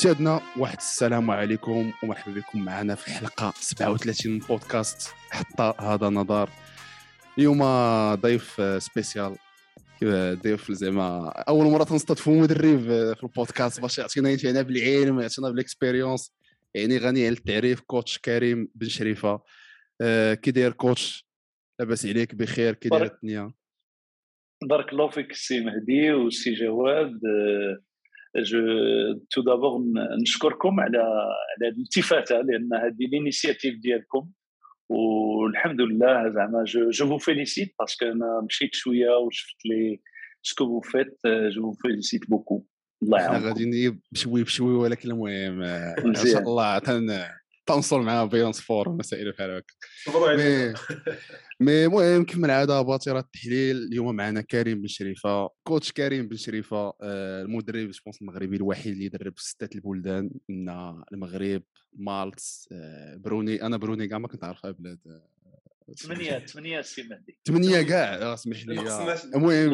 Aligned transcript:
سيادنا 0.00 0.40
واحد 0.58 0.76
السلام 0.76 1.30
عليكم 1.30 1.92
ومرحبا 2.02 2.34
بكم 2.34 2.64
معنا 2.64 2.94
في 2.94 3.08
الحلقة 3.08 3.52
37 3.56 4.32
من 4.32 4.38
بودكاست 4.38 5.14
حتى 5.30 5.74
هذا 5.80 6.08
نظر 6.08 6.50
اليوم 7.38 7.62
ضيف 8.14 8.62
spécial 8.82 9.36
ضيف 10.42 10.72
زعما 10.72 11.28
أول 11.28 11.66
مرة 11.66 11.84
تنستضيفوا 11.84 12.40
مدرب 12.40 12.80
في 13.14 13.22
البودكاست 13.22 13.80
باش 13.80 13.98
يعطينا 13.98 14.30
يعطينا 14.30 14.62
بالعلم 14.62 15.20
يعطينا 15.20 15.50
بال 15.50 15.64
expérience 15.64 16.32
يعني 16.74 16.98
غني 16.98 17.26
عن 17.26 17.32
التعريف 17.32 17.80
coach 17.80 18.18
كريم 18.18 18.68
بن 18.74 18.88
شريفة. 18.88 19.42
آه، 20.00 20.34
كي 20.34 20.50
داير 20.50 20.72
coach 20.72 21.26
لاباس 21.80 22.06
عليك 22.06 22.34
بخير 22.34 22.74
كي 22.74 22.88
داير 22.88 23.04
الدنيا؟ 23.04 23.52
بارك 24.62 24.92
الله 24.92 25.10
فيك 25.10 25.30
السي 25.30 25.60
مهدي 25.60 26.12
والسي 26.12 26.54
جواد. 26.54 27.10
je 27.10 27.89
tout 29.30 29.42
d'abord 29.42 29.80
نشكركم 30.22 30.80
على 30.80 30.98
على 30.98 31.68
هذه 31.68 31.74
الالتفاته 31.74 32.36
لأن 32.36 32.74
هذه 32.74 33.04
ال 33.06 33.12
initiative 33.12 33.74
ديالكم 33.82 34.30
والحمد 34.88 35.80
لله 35.80 36.28
زعما 36.28 36.64
je 36.64 36.90
je 36.90 37.08
vous 37.08 37.18
félicite 37.18 37.74
parce 37.78 37.95
que 37.95 38.06
أنا 38.06 38.40
مشيت 38.44 38.74
شوية 38.74 39.16
وشفت 39.16 39.66
لي 39.66 40.00
ce 40.42 40.51
que 40.51 40.64
vous 40.64 40.80
faites 40.80 41.18
je 41.26 41.62
vous 41.62 41.72
félicite 41.72 42.30
beaucoup 42.30 42.66
الله 43.02 43.20
يعاونكم 43.20 43.46
غادي 43.46 44.00
بشوي 44.12 44.42
بشوي 44.42 44.74
ولكن 44.74 45.10
المهم 45.10 45.62
ان 45.62 46.14
شاء 46.14 46.42
الله 46.42 46.78
تنصل 47.74 48.00
مع 48.00 48.24
بيونس 48.24 48.60
فور 48.60 48.88
ومسائل 48.88 49.32
بحال 49.32 49.50
هكا 49.50 50.74
مي 51.60 51.84
المهم 51.84 52.24
كما 52.24 52.46
العاده 52.46 52.82
باطره 52.82 53.18
التحليل. 53.18 53.76
اليوم 53.76 54.16
معنا 54.16 54.40
كريم 54.40 54.80
بن 54.80 54.86
شريفة 54.86 55.50
coach 55.62 55.92
كريم 55.92 56.28
بن 56.28 56.36
شريفة 56.36 56.92
آه، 57.02 57.42
المدرب 57.42 57.92
je 57.92 58.01
pense 58.01 58.22
المغربي 58.22 58.56
الوحيد 58.56 58.92
اللي 58.92 59.04
يدرب 59.04 59.32
في 59.36 59.44
سته 59.44 59.74
البلدان 59.74 60.30
من 60.48 60.68
المغرب 61.12 61.62
مالت 61.92 62.40
آه، 62.72 63.16
بروني. 63.16 63.62
أنا 63.62 63.76
بروني 63.76 64.08
كاع 64.08 64.18
ما 64.18 64.28
كنت 64.28 64.44
عارفها 64.44 64.70
بلاد 64.70 64.98
ثمانية 65.96 66.38
ثمانية 66.38 66.80
سي 66.80 67.02
مهدي 67.02 67.38
ثمانية 67.46 67.82
كاع 67.82 68.34
اسمح 68.34 68.66
لي. 68.66 68.80
المهم 69.34 69.70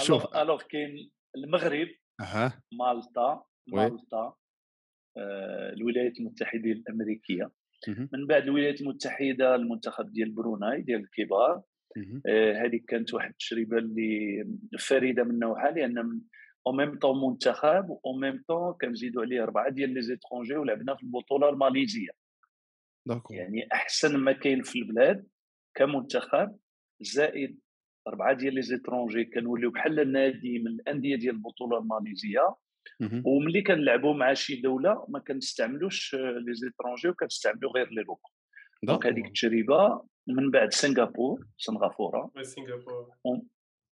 شوف. 0.00 0.36
alors 0.36 0.62
كاين 0.62 1.10
المغرب 1.36 1.88
مالطا 2.72 3.44
مالطا 3.66 4.16
آه، 4.18 4.36
الولايات 5.72 6.20
المتحدة 6.20 6.70
الأمريكية. 6.70 7.50
من 7.88 8.26
بعد 8.26 8.42
الولايات 8.42 8.80
المتحدة 8.80 9.54
المنتخب 9.54 10.12
ديال 10.12 10.30
بروناي 10.30 10.82
ديال 10.82 11.00
الكبار 11.00 11.62
آه، 12.26 12.52
هذه 12.52 12.80
كانت 12.88 13.14
واحد 13.14 13.30
التجربة 13.30 13.78
اللي 13.78 14.44
فريدة 14.78 15.24
من 15.24 15.38
نوعها 15.38 15.70
لأن 15.70 16.20
أو 16.66 16.72
ميم 16.72 16.98
طون 16.98 17.30
منتخب 17.30 17.98
أو 18.06 18.12
ميم 18.12 18.44
طون 18.48 18.72
كنزيدوا 18.72 19.22
عليه 19.22 19.42
أربعة 19.42 19.70
ديال 19.70 19.94
les 19.94 20.02
étrangers 20.02 20.56
ولعبنا 20.56 20.94
في 20.94 21.02
البطولة 21.02 21.48
الماليزية. 21.48 22.10
d'accord 23.06 23.34
يعني 23.34 23.68
أحسن 23.72 24.16
ما 24.16 24.32
كاين 24.32 24.62
في 24.62 24.78
البلاد 24.78 25.26
كمنتخب 25.74 26.56
زائد 27.00 27.58
أربعة 28.08 28.32
ديال 28.32 28.54
les 28.54 28.62
étrangers 28.62 29.24
كنوليو 29.24 29.70
بحال 29.70 30.00
النادي 30.00 30.58
من 30.58 30.66
الأندية 30.66 31.16
ديال 31.16 31.34
البطولة 31.34 31.78
الماليزية. 31.78 32.54
وملي 33.24 33.62
كنلعبوا 33.62 34.14
مع 34.14 34.34
شي 34.34 34.60
دولة 34.60 35.04
ما 35.08 35.18
كنستعملوش 35.18 36.14
les 36.14 36.54
étrangers 36.54 37.08
وكنستعملوا 37.08 37.72
غير 37.72 37.90
les 37.90 38.02
locaux. 38.02 38.30
donc 38.82 39.06
هذيك 39.06 39.26
التجربة 39.26 40.02
من 40.26 40.50
بعد 40.50 40.72
سنغافور 40.72 41.46
سنغافورة. 41.58 42.32
سنغافورة. 42.42 43.08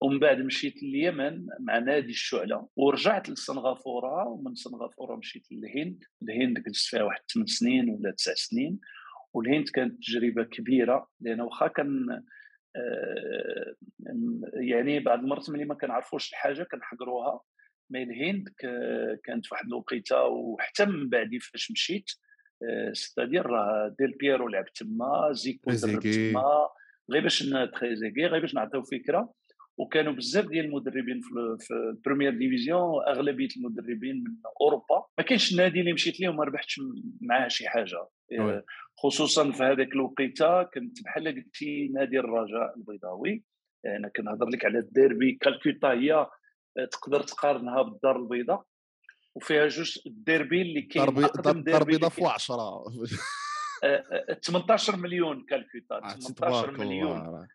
ومن 0.02 0.20
بعد 0.20 0.38
مشيت 0.38 0.84
لليمن 0.84 1.48
مع 1.60 1.78
نادي 1.78 2.10
الشعلة. 2.10 2.68
ورجعت 2.76 3.30
لسنغافورة 3.30 4.28
ومن 4.28 4.56
سنغافورة 4.56 5.16
مشيت 5.16 5.52
للهند. 5.52 6.04
الهند 6.24 6.60
جلست 6.60 6.90
فيها 6.90 7.04
واحد 7.04 7.22
8 7.34 7.46
سنين 7.46 7.90
ولا 7.90 8.12
9 8.12 8.34
سنين. 8.36 8.80
والهند 9.34 9.70
كانت 9.70 9.98
تجربة 9.98 10.44
كبيرة 10.44 11.08
لأن 11.22 11.42
واخا 11.42 11.68
كان 11.68 12.22
آه، 12.76 13.76
يعني 14.54 15.00
بعض 15.00 15.20
المرات 15.20 15.50
ملي 15.50 15.66
ما 15.66 15.76
كنعرفوش 15.76 16.30
الحاجة 16.30 16.64
كنحقروها 16.64 17.42
مي 17.90 18.04
الهند 18.04 18.50
كانت 19.24 19.52
واحد 19.52 19.66
الوقيته 19.68 20.24
وحتى 20.24 20.86
من 20.86 21.10
بعد 21.10 21.30
فاش 21.52 21.72
مشيت 21.72 22.12
ستادير 22.94 23.46
راه 23.46 23.96
ديل 24.00 24.12
بيرو 24.12 24.48
لعب 24.48 24.66
تما 24.66 25.30
زيكو 25.32 25.72
درب 25.72 26.00
تما 26.00 26.70
غير 27.12 27.24
باش 27.24 27.50
تريزيكي 27.80 28.26
غير 28.26 28.42
باش 28.42 28.56
نعطيو 28.56 28.84
فكرة. 28.84 29.34
وكانوا 29.78 30.14
بزاف 30.14 30.46
ديال 30.46 30.66
المدربين 30.66 31.22
في 31.60 31.74
ال 31.74 31.81
première 31.81 32.38
division 32.38 33.04
أغلبية 33.08 33.48
المدربين 33.58 34.16
من 34.16 34.32
أوروبا. 34.62 35.06
ما 35.18 35.24
كاينش 35.24 35.54
نادي 35.54 35.80
اللي 35.80 35.94
مشيت 35.94 36.20
ليه 36.20 36.30
وما 36.30 36.44
ربحتش 36.44 36.82
معاه 37.22 37.48
شي 37.48 37.68
حاجة. 37.68 38.08
خصوصا 38.98 39.52
في 39.52 39.64
هذاك 39.64 39.94
الوقيته 39.94 40.64
كنت 40.64 41.04
بحال 41.04 41.28
قلتي 41.28 41.88
نادي 41.88 42.20
الرجاء 42.20 42.78
البيضاوي. 42.78 43.44
أنا 43.86 44.10
كنهضر 44.10 44.48
لك 44.48 44.66
على 44.66 44.80
الديربي 44.80 45.32
كالكوتا 45.42 45.92
هي 45.92 46.28
تقدر 46.92 47.22
تقارنها 47.22 47.82
بالدار 47.82 48.16
البيضاء 48.16 48.64
وفيها 49.36 49.68
جوج 49.68 50.00
الديربي 50.06 50.62
اللي 50.62 50.82
كاين 50.82 51.26
الدار 51.48 51.82
البيضاء 51.82 52.10
فوق 52.10 52.32
10 52.32 52.84
18 54.42 54.98
مليون 54.98 55.46
كالكوتا 55.46 56.00
18 56.18 56.72
مليون. 56.72 57.48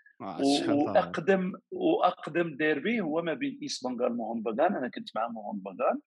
واقدم 0.68 1.52
وأقدم 1.70 2.56
ديربي 2.56 3.00
هو 3.00 3.22
ما 3.22 3.34
بين 3.34 3.58
ايست 3.62 3.86
بنغال 3.86 4.12
وموهن 4.12 4.42
باغان 4.42 4.76
أنا 4.76 4.88
كنت 4.88 5.16
مع 5.16 5.28
موهن 5.28 5.58
باغان 5.58 6.00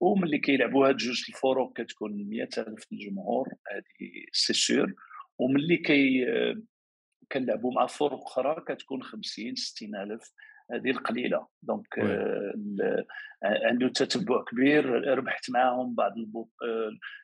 وملي 0.00 0.38
كيلعبوا 0.38 0.88
هاد 0.88 0.96
جوج 0.96 1.24
الفروق 1.28 1.76
كتكون 1.80 2.12
100000 2.12 2.86
الجمهور 2.92 3.48
هذه 3.72 4.24
c'est 4.32 4.52
sûr 4.52 4.94
وملي 5.38 5.76
كي 5.76 6.26
كنلعبوا 7.32 7.72
مع 7.72 7.86
فرق 7.86 8.22
أخرى 8.22 8.64
كتكون 8.68 9.02
50 9.02 9.54
60000 9.54 10.32
هذه 10.72 10.90
القليلة. 10.90 11.46
donc 11.62 11.98
آه 11.98 12.54
عنده 13.42 13.88
تتبع 13.88 14.44
كبير 14.44 14.86
ربحت 15.18 15.50
معاهم 15.50 15.94
بعض 15.94 16.14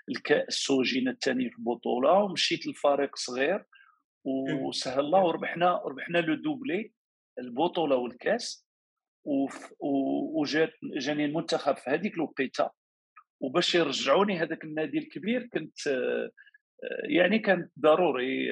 الكاس 0.09 0.55
سوجينا 0.55 1.11
الثاني 1.11 1.51
في 1.51 1.59
البطولة 1.59 2.13
ومشيت 2.13 2.67
لفريق 2.67 3.17
صغير 3.17 3.65
وسهل 4.25 5.01
الله 5.01 5.25
وربحنا 5.25 5.83
ربحنا 5.87 6.19
لو 6.19 6.35
دوبلي 6.35 6.93
البطولة 7.39 7.97
والكأس. 7.97 8.69
وجات 10.35 10.73
جاني 10.83 11.25
المنتخب 11.25 11.77
في 11.77 11.91
هذيك 11.91 12.15
الوقيتة. 12.15 12.71
وباش 13.41 13.75
يرجعوني 13.75 14.39
هذاك 14.39 14.65
النادي 14.65 14.99
الكبير 14.99 15.49
كنت 15.53 15.79
يعني 17.05 17.39
كان 17.39 17.69
ضروري 17.81 18.49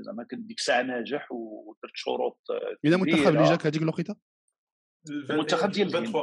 زعما 0.00 0.24
كنت 0.24 0.40
ديك 0.40 0.58
الساعة 0.58 0.82
ناجح 0.82 1.32
ودرت 1.32 1.92
شروط 1.94 2.40
من 2.84 2.92
المنتخب 2.92 3.28
اللي 3.28 3.44
جاك 3.44 3.66
هذيك 3.66 3.82
الوقيتة؟ 3.82 4.16
المنتخب 5.08 5.70
ديال 5.70 5.96
الهند. 5.96 6.14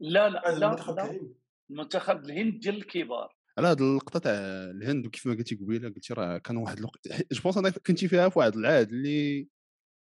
لا 0.00 0.28
لا 0.28 0.28
لا 0.30 0.66
المنتخب 0.66 0.98
الهند. 0.98 1.34
المنتخب 1.70 2.24
الهند 2.24 2.60
ديال 2.60 2.76
الكبار. 2.76 3.36
على 3.58 3.68
هذه 3.68 3.78
اللقطه 3.78 4.18
تاع 4.18 4.32
الهند 4.70 5.06
وكيف 5.06 5.26
ما 5.26 5.34
قلتي 5.34 5.54
قبيلة 5.54 5.88
قلتي 5.88 6.14
راه 6.14 6.38
كان 6.38 6.56
واحد 6.56 6.78
الوقت 6.78 7.08
je 7.32 7.42
pense 7.42 7.56
أنا 7.56 7.70
كنتي 7.70 8.08
فيها 8.08 8.28
في 8.28 8.38
واحد 8.38 8.56
العهد 8.56 8.92
اللي 8.92 9.48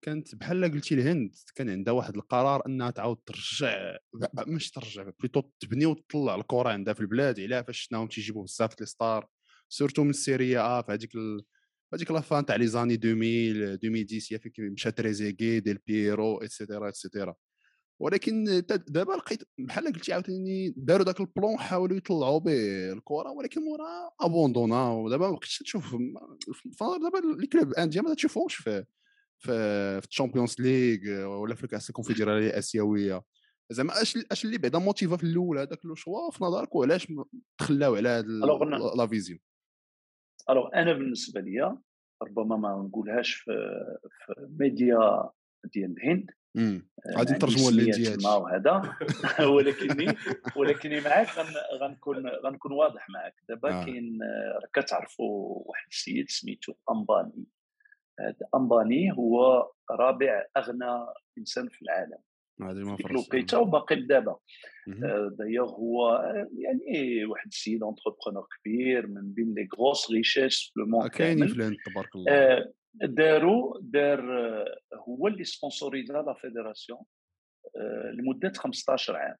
كانت 0.02 0.34
بحال 0.34 0.64
قلتي 0.64 0.94
الهند 0.94 1.34
كان 1.54 1.70
عندها 1.70 1.94
واحد 1.94 2.16
القرار 2.16 2.66
أنها 2.66 2.90
تعاود 2.90 3.18
ترجع 3.26 3.96
مش 4.46 4.70
ترجع 4.70 5.10
plutôt 5.20 5.42
تبني 5.60 5.86
وتطلع 5.86 6.34
الكرة 6.34 6.68
عندها 6.68 6.94
في 6.94 7.00
البلاد 7.00 7.40
علاه 7.40 7.62
فاش 7.62 7.80
شناهم 7.80 8.08
تيجيبوا 8.08 8.44
بزاف 8.44 8.80
les 8.80 8.86
stars 8.86 9.28
surtout 9.68 10.04
من 10.04 10.10
ال 10.10 10.22
Serie 10.22 10.78
A 10.78 10.82
في 10.82 10.92
هذيك 10.92 11.14
ال... 11.14 11.44
هذيك 11.94 12.10
la 12.10 12.25
fin 12.25 12.46
تاع 12.46 12.56
les 12.56 12.66
années 12.66 12.94
2000 12.94 13.08
2010 13.86 14.38
فيك 14.38 14.60
مشى 14.60 14.90
تريزيغي 14.90 15.60
ديل 15.60 15.78
بييرو 15.86 16.42
et 16.42 16.53
cetera 16.53 16.86
et 16.86 16.98
cetera 16.98 17.34
ولكن 18.00 18.44
دابا 18.88 19.12
لقيت 19.12 19.42
بحال 19.58 19.92
قلتي 19.92 20.12
عاوتاني 20.12 20.74
داروا 20.76 21.04
ذاك 21.04 21.20
ال 21.20 21.28
plan 21.28 21.58
حاولوا 21.58 21.96
يطلعوا 21.96 22.38
به 22.38 22.92
الكرة 22.92 23.30
ولكن 23.30 23.60
مورا 23.60 24.10
abandonna 24.20 24.90
ودابا 24.90 25.26
ما 25.26 25.32
بقيتش 25.32 25.58
تشوف 25.58 25.96
دابا 26.80 27.40
les 27.40 27.46
clubs 27.46 27.72
indiens 27.72 28.02
ما 28.02 28.14
تشوفهمش 28.14 28.54
في 28.54 28.84
في 29.38 29.52
في 30.00 30.06
ال 30.08 30.13
Champions 30.13 30.56
League 30.60 31.26
ولا 31.26 31.54
في 31.54 31.66
كاس 31.66 31.88
الكونفدراليه 31.88 32.46
الآسيوية. 32.48 33.22
زعما 33.70 34.02
أش 34.02 34.18
أش 34.32 34.44
اللي 34.44 34.58
بعدا 34.58 34.78
motiva 34.78 35.16
في 35.16 35.24
الأول 35.24 35.58
هذاك 35.58 35.84
le 35.84 35.94
choix 35.94 36.30
في 36.30 36.44
نظرك 36.44 36.74
وعلاش 36.74 37.12
تخلاو 37.58 37.94
على 37.94 38.08
هذا 38.08 38.26
la 38.96 39.06
vision 39.06 39.38
alors 40.50 40.68
أنا 40.74 40.92
بالنسبة 40.92 41.40
ليا 41.40 41.78
ربما 42.22 42.56
ما 42.56 42.88
نقولهاش 42.88 43.34
في, 43.34 43.52
في 44.10 44.48
ميديا 44.58 45.30
ديال 45.64 45.94
الهند 45.98 46.30
غادي 47.16 47.32
نترجموا 47.32 47.70
للهنديات 47.70 48.24
وهذا. 48.24 48.96
ولكني 49.54 50.16
ولكني 50.56 51.00
معاك 51.00 51.28
غنكون 51.80 52.28
غنكون 52.28 52.72
واضح 52.72 53.10
معاك. 53.10 53.34
دابا 53.48 53.80
آه. 53.80 53.84
كاين 53.84 54.18
راك 54.62 54.84
كتعرفوا 54.84 55.62
واحد 55.66 55.86
السيد 55.90 56.30
سميتو 56.30 56.74
امباني 56.90 57.46
هذا 58.20 58.48
امباني 58.54 59.12
هو 59.12 59.66
رابع 59.90 60.44
أغنى 60.56 61.06
إنسان 61.38 61.68
في 61.68 61.82
العالم. 61.82 62.18
ديك 62.96 63.10
الوقيته 63.10 63.58
وباقي 63.58 63.96
لدابا. 63.96 64.36
دايوغ 65.38 65.70
هو 65.70 66.22
يعني 66.58 67.24
واحد 67.24 67.46
السيد 67.46 67.82
entrepreneur 67.82 68.46
كبير 68.58 69.06
من 69.06 69.32
بين 69.32 69.54
les 69.54 69.68
grosses 69.78 70.10
richesses 70.10 70.72
في 70.74 70.80
le 70.80 70.86
monde 70.86 71.08
كاينين 71.08 71.46
في 71.48 71.54
الهند 71.54 71.76
تبارك 71.86 72.16
الله. 72.16 72.72
داروا 72.94 73.78
دار 73.80 74.20
هو 74.94 75.26
اللي 75.26 75.44
sponsorisa 75.44 76.22
la 76.22 76.34
fédération 76.34 77.00
لمدة 78.12 78.52
15 78.56 79.16
عام. 79.16 79.36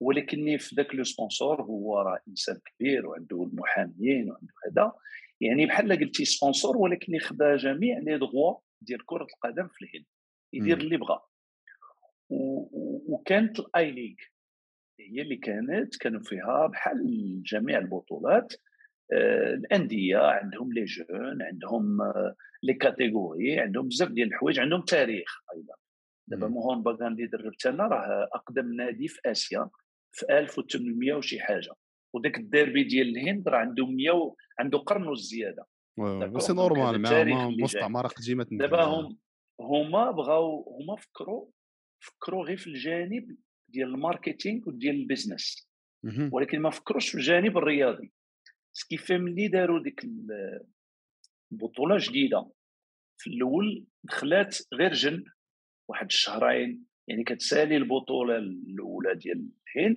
ولكن 0.00 0.56
في 0.56 0.74
ذاك 0.74 0.94
le 0.94 1.04
sponsor 1.04 1.62
هو 1.62 2.00
راه 2.00 2.18
إنسان 2.28 2.60
كبير 2.64 3.06
وعنده 3.06 3.42
المحاميين 3.42 4.30
وعنده 4.30 4.54
هذا. 4.66 4.92
يعني 5.40 5.66
بحال 5.66 5.98
قلتي 5.98 6.24
sponsor 6.24 6.76
ولكن 6.76 7.18
خدا 7.18 7.56
جميع 7.56 7.98
لي 7.98 8.18
دغوا 8.18 8.58
ديال 8.80 9.06
كرة 9.06 9.26
القدم 9.34 9.68
في 9.68 9.84
الهند. 9.84 10.06
يدير 10.52 10.76
اللي 10.78 10.96
بغا. 10.96 11.22
وكانت 13.08 13.60
ال 13.60 13.90
I-League 13.90 14.16
هي 15.00 15.22
اللي 15.22 15.36
كانت 15.36 15.96
كانوا 15.96 16.20
فيها 16.20 16.66
بحال 16.66 17.42
جميع 17.42 17.78
البطولات. 17.78 18.52
آه، 18.52 18.58
الأندية 19.12 20.18
عندهم 20.18 20.72
les 20.72 20.84
jeunes 20.84 21.42
عندهم 21.42 21.98
les 22.62 22.74
catégories 22.74 23.60
عندهم 23.60 23.88
بزاف 23.88 24.08
ديال 24.08 24.28
الحوايج 24.28 24.58
عندهم 24.58 24.80
تاريخ 24.80 25.42
أيضا. 25.56 25.74
دابا 26.28 26.48
موهون 26.48 26.82
باغان 26.82 27.12
اللي 27.12 27.26
دربت 27.26 27.66
أنا 27.66 27.86
راه 27.86 28.28
أقدم 28.34 28.72
نادي 28.72 29.08
في 29.08 29.20
آسيا 29.26 29.70
في 30.12 30.38
1800 30.38 31.12
وشي 31.12 31.40
حاجة. 31.40 31.72
وداك 32.14 32.38
الديربي 32.38 32.84
ديال 32.84 33.08
الهند 33.08 33.48
راه 33.48 33.58
عنده 33.58 33.86
100 33.86 34.34
عنده 34.58 34.78
قرن 34.78 35.08
وزياده 35.08 35.66
c'est 36.38 36.52
normal 36.52 37.02
مع 37.02 37.48
مستعمرة 37.48 38.08
قديمة 38.08 38.46
دابا 38.50 38.84
هم 38.84 39.18
هما 39.60 40.10
بغاو 40.10 40.78
هما 40.80 40.96
فكروا 40.96 41.46
فكروا 42.00 42.44
غير 42.44 42.56
في 42.56 42.66
الجانب 42.66 43.36
ديال 43.68 43.88
ال 43.88 43.96
marketing 43.96 44.68
وديال 44.68 44.94
ال 44.94 45.01
business. 45.01 45.68
ولكن 46.32 46.60
ما 46.60 46.70
فكروش 46.70 47.08
في 47.08 47.14
الجانب 47.14 47.58
الرياضي. 47.58 48.12
سكيفي 48.76 49.18
ملي 49.18 49.48
داروا 49.48 49.82
ديك 49.82 50.06
البطوله 51.52 51.96
جديده 51.98 52.50
في 53.18 53.30
الأول 53.30 53.86
دخلات 54.04 54.56
غير 54.74 54.92
جن 54.92 55.24
واحد 55.88 56.06
الشهرين 56.06 56.84
يعني 57.08 57.24
كتسالي 57.24 57.76
البطوله 57.76 58.36
الاولى 58.36 59.14
ديال 59.14 59.48
الهند 59.76 59.96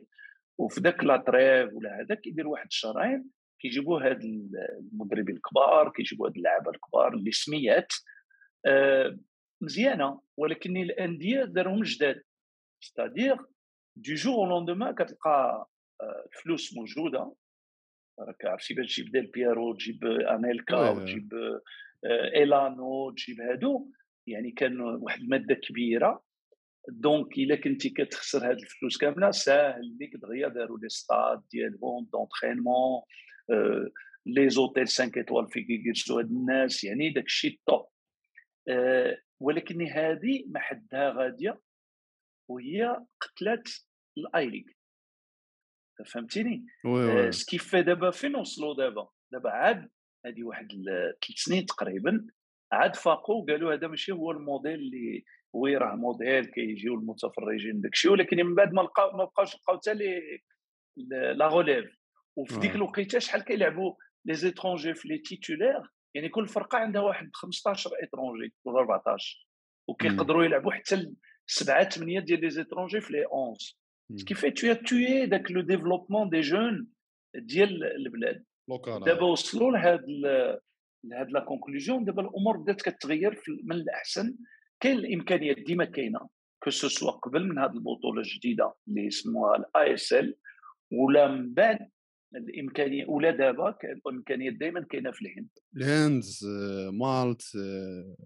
وفي 0.60 0.82
ذاك 0.82 1.04
لاطريف 1.04 1.74
ولا 1.74 2.02
هذا 2.02 2.16
كيدير 2.16 2.48
واحد 2.48 2.66
الشهرين 2.66 3.30
كيجيبوا 3.60 4.02
هاد 4.02 4.24
المدربين 4.24 5.36
الكبار 5.36 5.92
كيجيبوا 5.92 6.28
هاد 6.28 6.36
اللعابه 6.38 6.72
الكبار 6.72 7.14
اللي 7.14 7.32
سميات 7.32 7.94
آه 8.66 9.20
مزيانه 9.62 10.22
ولكن 10.38 10.78
الانديه 10.78 11.44
دارهم 11.44 11.84
جداد 11.84 12.24
c'est-à-dire 12.84 13.36
du 13.96 14.14
jour 14.14 14.50
au 14.50 14.58
lendemain 14.58 14.96
كتلقى 14.96 15.70
الفلوس 16.26 16.78
موجوده 16.78 17.34
راك 18.20 18.46
عرفتي 18.46 18.74
باش 18.74 18.96
تجيب 18.96 19.12
ديل 19.12 19.28
بيرو 19.28 19.74
تجيب 19.74 20.06
انيلكا 20.06 20.90
وتجيب 20.90 21.34
إيلانو 22.36 23.12
تجيب 23.12 23.42
هادو. 23.42 23.92
يعني 24.28 24.52
كان 24.52 24.82
واحد 24.82 25.22
المادة 25.22 25.56
كبيرة. 25.56 26.24
donc 26.90 27.38
إلا 27.38 27.56
كنتي 27.56 27.90
كتخسر 27.90 28.50
هاد 28.50 28.58
الفلوس 28.58 28.98
كاملة 28.98 29.32
ساهل 29.32 29.98
ليك 30.00 30.16
دغيا 30.16 30.48
داروا 30.48 30.80
les 30.80 30.90
stades 30.90 31.42
ديالهم 31.52 32.10
d'entraînement 32.14 33.02
les 34.26 34.50
hôtels 34.50 34.88
5 34.88 35.12
étoiles 35.18 35.50
فين 35.50 35.66
كيجلسوا 35.66 36.20
هاد 36.20 36.30
الناس. 36.30 36.84
يعني 36.84 37.10
داك 37.10 37.26
الشيء 37.26 37.52
ال 37.52 37.61
top 37.61 37.88
ولكن 39.40 39.88
هذه 39.88 40.44
ما 40.48 40.60
حدها 40.60 41.10
غادية 41.10 41.60
وهي 42.50 43.06
قتلت 43.22 43.88
ال 44.18 44.50
I-League 44.50 44.64
فهمتيني؟ 46.06 46.66
ce 47.32 47.42
qui 47.42 47.56
fait 47.56 47.76
دابا 47.76 48.12
فين 48.12 48.36
وصلوا 48.36 48.76
دابا 48.76 49.08
دابا 49.32 49.50
عاد 49.50 49.90
هذه 50.26 50.44
واحد 50.44 50.68
ثلاث 51.26 51.38
سنين 51.38 51.66
تقريبا 51.66 52.28
عاد 52.72 52.96
فاقوا 52.96 53.44
وقالوا 53.44 53.74
هذا 53.74 53.88
ماشي 53.88 54.12
هو 54.12 54.32
الموديل 54.32 54.74
اللي 54.74 55.24
oui 55.54 55.78
راه 55.78 55.96
موديل 55.96 56.46
كيجيو 56.46 56.94
المتفرجين 56.96 57.82
داكشي 57.82 58.10
ولكن 58.10 58.38
من 58.46 58.56
بعد 58.56 58.74
ما 58.74 58.82
لقاو 58.82 59.18
ما 59.18 59.24
بقاوش 59.24 59.56
لقاو 59.56 59.78
حتى 59.78 59.94
لي 59.94 60.40
la 61.34 61.48
relève 61.48 61.98
وفي 62.36 62.60
ديك 62.60 62.76
الوقيتة 62.76 63.20
شحال 63.20 63.44
كيلعبوا 63.44 63.94
les 64.26 64.34
étrangers 64.34 64.94
في 64.94 65.08
les 65.08 65.18
titulaires 65.18 65.82
يعني 66.16 66.30
كل 66.30 66.48
فرقة 66.48 66.78
عندها 66.78 67.02
واحد 67.02 67.30
15 67.34 67.90
étrangers 68.04 68.54
ولا 68.66 68.80
14 68.80 69.48
وكيقدروا 69.90 70.44
يلعبوا 70.44 70.72
حتى 70.72 71.14
سبعة 71.48 71.90
ثمانيه 71.90 72.20
ديال 72.20 72.42
les 72.42 72.50
étrangers 72.50 73.02
في 73.02 73.14
les 73.14 73.26
11 73.26 73.76
ce 74.16 74.30
qui 74.30 74.52
tue 74.52 74.74
tue 74.74 75.26
داك 75.26 75.52
le 75.52 75.62
développement 75.62 76.30
des 76.30 76.42
jeunes 76.42 76.88
ديال 77.36 77.84
البلاد 77.84 78.44
دابا 79.06 79.26
وصلوا 79.26 79.72
لهاد 79.72 80.06
لهاد 81.04 81.32
la 81.32 81.40
conclusion 81.40 82.06
دابا 82.06 82.22
الأمور 82.22 82.58
بدات 82.58 82.82
كتغير 82.82 83.42
من 83.64 83.76
الأحسن. 83.76 84.36
كاين 84.80 84.98
الإمكانيات 84.98 85.58
ديما 85.58 85.86
كاينة 85.86 86.30
que 86.64 86.70
ce 86.70 86.84
soit 86.84 87.12
قبل 87.12 87.48
من 87.48 87.60
هذه 87.60 87.72
البطولة 87.72 88.22
الجديدة 88.22 88.74
اللي 88.88 89.08
اسمها 89.08 89.56
ال 89.56 89.94
ISL 89.94 90.36
ولا 90.92 91.28
من 91.28 91.54
بعد 91.54 91.90
الإمكانية 92.36 93.06
ولا 93.06 93.32
دابا 93.32 93.78
الإمكانيات 94.08 94.54
دائما 94.54 94.86
كاينة 94.90 95.12
في 95.12 95.22
الهند. 95.22 95.50
الهند 95.78 96.24
مالت 96.94 97.42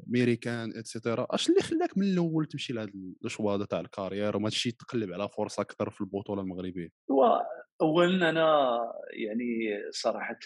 ميريكان 0.07 0.77
et 0.77 0.90
cetera 0.90 1.27
أش 1.29 1.49
اللي 1.49 1.61
خلاك 1.61 1.97
من 1.97 2.03
الأول 2.03 2.45
تمشي 2.45 2.73
لهذا 2.73 2.91
ال 3.25 3.30
choix 3.30 3.55
de 3.55 3.65
تاع 3.65 3.79
ال 3.79 3.86
carrière 3.86 4.37
وما 4.37 4.49
تمشي 4.49 4.71
تقلب 4.71 5.13
على 5.13 5.29
فرصة 5.29 5.61
أكثر 5.61 5.89
في 5.89 6.01
البطولة 6.01 6.41
المغربية؟ 6.41 6.89
هو 7.11 7.45
اولا 7.81 8.29
أنا 8.29 8.77
يعني 9.13 9.79
صراحة 9.91 10.39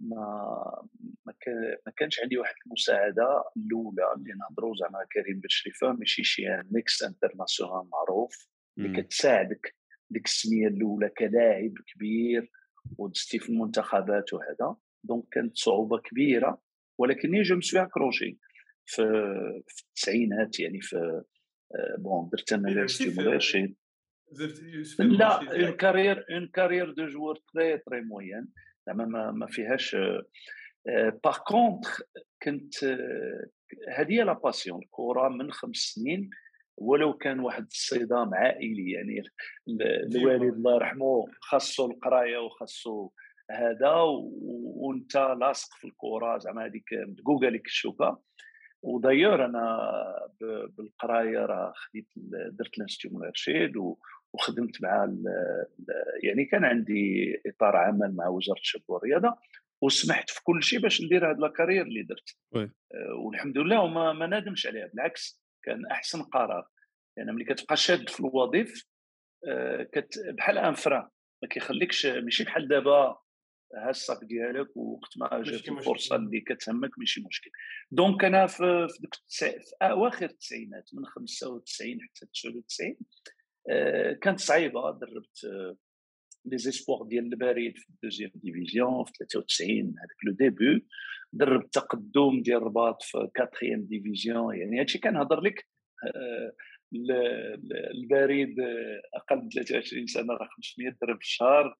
ما 0.00 0.86
ما 1.86 1.92
كانش 1.96 2.20
عندي 2.20 2.38
واحد 2.38 2.54
المساعدة 2.66 3.44
الأولى 3.56 4.14
اللي 4.16 4.32
نهضروا 4.34 4.74
زعما 4.76 4.98
كريم 5.12 5.40
بن 5.40 5.48
شريفة 5.48 5.92
ماشي 5.92 6.24
شي 6.24 6.42
ex-international 6.70 7.88
معروف 7.92 8.48
اللي 8.78 9.02
كتساعدك. 9.02 9.74
ديك 10.10 10.26
السمية 10.26 10.68
الأولى 10.68 11.08
كلاعب 11.08 11.72
كبير 11.94 12.50
ودزتي 12.98 13.38
في 13.38 13.48
المنتخبات 13.48 14.32
وهذا. 14.32 14.76
donc 15.04 15.24
كانت 15.32 15.56
صعوبة 15.56 15.98
كبيرة 15.98 16.62
ولكني 16.98 17.42
je 17.42 17.56
me 17.56 17.65
suis 17.65 17.82
accroché 17.82 18.38
في 18.86 19.02
في 19.66 19.82
التسعينات 19.82 20.60
يعني 20.60 20.80
في 20.80 21.22
bon 21.98 22.28
درت 22.32 22.52
أنا 22.52 22.68
la 22.68 22.84
stimulation 22.84 23.74
la 24.98 25.64
une 25.64 25.76
carrière 25.76 26.26
une 26.30 26.48
carrière 26.48 26.90
de 26.90 27.06
joueur 27.06 27.38
très 27.54 27.78
très 27.78 28.00
moyenne. 28.00 28.48
زعما 28.86 29.04
ما, 29.04 29.30
ما 29.30 29.46
فيهاش 29.46 29.96
par 31.24 31.38
contre 31.46 32.00
كنت 32.42 32.84
هذه 33.88 34.22
la 34.22 34.32
passion 34.32 34.82
الكرة 34.82 35.28
من 35.28 35.52
خمس 35.52 35.76
سنين 35.76 36.30
ولو 36.76 37.12
كان 37.12 37.40
واحد 37.40 37.66
الصدام 37.70 38.34
عائلي 38.34 38.90
يعني 38.90 39.22
الوالد 39.68 40.54
الله 40.54 40.74
يرحمه 40.74 41.26
خاصو 41.40 41.90
القراية 41.90 42.38
وخاصو 42.38 43.10
هذا 43.50 43.92
وانت 44.52 45.16
لاصق 45.16 45.74
في 45.74 45.86
الكره 45.86 46.38
زعما 46.38 46.64
هذيك 46.64 46.84
مدقوقه 46.92 47.48
لك 47.48 47.66
الشوكه 47.66 48.22
و 48.82 48.88
d'ailleurs 48.88 49.44
أنا 49.44 49.78
بالقراية 50.78 51.38
راه 51.38 51.72
خديت 51.76 52.08
درت 52.50 52.78
l'institut 52.78 53.18
مرشد 53.18 53.72
وخدمت 54.34 54.82
مع 54.82 55.14
يعني 56.22 56.44
كان 56.44 56.64
عندي 56.64 57.34
إطار 57.46 57.76
عمل 57.76 58.16
مع 58.16 58.28
وزارة 58.28 58.58
الشباب 58.58 58.84
والرياضة 58.88 59.36
وسمحت 59.82 60.30
في 60.30 60.40
كل 60.44 60.62
شيء 60.62 60.80
باش 60.80 61.02
ندير 61.02 61.30
هذا 61.30 61.46
ال 61.46 61.50
carrière 61.50 61.82
اللي 61.82 62.02
درت. 62.02 62.36
أه، 62.56 63.14
والحمد 63.14 63.58
لله 63.58 63.80
وما 63.80 64.12
ما 64.12 64.26
نادمش 64.26 64.66
عليها 64.66 64.86
بالعكس 64.86 65.43
كان 65.64 65.86
أحسن 65.86 66.22
قرار. 66.22 66.68
يعني 67.16 67.32
ملي 67.32 67.44
كتبقى 67.44 67.76
شاد 67.76 68.08
في 68.08 68.20
الوظيف 68.20 68.84
آه، 69.48 69.82
كت 69.82 70.14
بحال 70.28 70.58
en 70.58 70.74
France 70.74 71.08
ما 71.42 71.48
كيخليكش 71.48 72.06
ماشي 72.06 72.44
بحال 72.44 72.68
دابا 72.68 73.18
ها 73.76 73.90
ال 73.90 73.99
sac 73.99 74.24
ديالك 74.24 74.76
وقت 74.76 75.18
ما 75.18 75.42
جات 75.42 75.68
الفرصة 75.68 76.16
اللي 76.16 76.40
كتهمك 76.40 76.98
ماشي 76.98 77.20
مشكل. 77.26 77.50
donc 77.90 78.24
أنا 78.24 78.46
في 78.46 78.88
في, 78.88 79.04
التسع... 79.04 79.50
في 79.50 79.74
أواخر 79.82 80.26
التسعينات 80.26 80.90
من 80.94 81.06
95 81.06 81.98
حتى 82.00 82.26
99 82.26 82.96
آه، 83.70 84.12
كانت 84.12 84.40
صعيبة 84.40 84.90
دربت 84.90 85.46
les 86.44 86.58
espoirs 86.58 87.02
ديال 87.02 87.24
البريد 87.24 87.78
في 87.78 87.90
ال 87.90 87.94
deuxième 87.94 88.30
division 88.34 89.04
في 89.04 89.12
93 89.30 89.78
هذاك 89.78 90.24
le 90.24 90.32
début 90.32 90.86
دربت 91.32 91.74
تقدم 91.74 92.42
ديال 92.42 92.56
الرباط 92.56 93.02
في 93.02 93.28
quatrième 93.34 93.84
division 93.84 94.56
يعني 94.56 94.80
هادشي 94.80 94.98
كنهضر 94.98 95.40
لك 95.40 95.66
آه، 96.06 96.52
البريد 97.94 98.56
أقل 99.14 99.36
من 99.36 99.48
23 99.48 100.06
سنة 100.06 100.34
راه 100.34 100.48
500 100.56 100.96
درهم 101.02 101.18
في 101.18 101.24
الشهر 101.24 101.76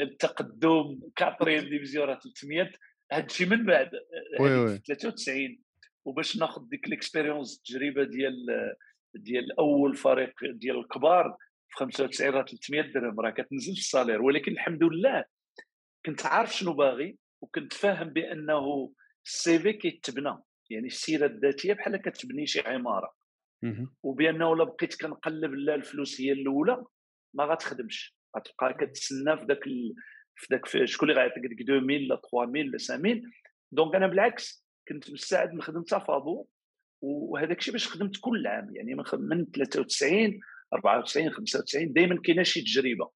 التقدم 0.00 1.00
quatrième 1.16 1.64
division 1.64 2.08
راه 2.08 2.18
300 2.18 2.70
هادشي 3.12 3.44
من 3.44 3.66
بعد 3.66 3.90
oui 4.40 4.56
oui. 4.56 4.78
93 4.78 5.58
وباش 6.04 6.36
ناخذ 6.36 6.68
ديك 6.68 6.88
l'expérience 6.88 7.56
التجربة 7.56 8.04
ديال 8.04 8.46
ديال 9.14 9.58
أول 9.58 9.96
فريق 9.96 10.32
ديال 10.44 10.78
الكبار 10.78 11.36
في 11.72 11.78
95 11.78 12.30
راه 12.30 12.44
300 12.44 12.92
درهم 12.92 13.20
راه 13.20 13.30
كتنزل 13.30 13.72
في 13.72 13.80
ال 13.80 13.85
salaire. 13.85 14.22
ولكن 14.22 14.52
الحمد 14.52 14.84
لله 14.84 15.24
كنت 16.06 16.26
عارف 16.26 16.54
شنو 16.54 16.72
باغي 16.72 17.18
وكنت 17.42 17.72
فاهم 17.72 18.08
بأنه 18.08 18.92
ال 19.26 19.58
CV 19.58 19.72
كيتبنى. 19.72 20.36
يعني 20.70 20.86
السيرة 20.86 21.26
الذاتية 21.26 21.72
بحال 21.72 21.96
كتبني 21.96 22.46
شي 22.46 22.60
عمارة. 22.60 23.14
وبأنه 24.02 24.52
إلا 24.52 24.64
بقيت 24.64 25.00
كنقلب 25.00 25.54
لا 25.54 25.74
الفلوس 25.74 26.20
هي 26.20 26.32
الأولى 26.32 26.84
ما 27.34 27.44
غتخدمش. 27.44 28.16
غتبقى 28.36 28.74
كتسنى 28.74 29.36
في 29.36 29.44
ذاك 29.44 29.66
ال... 29.66 29.94
في 30.36 30.46
ذاك 30.52 30.66
شكون 30.86 31.10
اللي 31.10 31.20
غيعطيك 31.20 31.46
ديك 31.46 31.60
2000 31.60 31.72
لا 32.08 32.20
3000 32.32 32.72
لا 32.72 32.78
5000 32.78 33.22
donc 33.72 33.94
أنا 33.94 34.06
بالعكس 34.06 34.66
كنت 34.88 35.10
مستعد 35.10 35.54
نخدم 35.54 35.82
تفاضل. 35.82 36.44
وهذاك 37.00 37.58
الشيء 37.58 37.72
باش 37.72 37.88
خدمت 37.88 38.16
كل 38.20 38.46
عام. 38.46 38.76
يعني 38.76 38.94
من 39.14 39.50
93 39.50 40.40
94 40.72 41.30
95 41.30 41.92
دائما 41.92 42.20
كاينة 42.24 42.42
شي 42.42 42.60
تجربة. 42.60 43.10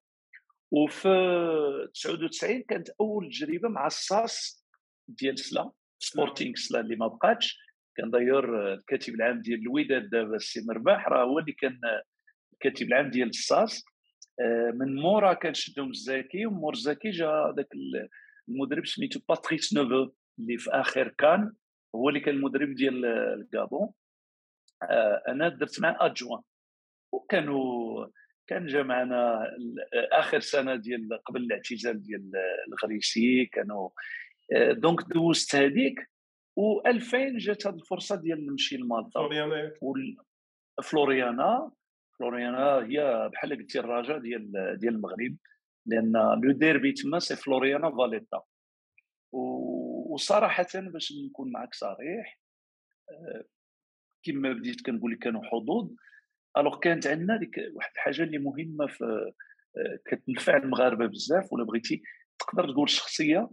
وفي 0.70 1.08
99 1.94 2.62
كانت 2.62 2.88
أول 3.00 3.30
تجربة 3.30 3.68
مع 3.68 3.86
لاساس 3.86 4.66
ديال 5.08 5.38
سلا 5.38 5.70
سبورتينغ 5.98 6.54
سلا 6.54 6.80
اللي 6.80 6.96
ما 6.96 7.06
بقاتش. 7.06 7.58
كان 7.96 8.10
داير 8.10 8.74
الكاتب 8.74 9.14
العام 9.14 9.42
ديال 9.42 9.60
الوداد 9.60 10.10
دابا 10.10 10.36
السي 10.36 10.64
مرباح 10.68 11.08
راه 11.08 11.24
هو 11.24 11.38
اللي 11.38 11.52
كان 11.52 11.80
الكاتب 12.52 12.86
العام 12.86 13.10
ديال 13.10 13.28
الصاص. 13.28 13.84
آه، 14.40 14.70
من 14.74 14.96
مورا 14.96 15.32
كان 15.32 15.54
شدهم 15.54 15.90
الزاكي 15.90 16.46
ومور 16.46 16.72
الزاكي 16.72 17.10
جا 17.10 17.54
ذاك 17.56 17.68
المدرب 18.48 18.86
سميتو 18.86 19.20
باتريس 19.28 19.74
نوفو 19.74 20.12
اللي 20.38 20.58
في 20.58 20.70
آخر 20.70 21.08
كان 21.08 21.52
هو 21.94 22.08
اللي 22.08 22.20
كان 22.20 22.34
المدرب 22.34 22.74
ديال 22.74 23.04
الكابون. 23.06 23.92
آه، 24.82 25.22
أنا 25.28 25.48
درت 25.48 25.80
معاه 25.80 25.96
adjoint 26.00 26.42
وكانوا 27.16 28.06
كان 28.46 28.66
جا 28.66 28.82
معنا 28.82 29.50
آخر 30.12 30.40
سنة 30.40 30.76
ديال 30.76 31.22
قبل 31.24 31.42
الاعتزال 31.42 32.02
ديال 32.02 32.32
الغريسي 32.68 33.46
كانوا 33.46 33.88
آه، 34.52 34.72
donc 34.72 35.00
دوزت 35.00 35.54
هذيك 35.54 36.10
و2000 36.60 37.36
جات 37.36 37.66
هذه 37.66 37.74
الفرصة 37.74 38.16
ديال 38.16 38.46
نمشي 38.46 38.76
لمالطا. 38.76 39.20
فلوريانا. 39.20 39.72
فلوريانا 40.82 41.70
فلوريانا 42.18 42.76
هي 42.76 43.30
بحال 43.32 43.56
قلتي 43.56 43.80
الرجاء 43.80 44.18
ديال 44.18 44.52
ديال 44.78 44.94
المغرب 44.94 45.36
لأن 45.86 46.12
le 46.42 46.52
derby 46.52 46.92
تما 46.92 47.18
سي 47.18 47.36
فلوريانا 47.36 47.90
فاليتا. 47.90 48.42
وصراحة 49.32 50.66
باش 50.74 51.12
نكون 51.26 51.52
معك 51.52 51.74
صريح 51.74 52.38
آه، 53.10 53.44
كما 54.22 54.52
بديت 54.52 54.86
كنقول 54.86 55.12
لك 55.12 55.18
كانوا 55.18 55.44
حظوظ. 55.44 55.90
alors 56.56 56.78
كانت 56.78 57.06
عندنا 57.06 57.36
ديك 57.36 57.56
واحد 57.72 57.90
الحاجة 57.94 58.22
اللي 58.22 58.38
مهمة 58.38 58.86
في 58.86 59.32
آه، 59.76 59.98
كتنفع 60.04 60.56
المغاربة 60.56 61.06
بزاف 61.06 61.52
ولا 61.52 61.64
بغيتي 61.64 62.02
تقدر 62.38 62.72
تقول 62.72 62.90
شخصية؟ 62.90 63.50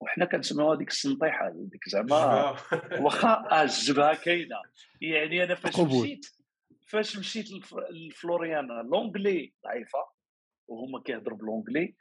وحنا 0.00 0.24
كنسميوها 0.24 0.76
ديك 0.76 0.88
السنطيحة 0.88 1.52
ديك 1.54 1.88
زعما 1.88 2.56
واخا 3.02 3.62
الجبهه 3.62 4.24
كاينة. 4.24 4.56
يعني 5.00 5.44
أنا 5.44 5.54
فاش 5.54 5.80
مشيت 5.80 6.26
فاش 6.86 7.18
مشيت 7.18 7.46
لفلوريانا 7.90 8.72
l'anglais 8.92 9.52
ضعيفة 9.64 9.98
وهما 10.68 11.00
كيهضروا 11.00 11.38
ب 11.38 11.44
l'anglais 11.44 11.94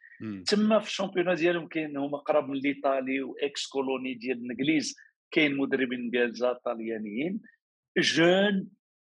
تما 0.47 0.79
في 0.79 0.87
ال 0.87 0.91
championnat 0.91 1.35
ديالهم 1.35 1.67
كاين 1.67 1.97
هما 1.97 2.17
قراب 2.17 2.49
من 2.49 2.57
l'Italie 2.57 3.21
و 3.21 3.67
ex-colonie 3.67 4.13
ديال 4.13 4.37
الإنجليز 4.37 4.95
كاين 5.31 5.57
مدربين 5.57 5.99
انجليزا 5.99 6.53
طاليانيين 6.53 7.41
jeune 7.97 8.67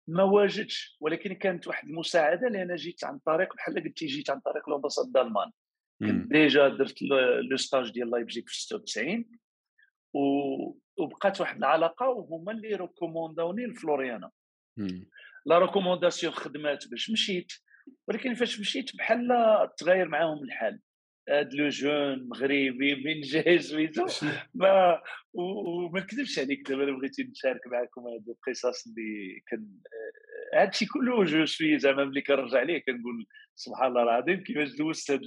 ما 0.08 0.22
واجدش 0.22 0.96
ولكن 1.00 1.32
كانت 1.32 1.66
واحد 1.66 1.88
المساعدة 1.88 2.48
لأن 2.48 2.76
جيت 2.76 3.04
عن 3.04 3.18
طريق 3.18 3.54
بحال 3.54 3.74
قلتي 3.74 4.06
جيت 4.06 4.30
عن 4.30 4.40
طريق 4.40 4.68
l'ambassade 4.68 5.12
d'Allemagne. 5.12 5.50
كنت 6.00 6.32
déjà 6.32 6.68
درت 6.68 7.02
le 7.50 7.56
stage 7.56 7.90
ديال 7.92 8.10
لايبزيك 8.10 8.48
في 8.48 8.62
96 8.62 9.24
وبقات 10.96 11.40
واحد 11.40 11.56
العلاقة 11.56 12.08
وهما 12.08 12.52
اللي 12.52 12.74
recommandaوني 12.74 13.66
لفلوريانا. 13.66 14.30
la 15.46 15.58
recommandation 15.58 16.32
خدمات 16.32 16.88
باش 16.88 17.10
مشيت 17.10 17.52
ولكن 18.08 18.34
فاش 18.34 18.60
مشيت 18.60 18.96
بحال 18.96 19.28
تغير 19.76 20.08
معاهم 20.08 20.44
الحال. 20.44 20.80
هاد 21.28 21.54
le 21.54 21.68
jeune 21.68 22.28
مغربي 22.28 22.94
من 22.94 23.20
جاي 23.20 23.58
سميتو 23.58 24.06
ما 24.54 25.02
وما 25.32 26.00
نكذبش 26.00 26.38
عليك 26.38 26.68
دابا 26.68 26.84
أنا 26.84 26.98
بغيت 26.98 27.20
نشارك 27.20 27.66
معكم 27.66 28.00
هاد 28.00 28.24
القصص 28.28 28.86
اللي 28.86 29.40
كان 29.46 29.66
هادشي 30.54 30.86
كله 30.86 31.24
je 31.24 31.46
suis 31.46 31.78
زعما 31.78 32.04
ملي 32.04 32.20
كنرجع 32.20 32.62
ليه 32.62 32.78
كنقول 32.78 33.26
سبحان 33.54 33.88
الله 33.88 34.02
العظيم 34.02 34.42
كيفاش 34.42 34.76
دوزت 34.76 35.10
هاد 35.10 35.20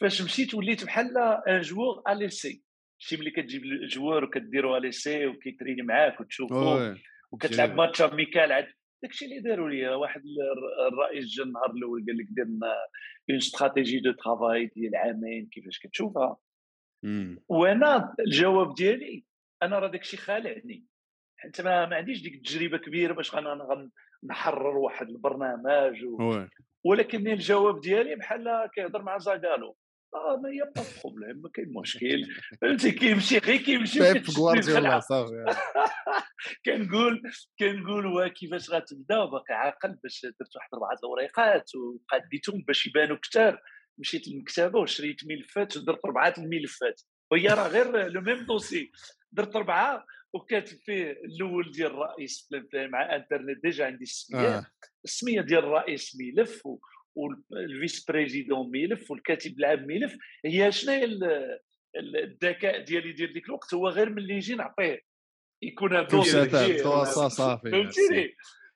فاش 0.00 0.22
مشيت 0.22 0.54
وليت 0.54 0.84
بحال 0.84 1.18
un 1.48 1.60
joueur 1.60 2.02
à 2.08 2.15
l'essai 2.15 2.62
شي 2.98 3.16
ملي 3.16 3.30
كتجيب 3.30 3.64
ال 3.64 3.73
joueur 3.73 4.24
وكديروا 4.24 4.78
à 4.78 4.84
l'essai 4.84 5.26
وكيتريني 5.26 5.82
معاك 5.82 6.20
وتشوفو 6.20 6.94
وكتلعب 7.32 7.74
match 7.74 8.02
amical 8.02 8.52
عاد 8.52 8.66
داكشي 9.02 9.24
اللي 9.24 9.40
داروا 9.40 9.68
لي 9.70 9.88
واحد 9.88 10.22
الرئيس 10.92 11.26
جا 11.36 11.44
النهار 11.44 11.70
الأول 11.70 12.04
قال 12.06 12.16
لك 12.16 12.26
دير 12.30 12.44
لنا 12.44 12.74
une 13.30 13.36
stratégie 13.36 14.00
de 14.00 14.12
travail 14.12 14.66
ديال 14.66 14.96
عامين 14.96 15.46
كيفاش 15.46 15.78
كتشوفها؟ 15.78 16.36
وأنا 17.48 18.14
الجواب 18.20 18.74
ديالي 18.74 19.24
أنا 19.62 19.78
راه 19.78 19.88
داكشي 19.88 20.16
خالعني. 20.16 20.84
حيت 21.36 21.60
ما, 21.60 21.86
ما 21.86 21.96
عنديش 21.96 22.22
ديك 22.22 22.34
التجربة 22.34 22.78
كبيرة 22.78 23.12
باش 23.12 23.34
نحرر 24.24 24.76
واحد 24.76 25.08
البرنامج 25.08 26.04
و... 26.04 26.16
ولكن 26.84 27.28
الجواب 27.28 27.80
ديالي 27.80 28.16
بحال 28.16 28.70
كيهضر 28.74 29.02
مع 29.02 29.18
زاكالو 29.18 29.76
آه 30.14 30.36
ما 30.36 30.48
هي 30.48 30.72
pas 30.76 30.82
problème 31.02 31.42
ما 31.42 31.48
كاين 31.54 31.72
مشكل 31.72 32.34
فهمتي 32.60 32.92
كيمشي 32.92 33.38
غير 33.38 33.56
كيمشي 33.56 34.12
Pep 34.12 34.30
Guardiola 34.30 35.00
صافي 35.00 35.44
كنقول 36.66 37.22
كنقول 37.58 38.28
كيفاش 38.28 38.70
غتبدا 38.70 39.24
باقي 39.24 39.54
عاقل 39.54 39.98
باش 40.02 40.26
درت 40.40 40.56
واحد 40.56 40.68
اربعه 40.74 40.92
الاوراقات 40.92 41.70
وقديتهم 41.74 42.64
باش 42.66 42.86
يبانوا 42.86 43.16
كثار 43.16 43.62
مشيت 43.98 44.28
للمكتبه 44.28 44.78
وشريت 44.80 45.20
ملفات 45.26 45.76
ودرت 45.76 46.04
اربعه 46.04 46.34
الملفات 46.38 47.02
وهي 47.30 47.48
راه 47.48 47.68
غير 47.68 48.08
le 48.08 48.20
même 48.20 48.46
dossier 48.46 48.90
درت 49.32 49.56
اربعه 49.56 50.06
وكاتب 50.34 50.76
فيه 50.76 51.10
الأول 51.10 51.70
ديال 51.72 51.90
الرئيس 51.90 52.48
مع 52.74 53.16
internet 53.16 53.62
déjà 53.62 53.86
عندي 53.86 54.02
السميه 54.04 54.58
آه. 54.58 54.66
السميه 55.04 55.40
ديال 55.40 55.64
الرئيس 55.64 56.16
ملف 56.20 56.62
وال 57.14 58.04
vice-président 58.04 58.70
ملف 58.70 59.10
والكاتب 59.10 59.58
العام 59.58 59.86
ملف 59.86 60.16
هي 60.44 60.72
شنو 60.72 60.92
هي 60.92 61.18
الذكاء 61.96 62.84
ديالي 62.84 63.12
ديال 63.12 63.32
ديك 63.32 63.46
الوقت؟ 63.46 63.74
هو 63.74 63.88
غير 63.88 64.10
ملي 64.10 64.34
يجي 64.34 64.54
نعطيه. 64.54 65.00
يكون 65.62 65.96
هذا 65.96 67.28
صافي 67.28 67.70
فهمتيني؟ 67.70 68.34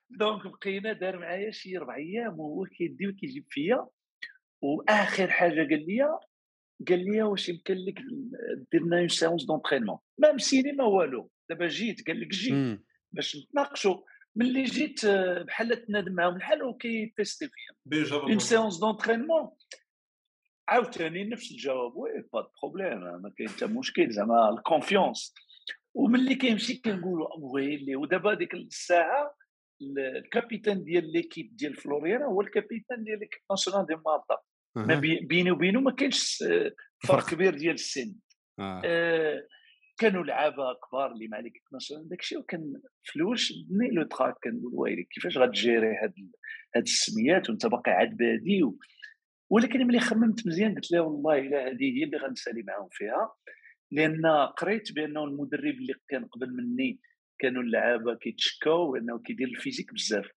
donc 0.09 0.41
بقينا 0.47 0.93
دار 0.93 1.19
معايا 1.19 1.51
شي 1.51 1.77
ربع 1.77 1.95
أيام 1.95 2.39
وهو 2.39 2.65
كيدي 2.65 3.07
وكيجيب 3.07 3.45
فيا. 3.49 3.87
واخر 4.61 5.27
حاجة 5.27 5.67
قال 5.69 5.85
لي 5.87 6.19
قال 6.87 7.05
لي 7.05 7.23
واش 7.23 7.49
يمكن 7.49 7.73
لك 7.73 7.99
دير 8.71 8.81
لنا 8.85 8.99
une 8.99 9.07
séance 9.07 9.45
d'entraînement 9.45 9.97
ما 10.17 10.31
مسيني 10.31 10.71
ما 10.71 10.83
والو. 10.83 11.31
دابا 11.49 11.67
جيت 11.67 12.07
قال 12.07 12.21
لك 12.21 12.27
جي 12.27 12.77
باش 13.11 13.35
نتناقشوا 13.35 13.97
ملي 14.37 14.63
جيت 14.63 15.05
آه، 15.05 15.41
بحال 15.41 15.85
تنادم 15.85 16.11
معاهم 16.11 16.35
الحال 16.35 16.63
وكي 16.63 16.94
teste 16.94 17.47
فيا 17.47 17.75
une 18.31 18.39
séance 18.39 18.79
d'entraînement 18.79 19.49
عاوتاني 20.69 21.23
نفس 21.23 21.51
الجواب 21.51 21.95
oui 21.95 22.23
pas 22.33 22.51
problème 22.61 22.99
ما 22.99 23.33
كاين 23.37 23.49
حتى 23.49 23.65
مشكل 23.65 24.11
زعما 24.11 24.49
la 24.49 24.64
confiance 24.64 25.33
وملي 25.93 26.35
كيمشي 26.35 26.75
كنقولوا 26.75 27.27
ويلي 27.37 27.95
ودابا 27.95 28.33
ديك 28.33 28.53
الساعة 28.53 29.35
ال 29.81 29.91
capitaine 29.91 30.83
ديال 30.83 31.11
l'équipe 31.11 31.55
ديال 31.55 31.75
فلوريانا 31.75 32.25
هو 32.25 32.41
ال 32.41 32.47
capitaine 32.47 33.03
ديال 33.03 33.19
l'équipe 33.19 33.39
nationale 33.51 33.85
ديال 33.85 34.01
مالطا 34.05 34.37
ما 34.75 34.95
بيني 35.21 35.51
وبينه 35.51 35.79
ما 35.79 35.91
كاينش 35.91 36.43
آه، 36.43 36.71
فرق 37.07 37.29
كبير 37.29 37.55
ديال 37.55 37.73
السن. 37.73 38.15
آه. 38.59 38.81
آه 38.85 39.47
كانوا 39.97 40.23
لعابة 40.23 40.73
كبار 40.73 41.11
اللي 41.11 41.27
مع 41.27 41.39
l'équipe 41.39 41.61
nationale 41.73 42.09
داكشي 42.09 42.37
وكان 42.37 42.81
فلوش 43.13 43.53
بني 43.69 43.89
le 43.91 44.03
trac 44.03 44.35
كنقول 44.43 44.71
ويلي 44.73 45.03
كيفاش 45.03 45.37
غت 45.37 45.54
gérer 45.54 45.95
هاد 45.95 46.13
هاد 46.75 46.83
السميات 46.83 47.49
وانت 47.49 47.65
باقي 47.65 47.91
عاد 47.91 48.17
بادي 48.17 48.63
و... 48.63 48.79
ولكن 49.49 49.87
ملي 49.87 49.99
خممت 49.99 50.47
مزيان 50.47 50.75
قلت 50.75 50.91
له 50.91 51.01
والله 51.01 51.39
إلا 51.39 51.67
هذه 51.67 51.99
هي 51.99 52.03
اللي 52.03 52.17
غنسالي 52.17 52.63
معاهم 52.63 52.89
فيها. 52.91 53.33
لأن 53.91 54.25
قريت 54.57 54.91
بأنه 54.91 55.23
المدرب 55.23 55.73
اللي 55.73 55.93
كان 56.07 56.25
قبل 56.25 56.53
مني 56.53 56.99
كانوا 57.39 57.63
اللعابة 57.63 58.15
كيتشكاو 58.15 58.91
بأنه 58.91 59.19
كيدير 59.19 59.47
ال 59.47 59.52
physique 59.52 59.93
بزاف. 59.93 60.29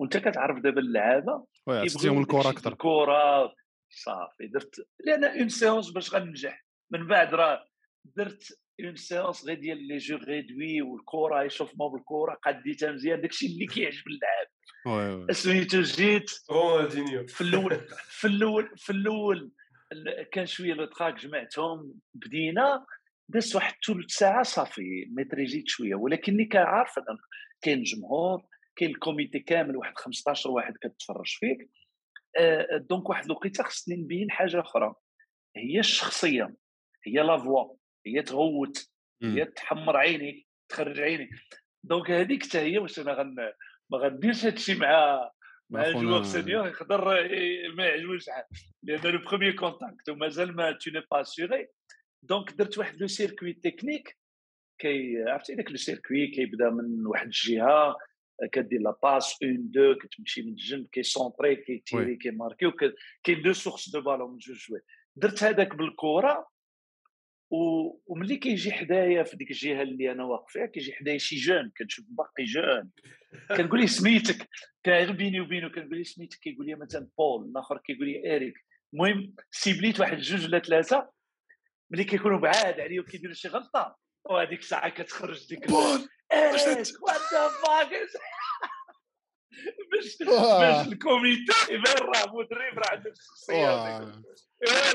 وانت 0.00 0.16
كتعرف 0.16 0.62
دابا 0.62 0.80
اللعابة 0.80 1.46
كيبغيو 1.66 2.20
الكرة 2.20 2.50
أكثر 2.50 2.72
الكرة 2.72 3.54
صافي 3.90 4.46
درت 4.46 4.88
لأن 5.06 5.24
une 5.24 5.48
séance 5.48 5.90
باش 5.90 6.14
غننجح. 6.14 6.66
من 6.90 7.06
بعد 7.06 7.34
راه 7.34 7.66
درت 8.04 8.61
une 8.80 8.96
séance 8.96 9.44
غير 9.44 9.58
ديال 9.58 9.88
les 9.88 9.98
jeux 9.98 10.16
réduits 10.16 10.82
والكره 10.82 11.42
يشوفمو 11.42 11.88
بالكره 11.88 12.34
قديتها 12.42 12.92
مزيان 12.92 13.20
داكشي 13.20 13.46
اللي 13.46 13.66
كيعجب 13.66 14.02
اللاعب 14.06 14.46
سميتو 15.32 15.80
جيت 15.80 16.30
في 17.28 17.40
الأول 17.40 17.80
في 18.08 18.26
الأول 18.26 18.70
في 18.76 18.90
الأول 18.92 19.52
كان 20.32 20.46
شوية 20.46 20.74
le 20.74 20.84
trac 20.84 21.14
جمعتهم 21.14 21.94
بدينا 22.14 22.86
دازت 23.28 23.54
واحد 23.56 23.74
ثلث 23.86 24.10
ساعة 24.10 24.42
صافي 24.42 25.06
maîtrisيت 25.10 25.68
شوية. 25.68 25.94
ولكن 25.94 26.32
اللي 26.32 26.44
كنعرف 26.44 26.94
كاين 27.62 27.78
الجمهور 27.78 28.42
كاين 28.76 28.90
ال 28.90 28.97
comité 28.97 29.38
كامل 29.38 29.76
واحد 29.76 29.92
15 29.96 30.50
واحد 30.50 30.74
كتفرج 30.82 31.26
فيك. 31.26 31.70
donc 32.74 33.08
واحد 33.08 33.24
الوقيتة 33.24 33.64
خصني 33.64 33.96
نبين 33.96 34.30
حاجة 34.30 34.60
أخرى. 34.60 34.94
هي 35.56 35.80
الشخصية 35.80 36.54
هي 37.06 37.12
la 37.12 37.38
voix 37.38 37.74
هي 38.06 38.22
تغوت 38.22 38.90
هي 39.22 39.44
تحمر 39.44 39.96
عينيك 39.96 40.46
تخرج 40.68 41.00
عينيك 41.00 41.30
donc 41.84 42.10
هذيك 42.10 42.46
حتى 42.46 42.58
هي 42.58 42.78
واش 42.78 42.98
أنا 42.98 43.12
غن 43.12 43.34
ما 43.90 43.98
غنديرش 43.98 44.44
هذا 44.44 44.54
الشيء 44.54 44.76
مع 44.76 45.30
مع 45.70 45.86
ال 45.86 45.90
joueurs 45.90 46.22
seniors 46.22 46.66
يقدر 46.66 47.04
ما 47.74 47.84
يعجبوش 47.84 48.26
لأن 48.82 49.00
le 49.12 49.18
premier 49.18 49.52
contact 49.52 50.08
ومازال 50.08 50.56
ما 50.56 50.72
tu 50.72 50.90
n'es 50.90 51.02
pas 51.10 51.22
sûr 51.22 51.68
donc 52.22 52.52
درت 52.52 52.78
واحد 52.78 53.00
le 53.00 53.06
circuit 53.06 53.52
technique 53.52 54.18
كي 54.78 55.22
عرفتي 55.22 55.54
داك 55.54 55.70
le 55.70 55.76
circuit 55.76 56.26
كيبدا 56.26 56.70
من 56.70 57.06
واحد 57.06 57.26
الجهة 57.26 57.96
كدير 58.52 58.80
la 58.80 58.96
passe 59.02 59.42
une-deux 59.42 59.94
كتمشي 59.94 60.42
من 60.42 60.48
الجنب 60.48 60.86
كي 60.92 61.02
centrer 61.02 61.56
كي 61.56 61.82
tirer 61.86 62.16
كي 62.16 62.30
marquer 62.30 62.72
كاين 63.24 63.42
deux 63.42 63.52
sources 63.52 63.88
de 63.88 64.00
ballon 64.00 64.30
من 64.30 64.38
جوج 64.38 64.66
جوي 64.68 64.80
درت 65.16 65.42
هذاك 65.42 65.76
بالكره 65.76 66.51
وملي 68.06 68.36
كيجي 68.36 68.72
حدايا 68.72 69.22
في 69.22 69.36
ديك 69.36 69.50
الجهة 69.50 69.82
اللي 69.82 70.12
أنا 70.12 70.24
واقف 70.24 70.52
فيها 70.52 70.66
كيجي 70.66 70.92
حدايا 70.92 71.18
شي 71.18 71.36
jeune 71.36 71.72
كنشوف 71.78 72.04
باقي 72.08 72.44
jeune. 72.44 72.90
كنقول 73.56 73.80
ليه 73.80 73.86
سميتك 73.86 74.48
كان 74.82 74.94
غير 74.94 75.12
بيني 75.12 75.40
وبينه 75.40 75.68
كنقول 75.68 75.96
ليه 75.96 76.04
سميتك 76.04 76.38
كيقول 76.38 76.66
لي 76.66 76.74
مثلا 76.74 77.08
بول 77.18 77.48
الآخر 77.48 77.78
كيقول 77.78 78.06
لي 78.06 78.36
اريك 78.36 78.54
المهم 78.94 79.34
سيبليت 79.50 80.00
واحد 80.00 80.18
جوج 80.18 80.44
ولا 80.44 80.58
ثلاثة 80.58 81.10
ملي 81.90 82.04
كيكونوا 82.04 82.38
بعاد 82.38 82.80
عليه 82.80 83.00
وكيديروا 83.00 83.34
شي 83.34 83.48
غلطة 83.48 83.96
وهذيك 84.24 84.60
الساعة 84.60 84.88
كتخرج 84.88 85.48
ديك 85.48 85.68
بول 85.68 86.08
what 87.02 87.20
the 87.32 87.48
fuck 87.48 87.88
باش 89.92 90.18
باش 90.60 90.88
ال 90.88 90.97
comité 90.97 91.52
يبان 91.70 91.96
راه 91.96 92.34
مدرب 92.34 92.78
راه 92.78 92.92
عنده 92.92 93.10
الشخصيه 93.10 93.98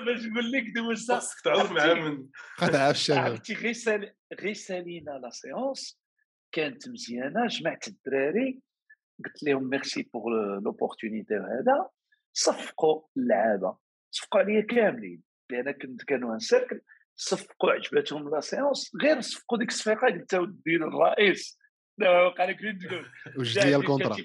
باش 0.06 0.26
نقول 0.26 0.52
لك 0.52 0.64
دوزت 0.76 1.12
خاصك 1.12 1.42
تعاود 1.44 1.72
معاه 1.72 1.94
من 1.94 2.28
قطع 2.58 2.90
الشباب. 2.90 3.20
عرفتي 3.20 3.54
غير 3.54 3.74
سال 3.74 4.14
غير 4.42 4.54
سالينا 4.54 5.12
la 5.12 5.30
séance 5.30 6.00
كانت 6.52 6.90
مزيانة 6.90 7.48
جمعت 7.48 7.88
الدراري 7.88 8.62
قلت 9.26 9.44
لهم 9.44 9.70
merci 9.70 10.10
pour 10.14 10.30
l'opportunité 10.64 11.34
هذا. 11.34 11.90
صفقوا 12.34 13.02
اللعابة. 13.18 13.78
صفقوا 14.12 14.42
عليا 14.42 14.62
كاملين. 14.62 15.24
لأن 15.50 15.72
كنت 15.72 16.04
كانوا 16.04 16.34
en 16.34 16.40
cercle 16.40 16.82
صفقوا 17.16 17.72
عجبتهم 17.72 18.30
la 18.30 18.40
séance 18.40 18.92
غير 19.02 19.22
صفقوا 19.22 19.58
ديك 19.58 19.70
الصفيقه 19.70 20.08
قلت 20.08 20.34
له 20.34 20.88
الرئيس. 20.88 21.58
وقع 22.02 22.46
لك 22.46 22.60
تقول 22.60 23.06
وش 23.40 23.54
ديال 23.60 23.80
ال 23.80 23.84
contrat 23.84 24.16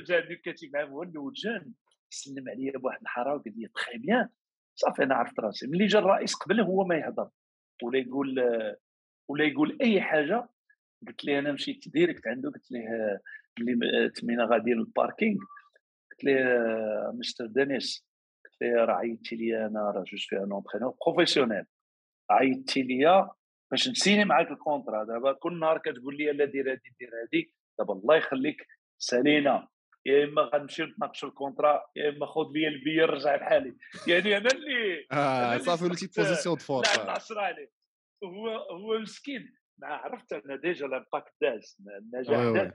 جا 0.00 0.18
الكاتب 0.18 0.70
مع 0.74 0.84
مولد 0.84 1.16
وجان 1.16 1.72
سلم 2.10 2.48
عليا 2.48 2.78
بواحد 2.78 3.00
الحاره 3.02 3.34
وقال 3.34 3.54
لي 3.56 3.68
très 3.68 3.98
bien 3.98 4.28
صافي 4.74 5.02
أنا 5.02 5.14
عرفت 5.14 5.40
راسي 5.40 5.66
ملي 5.66 5.86
جا 5.86 5.98
الرئيس 5.98 6.34
قبل 6.34 6.60
هو 6.60 6.84
ما 6.84 6.96
يهضر 6.96 7.28
ولا 7.82 7.98
يقول 7.98 8.40
ولا 9.28 9.44
يقول 9.44 9.78
اي 9.82 10.00
حاجة 10.00 10.48
قلت 11.06 11.24
لي 11.24 11.38
أنا 11.38 11.52
مشيت 11.52 11.88
direct 11.88 12.26
عنده 12.26 12.50
قلت 12.50 12.70
ليه 12.70 13.20
اللي 13.58 14.10
تمينا 14.10 14.44
غادي 14.44 14.70
لل 14.70 14.85
parking 14.85 15.38
قلت 16.10 16.24
ليه 16.24 16.44
mister 17.14 17.46
Denis 17.46 18.06
قلت 18.44 18.62
ليه 18.62 18.84
راه 18.84 18.94
عيطتي 18.94 19.36
لي 19.36 19.66
أنا 19.66 19.80
راه 19.90 20.04
je 20.06 20.16
suis 20.16 20.38
un 20.44 20.52
entraîneur 20.52 20.94
professionnel 21.06 21.64
عيطتي 22.30 22.82
لي 22.82 23.32
باش 23.72 23.88
نسيني 23.88 24.24
معاك 24.24 24.50
ال 24.50 24.57
contrat 24.57 25.04
دابا 25.04 25.32
كل 25.32 25.58
نهار 25.58 25.78
كتقول 25.78 26.16
لي 26.16 26.32
لا 26.32 26.44
دير 26.44 26.72
هادي 26.72 26.94
دير 27.00 27.10
هادي. 27.22 27.54
دابا 27.78 27.94
الله 27.94 28.16
يخليك 28.16 28.66
سالينا. 28.98 29.68
يا 30.06 30.24
إما 30.24 30.42
غنمشيو 30.42 30.86
نتناقشوا 30.86 31.28
ال 31.28 31.35
contrat 31.35 31.82
يا 31.96 32.08
إما 32.08 32.26
خذ 32.26 32.52
لي 32.54 32.68
البي 32.68 33.00
رجع 33.00 33.36
لحالي. 33.36 33.76
يعني 34.06 34.36
أنا 34.36 34.50
اللي 34.50 35.06
آه 35.12 35.58
صافي 35.58 35.84
وليتي 35.84 36.06
position 36.16 36.54
de 36.56 36.60
force 36.64 36.96
لا 36.96 37.04
العشرة 37.04 37.40
عليه. 37.40 37.70
هو 38.24 38.48
هو 38.48 38.98
مسكين. 38.98 39.54
ما 39.78 39.88
عرفت 39.88 40.32
أنا 40.32 40.56
déjà 40.56 40.86
l'impact 40.86 41.32
داز 41.40 41.76
النجاح 42.02 42.62
داز. 42.62 42.72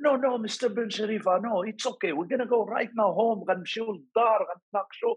no 0.00 0.16
no 0.16 0.38
mister 0.38 0.68
بن 0.68 0.90
شريفه 0.90 1.38
no 1.38 1.64
it's 1.64 1.86
okay 1.86 2.12
we 2.12 2.28
gonna 2.32 2.44
go 2.44 2.64
right 2.64 2.90
now 2.96 3.12
home 3.12 3.44
غنمشيو 3.50 3.92
للدار 3.92 4.46
غنتناقشوا 4.54 5.14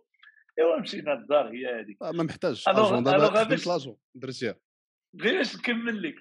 أيوا 0.59 0.79
مشينا 0.79 1.11
للدار 1.11 1.47
هي 1.47 1.79
هذيك 1.79 1.97
ما 2.01 2.23
محتاج 2.23 2.63
اجون 2.67 3.03
دابا 3.03 3.43
خدمت 3.43 3.67
l'agent. 3.67 3.97
درتيها. 4.15 4.55
غير 5.21 5.37
باش 5.37 5.55
نكمل 5.55 6.01
لك. 6.01 6.15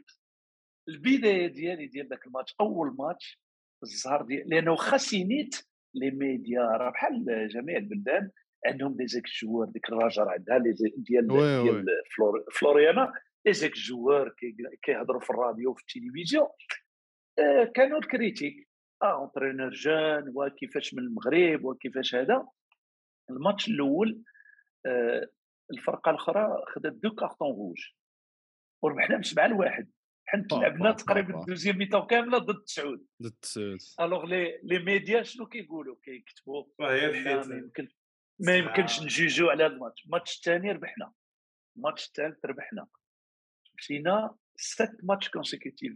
البداية 0.88 1.46
ديالي 1.46 1.86
ديال 1.86 2.08
ذاك 2.08 2.26
الماتش 2.26 2.54
أول 2.60 2.96
ماتش 2.98 3.40
الزهر 3.82 4.22
ديال 4.22 4.48
لأنه 4.48 4.76
خاسينيت 4.76 5.56
les 5.94 6.10
médias 6.10 6.60
راه 6.60 6.90
بحال 6.90 7.48
جميع 7.48 7.76
البلدان 7.76 8.30
عندهم 8.66 8.96
des 8.96 9.24
ex-joueurs 9.42 9.68
ديك 9.68 9.88
الراجل 9.88 10.22
عندها 10.22 10.58
لي 10.58 10.72
ديال 10.96 11.28
ديال 11.28 11.86
فلور 12.16 12.44
فلوريانا 12.52 13.12
les 13.46 13.74
ex-joueurs 13.74 14.34
كيهضروا 14.82 15.20
في 15.20 15.30
الراديو 15.30 15.70
وفي 15.70 15.82
التلفزيون. 15.82 16.48
آه 17.38 17.64
كانوا 17.64 17.98
ال 17.98 18.05
critique. 18.05 18.68
آه 19.02 19.20
entraîneur 19.22 19.70
jeune 19.70 20.32
وكيفاش 20.34 20.94
من 20.94 21.02
المغرب 21.02 21.64
وكيفاش 21.64 22.14
هذا. 22.14 22.48
الماتش 23.30 23.68
الأول 23.68 24.22
آه 24.86 25.28
الفرقة 25.72 26.10
الأخرى 26.10 26.64
خدت 26.74 26.92
deux 26.92 27.14
cartons 27.14 27.48
rouges 27.48 27.78
وربحنا 28.82 29.18
بسبعه 29.18 29.46
لواحد 29.46 29.90
حنا 30.26 30.46
لعبنا 30.52 30.92
تقريبا 30.92 31.40
ال 31.40 31.45
deuxième 31.45 31.78
mi-temps 31.78 32.06
كامله 32.06 32.38
ضد 32.38 32.64
تسعود. 32.64 33.06
ضد 33.22 33.34
تسعود. 33.42 33.78
alors 34.00 34.24
les 34.24 34.60
les 34.62 34.78
médias 34.78 35.22
شنو 35.22 35.46
كيقولوا؟ 35.46 35.96
كيكتبوا. 36.02 36.64
هي 36.80 37.06
الحيط 37.06 37.46
ما 37.46 37.56
يمكن 37.56 37.88
ما 38.38 38.56
يمكنش 38.56 39.02
نجوجو 39.02 39.48
على 39.50 39.64
هذا 39.64 39.72
الماتش. 39.72 40.04
الماتش 40.04 40.36
الثاني 40.36 40.72
ربحنا. 40.72 41.12
الماتش 41.76 42.06
الثالث 42.06 42.44
ربحنا. 42.44 42.86
مشينا 43.78 44.36
sept 44.56 44.96
matchs 45.02 45.28
consécutifs 45.28 45.92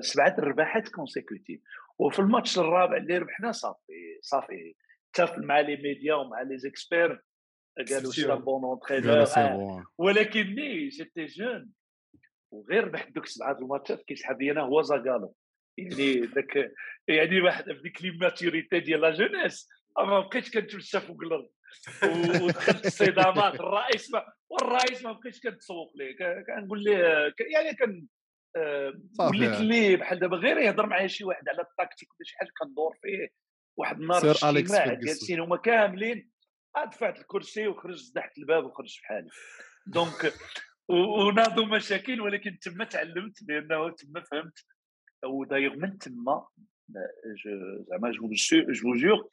سبعة 0.00 0.36
رباحات 0.38 0.88
consécutives 0.88 1.60
وفي 1.98 2.18
الماتش 2.18 2.58
الرابع 2.58 2.96
اللي 2.96 3.18
ربحنا 3.18 3.52
صافي 3.52 4.18
صافي. 4.20 4.74
تفل 5.12 5.46
مع 5.46 5.60
les 5.60 5.76
médias 5.76 6.14
ومع 6.14 6.42
لي 6.42 6.58
زيكسبير 6.58 7.22
قالوا 7.88 8.12
c'est 8.12 8.26
bon 8.26 8.64
entraîneur 8.64 9.84
ولكني 9.98 10.88
جيتي 10.88 11.24
jeune 11.24 11.72
وغير 12.56 12.84
ربحت 12.84 13.10
دوك 13.12 13.26
سبعة 13.26 13.58
الماتشات 13.58 14.04
كيسحب 14.04 14.42
لي 14.42 14.50
أنا 14.50 14.60
هو 14.60 14.82
Zagallo 14.82 15.34
يعني 15.78 16.20
ذاك 16.20 16.72
يعني 17.08 17.40
واحد 17.40 17.64
بديك 17.64 18.02
l'immaturité 18.02 18.80
ديال 18.80 19.00
la 19.00 19.10
jeunesse 19.10 19.68
ما 19.98 20.20
بقيتش 20.20 20.50
كنتمشى 20.50 21.00
فوق 21.00 21.22
الأرض. 21.22 21.48
ودخلت 22.42 22.86
الصدامات 22.86 23.54
الرئيس 23.60 24.12
ما 24.12 24.24
والرئيس 24.50 25.04
ما 25.04 25.12
بقيتش 25.12 25.40
كنتسوق 25.40 25.92
ليه. 25.96 26.16
كنقول 26.46 26.84
ليه 26.84 27.34
يعني 27.52 27.74
كان 27.74 28.06
وليت 29.20 29.60
ليه 29.60 29.96
بحال 29.96 30.18
دابا 30.18 30.36
غير 30.36 30.58
يهضر 30.58 30.86
معايا 30.86 31.06
شي 31.06 31.24
واحد 31.24 31.48
على 31.48 31.62
ال 31.62 31.67
tactique 31.67 32.08
ولا 32.08 32.24
شي 32.24 32.36
حاجة 32.36 32.50
كندور 32.60 32.98
فيه 33.02 33.28
واحد 33.76 34.00
النهار 34.00 34.36
أليكس 34.44 34.72
جالسين 34.72 35.40
هما 35.40 35.56
كاملين 35.56 36.30
دفعت 36.92 37.20
الكرسي 37.20 37.68
وخرجت 37.68 38.14
تحت 38.14 38.38
الباب 38.38 38.64
وخرجت 38.64 39.00
بحالي 39.02 39.28
donc 39.94 40.32
وناضوا 40.88 41.66
مشاكل 41.66 42.20
ولكن 42.20 42.58
تما 42.58 42.84
تعلمت 42.84 43.42
لأنه 43.48 43.90
تما 43.90 44.20
فهمت 44.20 44.64
ودايوغ 45.24 45.76
من 45.76 45.98
تما 45.98 46.46
زعما 47.88 48.10
je 48.10 48.30
je 48.68 48.94
jure 48.94 49.28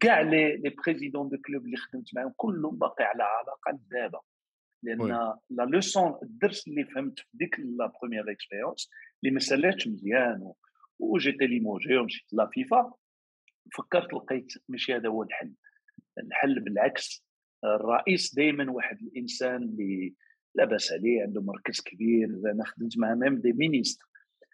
كاع 0.00 0.20
les 0.20 0.56
les 0.56 0.70
présidents 0.70 1.28
de 1.28 1.38
club 1.46 1.64
اللي 1.64 1.76
خدمت 1.76 2.14
معاهم 2.14 2.32
كلهم 2.36 2.76
باقي 2.76 3.04
على 3.04 3.22
علاقة 3.22 3.72
لدابا 3.72 4.20
لأن 4.82 5.36
la 5.50 5.62
leçon 5.62 6.18
الدرس 6.22 6.68
اللي 6.68 6.84
فهمت 6.84 7.18
في 7.18 7.26
ديك 7.32 7.60
la 7.60 7.92
première 8.00 8.30
expérience 8.30 8.90
اللي 9.22 9.34
ما 9.34 9.40
سالاتش 9.40 9.88
مزيان 9.88 10.52
و 10.98 11.04
j'étais 11.04 11.46
limogé 11.46 11.96
ومشيت 11.96 12.32
la 12.32 12.46
FIFA 12.46 12.92
فكرت 13.72 14.14
لقيت 14.14 14.52
ماشي 14.68 14.94
هذا 14.94 15.08
هو 15.08 15.22
الحل. 15.22 15.52
الحل 16.18 16.60
بالعكس 16.60 17.24
الرئيس 17.64 18.34
دائما 18.34 18.70
واحد 18.70 19.02
الإنسان 19.02 19.62
اللي 19.62 20.14
لا 20.54 20.64
بأس 20.64 20.92
عليه 20.92 21.22
عنده 21.22 21.42
مركز 21.42 21.80
كبير 21.80 22.28
أنا 22.28 22.64
خدمت 22.64 22.98
مع 22.98 23.14
même 23.14 23.40
des 23.40 23.52
ministres. 23.52 24.04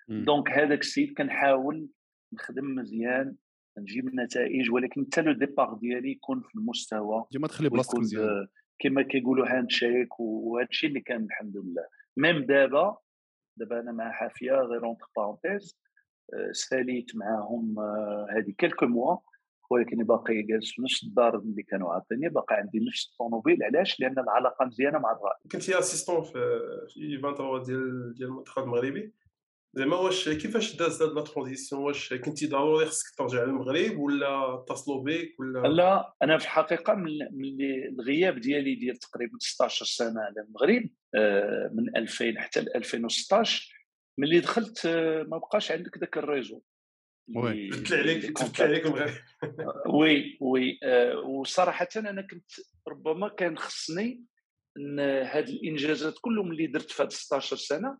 donc 0.08 0.50
هذاك 0.50 0.80
السيد 0.80 1.14
كنحاول 1.18 1.88
نخدم 2.32 2.74
مزيان 2.74 3.36
نجيب 3.78 4.14
نتائج 4.14 4.70
ولكن 4.70 5.06
حتى 5.12 5.22
le 5.22 5.32
départ 5.32 5.74
ديالي 5.74 6.10
يكون 6.10 6.40
في 6.40 6.54
المستوى 6.54 7.24
ديما 7.32 7.48
تخلي 7.48 7.68
بلاصتك 7.68 7.98
مزيان. 7.98 8.46
كما 8.78 9.02
كيقولوا 9.02 9.46
handshake 9.48 10.20
وهذا 10.20 10.68
الشيء 10.70 10.88
اللي 10.88 11.00
كان 11.00 11.24
الحمد 11.24 11.56
لله. 11.56 11.86
même 12.16 12.44
دابا 12.46 12.96
دابا 13.56 13.80
أنا 13.80 13.92
مع 13.92 14.12
حافية 14.12 14.52
غير 14.52 14.84
entre 14.84 15.06
parenthèses 15.16 15.78
ساليت 16.52 17.16
معاهم 17.16 17.80
هذه 18.36 18.50
quelques 18.58 18.86
mois 18.86 19.16
ولكن 19.70 20.04
باقي 20.04 20.42
جالس 20.42 20.72
في 20.72 20.82
نفس 20.82 21.04
الدار 21.04 21.38
اللي 21.38 21.62
كانوا 21.62 21.92
عاطيني 21.92 22.28
باقي 22.28 22.56
عندي 22.56 22.78
نفس 22.88 23.10
الطوموبيل. 23.12 23.62
علاش؟ 23.62 24.00
لأن 24.00 24.18
العلاقة 24.18 24.64
مزيانة 24.64 24.98
مع 24.98 25.12
الرائد. 25.12 25.52
كنتي 25.52 25.78
assistant 25.78 26.22
في 26.22 26.60
في 26.88 27.18
23 27.20 27.62
ديال 27.62 28.14
ديال 28.14 28.28
المنتخب 28.28 28.62
المغربي. 28.62 29.12
زعما 29.74 29.96
واش 29.96 30.28
كيفاش 30.28 30.76
داز 30.76 31.02
هاد 31.02 31.12
la 31.12 31.22
transition 31.22 31.82
واش 31.82 32.14
كنتي 32.14 32.46
ضروري 32.46 32.86
خصك 32.86 33.16
ترجع 33.18 33.44
للمغرب 33.44 33.98
ولا 33.98 34.54
اتصلوا 34.54 35.04
بك 35.04 35.40
ولا؟ 35.40 35.68
لا 35.68 36.14
أنا 36.22 36.38
في 36.38 36.44
الحقيقة 36.44 36.94
من 36.94 37.08
الغياب 37.98 38.40
ديالي 38.40 38.74
ديال 38.74 38.96
تقريبا 38.96 39.38
16 39.40 39.84
سنة 39.84 40.20
على 40.20 40.46
المغرب 40.48 40.88
آه، 41.14 41.70
من 41.74 41.96
2000 41.96 42.38
حتى 42.38 42.60
2016 42.60 43.74
ملي 44.18 44.40
دخلت 44.40 44.86
آه، 44.86 45.22
ما 45.22 45.38
بقاش 45.38 45.72
عندك 45.72 45.98
ذاك 45.98 46.18
ال 46.18 46.23
réseau. 46.23 46.60
oui 47.36 47.70
oui 49.86 50.38
oui 50.40 50.78
آه، 50.82 51.18
وصراحه 51.18 51.88
أنا 51.96 52.22
كنت 52.22 52.50
ربما 52.88 53.28
كان 53.28 53.58
خصني 53.58 54.24
إن 54.76 55.00
هاد 55.00 55.48
الإنجازات 55.48 56.14
كلهم 56.20 56.52
اللي 56.52 56.66
درت 56.66 56.90
في 56.90 57.02
هاد 57.02 57.12
16 57.12 57.56
سنة 57.56 57.98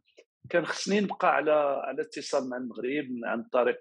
كان 0.50 0.66
خصني 0.66 1.00
نبقى 1.00 1.34
على 1.34 1.52
على 1.84 2.02
اتصال 2.02 2.48
مع 2.48 2.56
المغرب 2.56 3.08
عن 3.24 3.42
طريق 3.42 3.78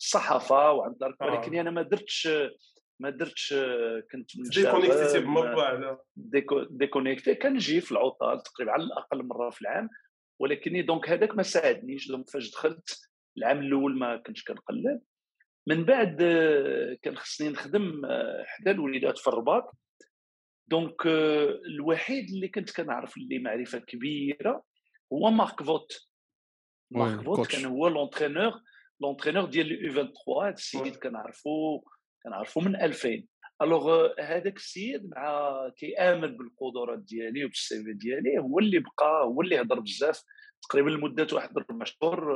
الصحافة 0.00 0.72
وعن 0.72 0.94
طريق 0.94 1.22
آه. 1.22 1.26
ولكن 1.26 1.58
أنا 1.58 1.70
ما 1.70 1.82
درتش 1.82 2.28
ما 3.00 3.10
درتش 3.10 3.54
كنت 4.12 4.30
déconnecté 4.36 5.18
على 5.62 5.98
déconnecté. 6.70 7.34
كنجي 7.34 7.80
في 7.80 7.92
العطل 7.92 8.42
تقريبا 8.42 8.72
على 8.72 8.82
الأقل 8.82 9.22
مرة 9.22 9.50
في 9.50 9.62
العام 9.62 9.88
ولكن 10.40 10.84
donc 10.86 11.08
هذاك 11.08 11.36
ما 11.36 11.42
ساعدنيش. 11.42 12.08
donc 12.08 12.30
فاش 12.30 12.50
دخلت 12.50 13.08
العام 13.38 13.60
الأول 13.60 13.98
ما 13.98 14.16
كنتش 14.16 14.44
كنقلب. 14.44 15.00
من 15.66 15.84
بعد 15.84 16.16
كان 17.02 17.16
خصني 17.16 17.48
نخدم 17.48 18.02
حدا 18.46 18.70
الوليدات 18.70 19.18
في 19.18 19.26
الرباط. 19.26 19.70
donc 20.70 21.06
الوحيد 21.66 22.30
اللي 22.30 22.48
كنت 22.48 22.76
كنعرف 22.76 23.16
اللي 23.16 23.38
معرفة 23.38 23.78
كبيرة 23.78 24.62
هو 25.12 25.30
Mark 25.30 25.62
Wotte. 25.62 26.08
Mark 26.90 27.24
Wotte 27.24 27.46
كان 27.46 27.64
هو 27.64 27.88
l'entraîneur 27.88 28.52
l'entraîneur 29.00 29.44
ديال 29.44 29.84
U 29.84 29.92
23 29.92 30.44
هذا 30.46 30.54
السيد 30.54 30.96
كنعرفو 30.96 31.82
كنعرفو 32.24 32.60
من 32.60 32.76
2000 32.82 33.24
alors 33.62 34.08
هذاك 34.20 34.56
السيد 34.56 35.10
مع 35.10 35.52
كيامن 35.76 36.36
بالقدرات 36.36 36.98
ديالي 36.98 37.44
وبال 37.44 37.84
CV 37.84 37.92
ديالي 37.92 38.38
هو 38.38 38.58
اللي 38.58 38.78
بقى 38.78 39.24
هو 39.24 39.40
اللي 39.42 39.60
هضر 39.60 39.80
بزاف. 39.80 40.22
تقريبا 40.62 40.90
لمدة 40.90 41.26
واحد 41.32 41.56
أربع 41.58 41.84
شهور 41.84 42.32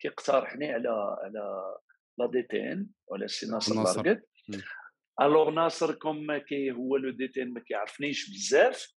كيقترحني 0.00 0.72
على 0.72 1.16
على 1.22 1.74
la 2.18 2.26
DTN 2.26 2.86
ولا 3.06 3.26
سي 3.26 3.46
ناصر 3.46 3.82
باركت 3.82 4.28
alors 5.20 5.50
ناصر 5.50 5.94
comme 5.94 6.36
qui 6.36 6.72
هو 6.72 6.96
le 6.96 7.10
DTN 7.10 7.52
ما 7.52 7.60
كيعرفنيش 7.60 8.30
بزاف. 8.30 8.98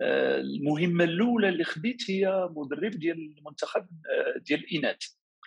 المهمة 0.00 1.04
الأولى 1.04 1.48
اللي 1.48 1.64
خديت 1.64 2.10
هي 2.10 2.48
مدرب 2.50 2.90
ديال 2.90 3.36
المنتخب 3.38 3.86
آه، 4.10 4.38
ديال 4.38 4.60
الإناث 4.60 4.98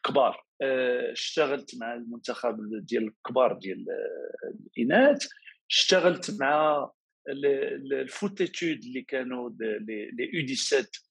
كبار 0.03 0.45
آه، 0.62 1.12
اشتغلت 1.12 1.75
مع 1.75 1.93
المنتخب 1.93 2.57
ديال 2.86 3.07
الكبار 3.07 3.53
ديال 3.53 3.86
آه، 3.89 4.57
الإناث. 4.77 5.27
اشتغلت 5.69 6.39
مع 6.39 6.89
les 7.91 8.22
études 8.22 8.84
اللي 8.83 9.01
كانوا 9.01 9.49
les 9.60 10.30
U 10.34 10.56
17 10.55 11.07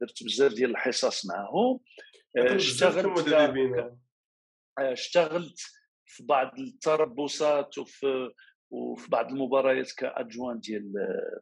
درت 0.00 0.24
بزاف 0.24 0.52
ديال 0.52 0.70
الحصص 0.70 1.26
معاهم. 1.26 1.80
اشتغلت 2.36 3.28
اشتغلت 4.78 5.60
في 6.06 6.22
بعض 6.22 6.58
التربصات 6.58 7.78
وفي 7.78 8.30
وفي 8.70 9.10
بعض 9.10 9.30
المباريات 9.30 9.92
كـ 9.92 10.00
adjoint 10.00 10.60
ديال 10.60 10.92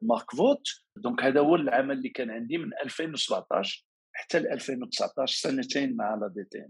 Mark 0.02 0.30
Wotte. 0.30 0.62
donc 0.96 1.22
هذا 1.22 1.40
هو 1.40 1.56
العمل 1.56 1.96
اللي 1.96 2.08
كان 2.08 2.30
عندي 2.30 2.58
من 2.58 2.70
2017 2.84 3.86
حتى 4.16 4.38
ل 4.38 4.46
2019 4.48 5.36
سنتين 5.36 5.96
مع 5.96 6.14
la 6.14 6.28
DT 6.28 6.66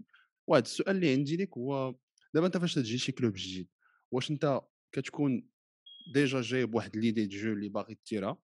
واحد 0.47 0.63
السؤال 0.63 0.95
اللي 0.95 1.13
عندي 1.13 1.37
لك 1.37 1.57
هو 1.57 1.95
دابا 2.33 2.47
انت 2.47 2.57
فاش 2.57 2.73
تجي 2.73 2.97
شي 2.97 3.11
club 3.11 3.33
جديد 3.33 3.67
واش 4.11 4.31
انت 4.31 4.61
كتكون 4.91 5.49
déjà 6.13 6.41
جايب 6.41 6.75
واحد 6.75 6.97
l'idée 6.97 7.25
de 7.25 7.37
jeu 7.37 7.53
اللي 7.53 7.69
باغي 7.69 7.97
ديرها 8.11 8.37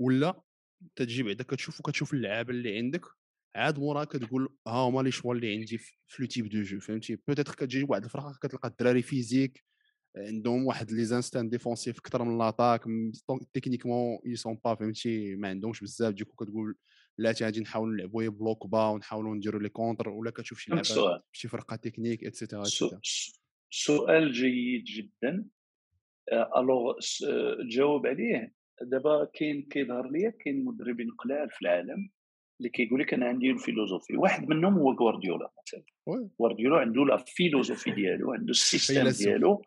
ولا 0.00 0.42
تجي 0.96 1.22
بعدا 1.22 1.44
كتشوف 1.44 1.80
وكتشوف 1.80 2.14
اللعابه 2.14 2.50
اللي 2.50 2.76
عندك 2.78 3.04
عاد 3.56 3.78
موراها 3.78 4.04
كتقول 4.04 4.48
ها 4.66 4.72
هما 4.72 5.02
les 5.02 5.10
choix 5.10 5.34
اللي 5.34 5.54
عندي 5.54 5.78
في 5.78 6.22
le 6.22 6.26
type 6.26 6.48
de 6.48 6.62
jeu. 6.62 6.80
فهمتي؟ 6.80 7.18
peut-être 7.28 7.54
كتجي 7.54 7.82
واحد 7.88 8.04
الفرقة 8.04 8.38
كتلقى 8.42 8.68
الدراري 8.68 9.02
physique 9.02 9.64
عندهم 10.16 10.66
واحد 10.66 10.90
les 10.90 11.04
instincts 11.04 11.48
défensifs 11.48 11.98
أكثر 11.98 12.24
من 12.24 12.38
l'attaque 12.38 12.84
techniquement 13.52 14.18
ils 14.26 14.36
sont 14.36 14.58
pas 14.64 14.74
فهمتي؟ 14.74 15.36
ما 15.36 15.48
عندهمش 15.48 15.80
بزاف 15.80 16.14
ديكو 16.14 16.44
كتقول 16.44 16.76
لا 17.18 17.34
غادي 17.42 17.60
نحاولوا 17.60 17.94
نلعبوا 17.94 18.28
bloc 18.28 18.66
bas 18.66 18.88
ونحاولوا 18.88 19.34
نديروا 19.34 19.62
les 19.62 19.68
contres 19.68 20.08
ولا 20.08 20.30
كتشوف 20.30 20.58
شي 20.58 20.70
لعبة 20.70 21.22
شي 21.32 21.48
فرقة 21.48 21.76
technique 21.76 22.24
et 22.24 22.34
cetera 22.34 22.64
سؤال 23.70 24.32
جيد 24.32 24.84
جدا. 24.84 25.44
Alors 26.56 26.94
الجواب 27.60 28.06
عليه. 28.06 28.57
دابا 28.82 29.24
كاين 29.24 29.62
كيظهر 29.62 30.10
لي 30.10 30.32
كاين 30.32 30.64
مدربين 30.64 31.10
قلال 31.10 31.50
في 31.50 31.62
العالم 31.62 32.10
اللي 32.60 32.68
كيقول 32.70 33.00
لك 33.00 33.14
أنا 33.14 33.26
عندي 33.26 33.50
ال 33.50 33.56
philosophie 33.56 34.16
واحد 34.16 34.48
منهم 34.48 34.74
هو 34.74 34.92
غوارديولا 34.92 35.52
مثلا. 35.62 35.84
غوارديولا 36.40 36.80
عنده 36.80 37.04
la 37.04 37.16
philosophie 37.16 37.90
ديالو 37.90 38.32
عنده 38.32 38.50
ال 38.50 38.57
système 38.57 39.08
ديالو. 39.08 39.62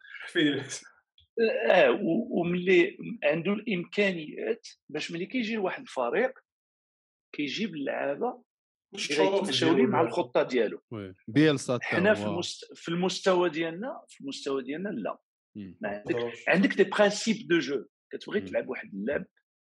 آه 1.70 2.00
وملي 2.30 2.98
عنده 3.24 3.54
الإمكانيات 3.54 4.68
باش 4.90 5.12
ملي 5.12 5.26
كيجي 5.26 5.56
لواحد 5.56 5.82
الفريق 5.82 6.40
كيجيب 7.36 7.76
اللعابة 7.76 8.44
يتمشاو 8.94 9.76
مع 9.76 10.02
الخطة 10.02 10.44
ديالو. 10.44 10.82
بيلسا 11.28 11.80
حنا 11.82 12.14
في, 12.14 12.26
المست... 12.26 12.74
في 12.76 12.90
المستوى 12.90 13.50
ديالنا 13.50 14.02
في 14.08 14.22
المستوى 14.22 14.64
ديالنا 14.64 14.90
لا. 14.90 15.18
عندك 15.84 16.34
عندك 16.48 16.74
des 16.78 16.84
principes 16.84 17.48
de 17.48 17.60
jeu 17.60 17.86
كتبغي 18.12 18.42
تلعب 18.42 18.70
واحد 18.70 18.94
اللعب 18.94 19.26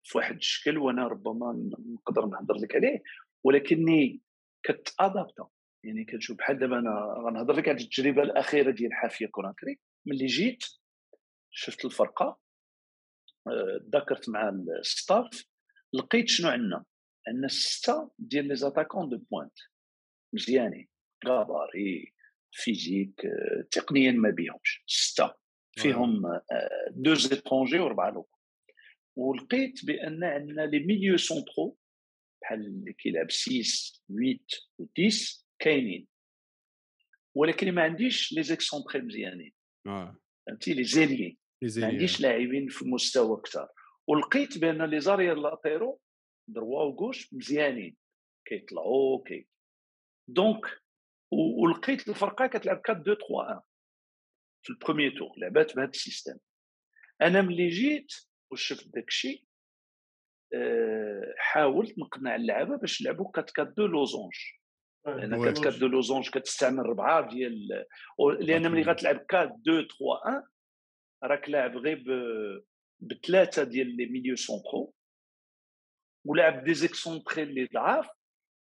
في 0.03 0.19
واحد 0.19 0.37
الشكل 0.37 0.79
وأنا 0.79 1.09
ربما 1.09 1.71
نقدر 1.95 2.27
نهضر 2.27 2.55
لك 2.55 2.77
عليه 2.77 3.03
ولكني 3.45 4.23
كت 4.63 4.84
adapta 4.84 5.49
يعني 5.85 6.05
كنشوف 6.05 6.37
بحال 6.37 6.59
دابا 6.59 6.79
أنا 6.79 7.15
غنهضر 7.27 7.55
لك 7.55 7.69
على 7.69 7.81
التجربة 7.81 8.23
الأخيرة 8.23 8.71
ديال 8.71 8.95
حوريا 8.95 9.27
كوناكري. 9.27 9.81
ملي 10.07 10.27
جيت 10.27 10.65
شفت 11.51 11.85
الفرقة 11.85 12.41
تذاكرت 13.91 14.29
مع 14.29 14.49
ال 14.49 14.65
staff 14.65 15.45
لقيت 15.93 16.29
شنو 16.29 16.49
عندنا؟ 16.49 16.85
عندنا 17.29 17.49
ستة 17.49 18.11
ديال 18.19 18.49
les 18.49 18.57
attaquants 18.57 19.09
de 19.09 19.19
pointe 19.19 19.59
مزيانين. 20.33 20.89
gabarit 21.27 22.15
physique 22.53 23.21
تقنيا 23.71 24.13
ما 24.13 24.31
بيهمش. 24.31 24.85
ستة. 24.87 25.35
فيهم 25.79 26.41
deux 26.91 27.15
étrangers 27.15 27.79
واربعه 27.79 28.11
locaux 28.11 28.39
ولقيت 29.17 29.85
بأن 29.85 30.25
عندنا 30.25 30.63
les 30.63 30.79
milieux 30.79 31.17
centraux 31.17 31.77
بحال 32.43 32.67
اللي 32.67 32.93
كيلعب 32.93 33.31
6 33.31 33.63
8 34.09 34.39
و 34.79 34.85
10 34.99 35.45
كاينين. 35.59 36.07
ولكن 37.35 37.73
ما 37.73 37.83
عنديش 37.83 38.33
les 38.33 38.43
excentrés 38.43 39.03
مزيانين. 39.03 39.53
آه 39.87 40.19
فهمتي؟ 40.47 40.75
les 40.75 40.85
ailiers 40.85 41.39
ما 41.63 41.87
عنديش 41.87 42.21
لاعبين 42.21 42.69
في 42.69 42.85
مستوى 42.85 43.39
أكثر. 43.39 43.69
ولقيت 44.07 44.59
بأن 44.59 44.83
les 44.83 45.01
arrières 45.01 45.35
latéraux 45.35 46.01
droit 46.49 46.83
و 46.83 46.90
gauche 46.90 47.35
مزيانين. 47.35 47.97
كيطلعوا 48.49 49.25
كي 49.25 49.49
donc 50.29 50.65
ولقيت 51.33 52.09
الفرقة 52.09 52.47
كتلعب 52.47 52.83
4 52.91 53.03
2 53.03 53.17
3 53.17 53.27
1 53.31 53.61
في 54.67 54.71
ال 54.71 54.76
premier 54.76 55.11
tour 55.11 55.33
لعبات 55.37 55.77
بهذا 55.77 55.91
ال 55.91 55.97
système 55.97 56.39
أنا 57.23 57.43
ملي 57.43 57.69
جيت 57.69 58.13
وشفت 58.53 58.89
داك 58.89 59.09
الشيء 59.09 59.45
آه، 60.55 61.35
حاولت 61.39 61.99
نقنع 61.99 62.37
اللعابه 62.37 62.77
باش 62.77 63.01
يلعبوا 63.01 63.31
quatre 63.31 63.51
quatre 63.51 63.69
deux 63.69 63.87
losange 63.87 64.35
لأن 65.07 65.45
quatre 65.45 65.65
quatre 65.65 65.75
deux 65.75 65.87
losange 65.87 66.31
كتستعمل 66.31 66.87
ربعة 66.87 67.31
ديال 67.31 67.85
لأن 68.41 68.71
ملي 68.71 68.83
غتلعب 68.83 69.17
quatre 69.17 69.49
deux 69.59 69.73
3 69.83 69.89
1 70.01 70.43
راك 71.25 71.49
لاعب 71.49 71.77
غير 71.77 72.05
بثلاثه 73.01 73.65
ديال 73.65 73.97
les 73.97 74.07
milieux 74.07 74.37
centraux 74.37 74.95
ولعب 76.27 76.65
des 76.65 76.75
excentrés 76.75 77.43
اللي 77.43 77.65
ضعاف 77.65 78.09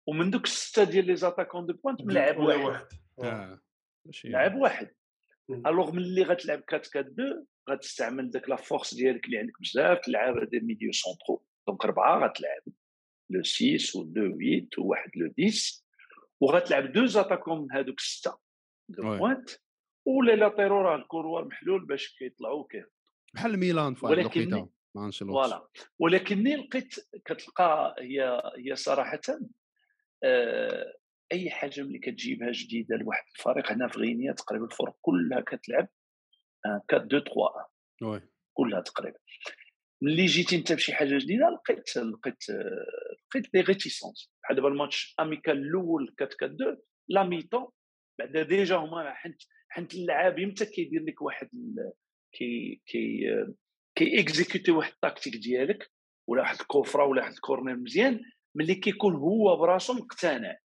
ومن 0.08 0.30
دوك 0.30 0.44
السته 0.44 0.84
ديال 0.84 1.06
les 1.06 1.16
attaquants 1.16 1.66
de 1.66 1.72
pointe 1.72 2.02
ملعب 2.02 2.38
واحد. 2.38 2.86
آه. 3.22 3.60
لاعب 4.24 4.54
واحد. 4.54 4.90
Alors 5.50 5.92
ملي 5.92 6.22
غتلعب 6.22 6.62
4 6.72 6.82
4 6.96 7.10
2 7.12 7.44
غتستعمل 7.70 8.30
داك 8.30 8.48
la 8.48 8.56
force 8.56 8.94
ديالك 8.94 9.24
اللي 9.26 9.38
عندك 9.38 9.60
بزاف 9.60 9.98
تلعب 9.98 10.50
des 10.50 10.60
milieux 10.60 10.92
centraux. 10.92 11.42
donc 11.66 11.84
اربعه 11.84 12.26
غتلعب 12.26 12.62
le 13.30 13.42
6 13.42 13.98
و 13.98 14.02
2 14.02 14.36
8 14.38 14.68
وواحد 14.78 15.10
le 15.16 15.34
10 15.38 15.82
وغتلعب 16.40 16.92
deux 16.92 17.06
attaquants 17.06 17.60
من 17.60 17.72
هذوك 17.72 17.98
السته 17.98 18.38
de 18.88 19.02
pointe 19.02 19.50
ولا 20.06 20.32
latéraux 20.32 20.80
راه 20.80 20.96
ال 20.96 21.02
couloir 21.02 21.44
محلول 21.44 21.84
باش 21.86 22.16
كيطلعوا 22.18 22.60
وكيهبطوا 22.60 22.90
بحال 23.34 23.58
ميلان 23.58 23.94
في 23.94 24.06
واحد 24.06 24.18
الوقيته 24.18 24.68
voilà. 25.32 25.68
ولكني 25.98 26.56
لقيت 26.56 26.94
كتلقى 27.24 27.94
هي 27.98 28.42
هي 28.58 28.76
صراحة 28.76 29.20
آه 30.24 30.94
أي 31.32 31.50
حاجة 31.50 31.82
ملي 31.82 31.98
كتجيبها 31.98 32.52
جديدة 32.52 32.96
لواحد 32.96 33.24
الفريق 33.38 33.72
هنا 33.72 33.88
في 33.88 33.98
غينيا 33.98 34.32
تقريبا 34.32 34.64
الفرق 34.64 34.96
كلها 35.00 35.40
كتلعب. 35.40 35.88
4 36.66 37.06
2 37.06 37.08
3 37.08 37.32
1 38.02 38.22
كلها 38.54 38.80
تقريبا. 38.80 39.18
ملي 40.02 40.26
جيتي 40.26 40.56
أنت 40.56 40.72
بشي 40.72 40.94
حاجة 40.94 41.18
جديدة 41.18 41.48
لقيت 41.50 41.96
لقيت 41.96 42.44
لقيت 42.48 43.52
des 43.52 43.60
réticences 43.60 44.32
بحال 44.42 44.56
دابا 44.56 44.68
ال 44.68 44.76
match 44.76 45.14
amical 45.20 45.58
الأول 45.58 46.14
4 46.20 46.34
4 46.42 46.54
2 46.54 46.76
la 47.08 47.24
mi-temps 47.24 47.66
بعدا 48.18 48.42
déjà 48.42 48.76
هما 48.76 49.14
حنت 49.14 49.42
حنت 49.68 49.94
اللعاب 49.94 50.38
إمتى 50.38 50.66
كيدير 50.66 51.02
لك 51.02 51.22
واحد 51.22 51.48
كي 52.34 52.82
كي 52.86 53.20
كي 53.98 54.20
exécuter 54.20 54.70
واحد 54.70 54.92
ال 54.92 54.97
tactique 54.97 55.36
ديالك 55.36 55.90
ولا 56.28 56.42
واحد 56.42 56.60
ال 56.60 56.64
coup 56.64 56.82
franc 56.82 57.04
ولا 57.04 57.22
واحد 57.22 57.32
ال 57.32 57.38
corner 57.38 57.76
مزيان 57.76 58.20
ملي 58.54 58.74
كيكون 58.74 59.14
هو 59.14 59.56
براسو 59.56 59.92
مقتنع. 59.92 60.56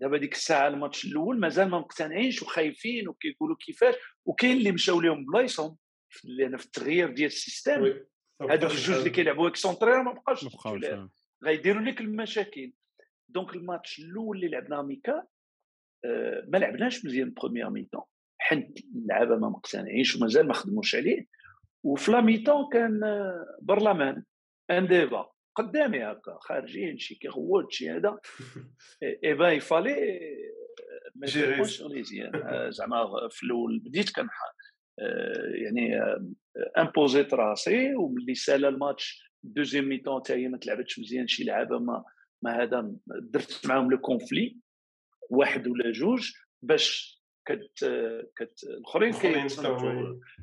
دابا 0.00 0.16
ديك 0.18 0.34
الساعة 0.34 0.68
الماتش 0.68 1.04
الأول 1.04 1.40
مازال 1.40 1.68
ما 1.68 1.78
مقتنعينش 1.78 2.42
وخايفين 2.42 3.08
وكيقولوا 3.08 3.56
كيفاش 3.60 3.94
وكاين 4.24 4.56
اللي 4.56 4.72
مشاو 4.72 5.00
لهم 5.00 5.24
بلايصهم 5.24 5.76
لأن 6.24 6.56
في 6.56 6.66
التغيير 6.66 7.10
ديال 7.10 7.26
ال 7.26 7.32
système. 7.32 7.84
هذوك 8.50 8.70
الجوج 8.70 8.96
اللي 8.96 9.10
كيلعبوا 9.10 9.48
excentrés 9.48 10.02
ما 10.02 10.12
بقاش 10.12 10.44
غيديروا 11.44 11.82
لك 11.82 12.00
المشاكل. 12.00 12.72
دونك 13.28 13.54
الماتش 13.54 13.98
الأول 13.98 14.36
اللي 14.36 14.48
لعبنا 14.48 14.82
ميكا 14.82 15.26
آه 16.04 16.44
ما 16.48 16.58
لعبناش 16.58 17.04
مزيان 17.04 17.32
بروميير 17.32 17.70
ميتون 17.70 18.02
حنت 18.38 18.78
اللعابة 18.84 19.36
ما 19.36 19.48
مقتنعينش 19.48 20.16
ومازال 20.16 20.46
ما 20.46 20.54
خدموش 20.54 20.94
عليه. 20.94 21.26
وفي 21.82 22.12
لا 22.12 22.20
ميتون 22.20 22.68
كان 22.72 23.04
آه، 23.04 23.58
برلمان. 23.62 24.24
ان 24.70 24.86
ديبا 24.88 25.30
قدامي 25.54 26.04
هكا 26.04 26.38
خارجين 26.40 26.98
شي 26.98 27.14
كيغوت 27.14 27.72
شي 27.72 27.90
هذا. 27.90 28.18
اي 29.24 29.34
با 29.34 29.52
يفالي 29.52 30.20
ما 31.14 31.26
مزيان 31.80 32.32
زعما 32.70 33.28
في 33.30 33.42
الأول 33.42 33.78
بديت 33.78 34.10
كان 34.10 34.28
آه، 34.98 35.52
يعني 35.54 36.00
imposé 36.78 37.26
ت 37.26 37.34
راسي 37.34 37.94
وملي 37.94 38.34
سالا 38.34 38.68
ال 38.68 38.78
match 38.78 39.30
deuxième 39.42 39.88
mi-temps 39.88 40.20
حتى 40.20 40.34
هي 40.34 40.48
ما 40.48 40.58
تلعبتش 40.58 40.98
مزيان 40.98 41.26
شي 41.26 41.44
لعابة 41.44 41.78
ما 41.78 42.04
ما 42.42 42.62
هذا 42.62 42.92
درت 43.06 43.66
معاهم 43.66 43.90
le 43.90 43.98
conflit 43.98 44.56
واحد 45.30 45.68
ولا 45.68 45.92
جوج 45.92 46.30
باش 46.62 47.20
كت 47.48 47.84
كت 48.36 48.64
الآخرين 48.64 49.12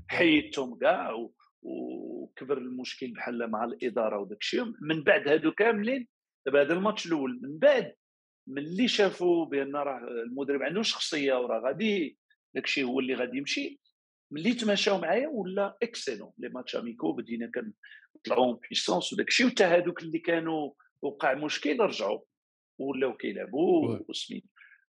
حيدتهم 0.08 0.78
كاع 0.78 1.28
وكبر 1.68 2.58
المشكل 2.58 3.12
بحال 3.12 3.52
مع 3.52 3.64
الإدارة 3.64 4.20
وداك 4.20 4.38
الشيء. 4.42 4.66
من 4.82 5.04
بعد 5.04 5.28
هادو 5.28 5.52
كاملين 5.52 6.08
دابا 6.46 6.62
هذا 6.62 6.74
الماتش 6.74 7.06
الأول 7.08 7.40
من 7.42 7.60
بعد 7.60 7.94
ملي 8.48 8.88
شافوا 8.88 9.46
بأن 9.46 9.76
راه 9.76 10.08
المدرب 10.08 10.62
عنده 10.62 10.82
شخصية 10.82 11.34
وراه 11.34 11.60
غادي 11.60 12.18
داك 12.56 12.66
الشيء 12.66 12.86
هو 12.86 13.00
اللي 13.00 13.14
غادي 13.14 13.38
يمشي 13.38 13.80
ملي 14.32 14.54
تماشاو 14.54 14.98
معايا 14.98 15.28
ولا 15.28 15.78
excellent 15.84 16.32
les 16.38 16.50
matchs 16.50 16.76
amicaux 16.76 17.12
بدينا 17.12 17.52
كنطلعوا 17.52 18.58
puissance 18.70 19.14
وداك 19.14 19.28
الشيء 19.28 19.46
وتا 19.46 19.76
هذوك 19.76 20.04
اللي 20.04 20.20
كانوا 20.20 20.72
وقع 21.02 21.34
مشكل 21.34 21.80
رجعوا 21.80 22.20
ولاو 22.80 23.18
كيلعبوا 23.18 24.00
وسميت 24.10 24.44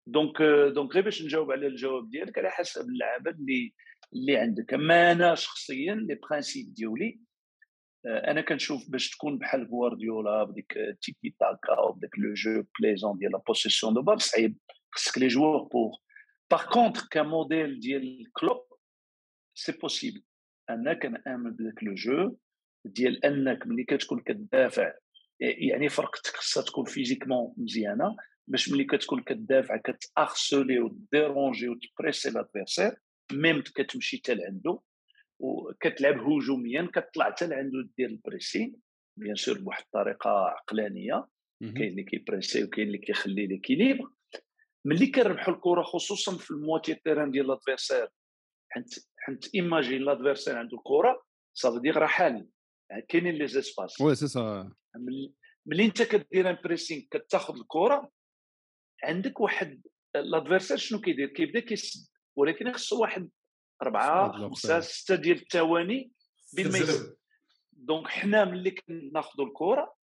donc 0.08 0.42
donc 0.74 0.94
غير 0.94 1.04
باش 1.04 1.24
نجاوب 1.24 1.52
على 1.52 1.68
الجواب 1.68 2.10
ديالك 2.10 2.38
على 2.38 2.50
حسب 2.50 2.90
اللعابة 2.90 3.32
اللي 3.32 3.74
اللي 4.16 4.38
عندك. 4.38 4.74
أما 4.74 5.12
أنا 5.12 5.36
شخصيا 5.36 5.96
les 5.96 6.16
principes 6.16 6.74
ديالي 6.74 7.20
أنا 8.06 8.42
كنشوف 8.42 8.90
باش 8.90 9.10
تكون 9.10 9.38
بحال 9.38 9.68
غوارديولا 9.72 10.44
بديك 10.44 10.74
تيكي 11.02 11.36
تاكا 11.40 11.80
وداك 11.80 12.20
le 12.20 12.34
jeu 12.34 12.64
plaisant 12.80 13.18
ديال 13.18 13.32
la 13.32 13.38
possession 13.48 13.94
de 13.94 14.02
balle 14.02 14.22
صعيب. 14.22 14.58
خصك 14.92 15.18
les 15.18 15.28
joueurs 15.28 15.64
pour 15.64 15.92
par 16.52 16.66
contre 16.70 17.02
ك 17.12 17.21
modèle 17.21 17.80
ديال 17.80 18.32
كلوب 18.34 18.66
c'est 19.56 19.72
possible 19.72 20.24
أنا 20.70 20.94
كنأمن 20.94 21.52
بداك 21.52 21.84
le 21.84 21.94
jeu 21.94 22.38
ديال 22.86 23.26
أنك 23.26 23.68
ملي 23.68 23.84
كتكون 23.84 24.20
كتدافع 24.20 24.94
يعني 25.40 25.90
فرقتك 25.90 26.36
خصها 26.36 26.64
تكون 26.64 26.86
physiquement 26.86 27.54
مزيانة 27.58 28.16
باش 28.48 28.72
ملي 28.72 28.84
كتكون 28.84 29.24
كتدافع 29.24 29.78
كت 29.78 29.98
harceler 29.98 30.80
و 30.80 30.90
déranger 30.90 31.70
وت 31.70 31.83
presser 31.83 32.30
l'adversaire 32.30 32.96
même 33.32 33.62
كتمشي 33.62 34.18
حتى 34.18 34.34
لعندو 34.36 34.82
وكتلعب 35.40 36.20
هجوميا 36.20 36.90
كتطلع 36.94 37.32
حتى 37.32 37.48
لعندو 37.48 37.82
دير 37.98 38.10
ال 38.10 38.18
pressing 38.18 38.82
bien 39.20 39.36
sûr 39.36 39.58
بواحد 39.58 39.84
الطريقة 39.84 40.30
عقلانية 40.30 41.28
كاين 41.62 41.90
اللي 41.90 42.04
كي 42.04 42.17
presser 42.17 42.64
وكاين 42.64 42.88
اللي 42.88 42.98
كيخلي 42.98 43.48
l'équilibre 43.48 44.10
ملي 44.86 45.08
كنربحوا 45.08 45.54
الكرة 45.54 45.84
خصوصا 45.84 46.38
في 46.38 46.52
ال 46.52 46.58
moitié 46.58 46.96
terrain 46.96 47.32
ديال 47.32 47.48
l'adversaire 47.48 48.08
حيت 48.70 48.96
حيت 49.18 49.56
imagine 49.56 50.02
l'adversaire 50.02 50.58
عنده 50.58 50.78
الكرة 50.78 51.24
صافي 51.54 51.80
دير 51.80 51.98
راه 51.98 52.08
حال 52.08 52.50
يعني 52.90 53.02
كاينين 53.02 53.36
les 53.36 53.48
espaces. 53.48 54.02
oui 54.02 54.16
c'est 54.16 54.28
ça. 54.28 54.72
ملي 55.66 55.86
انت 55.86 56.02
كدير 56.02 56.50
un 56.50 56.58
pressing 56.64 57.02
كتاخذ 57.12 57.60
الكرة 57.60 58.12
عندك 59.04 59.40
واحد 59.40 59.82
l'adversaire 60.16 60.78
شنو 60.78 61.02
كيدير؟ 61.02 61.28
كيبدا 61.28 61.60
كيسد. 61.60 62.08
ولكن 62.36 62.74
خصو 62.74 63.02
واحد 63.02 63.30
اربعه 63.82 64.32
خمسة 64.32 64.80
ستة 64.80 65.16
ديال 65.16 65.38
الثواني 65.38 66.12
بين 66.54 66.72
ما 66.72 66.78
يسد 66.78 67.16
donc 67.72 68.08
حنا 68.08 68.46
ملي 68.46 68.72
كناخذوا 68.72 69.46
الكرة 69.46 69.96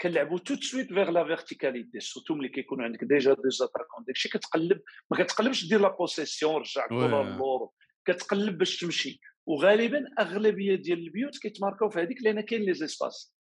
كنلعبوا 0.00 0.38
tout 0.38 0.49
de 0.49 0.54
suite 0.54 0.88
vers 0.88 1.10
la 1.10 1.24
verticalité 1.24 2.00
surtout 2.00 2.34
ملي 2.34 2.48
كيكون 2.48 2.84
عندك 2.84 3.04
déjà 3.04 3.32
des 3.34 3.50
attaquants 3.50 4.04
داكشي 4.06 4.28
كتقلب 4.28 4.80
ما 5.10 5.24
كتقلبش 5.24 5.68
دير 5.68 5.80
la 5.80 5.88
possession 5.88 6.60
رجع 6.60 6.84
الكرة 6.84 7.22
للور 7.22 7.70
كتقلب 8.04 8.58
باش 8.58 8.80
تمشي. 8.80 9.20
وغالبا 9.46 10.04
أغلبية 10.20 10.74
ديال 10.74 10.98
البيوت 10.98 11.38
كيت 11.38 11.54
marqué 11.54 11.85
او 11.85 11.90
في 11.90 12.00
هذيك 12.00 12.22
لأن 12.22 12.40
كاين 12.40 12.62
les 12.62 12.74
espaces 12.74 13.34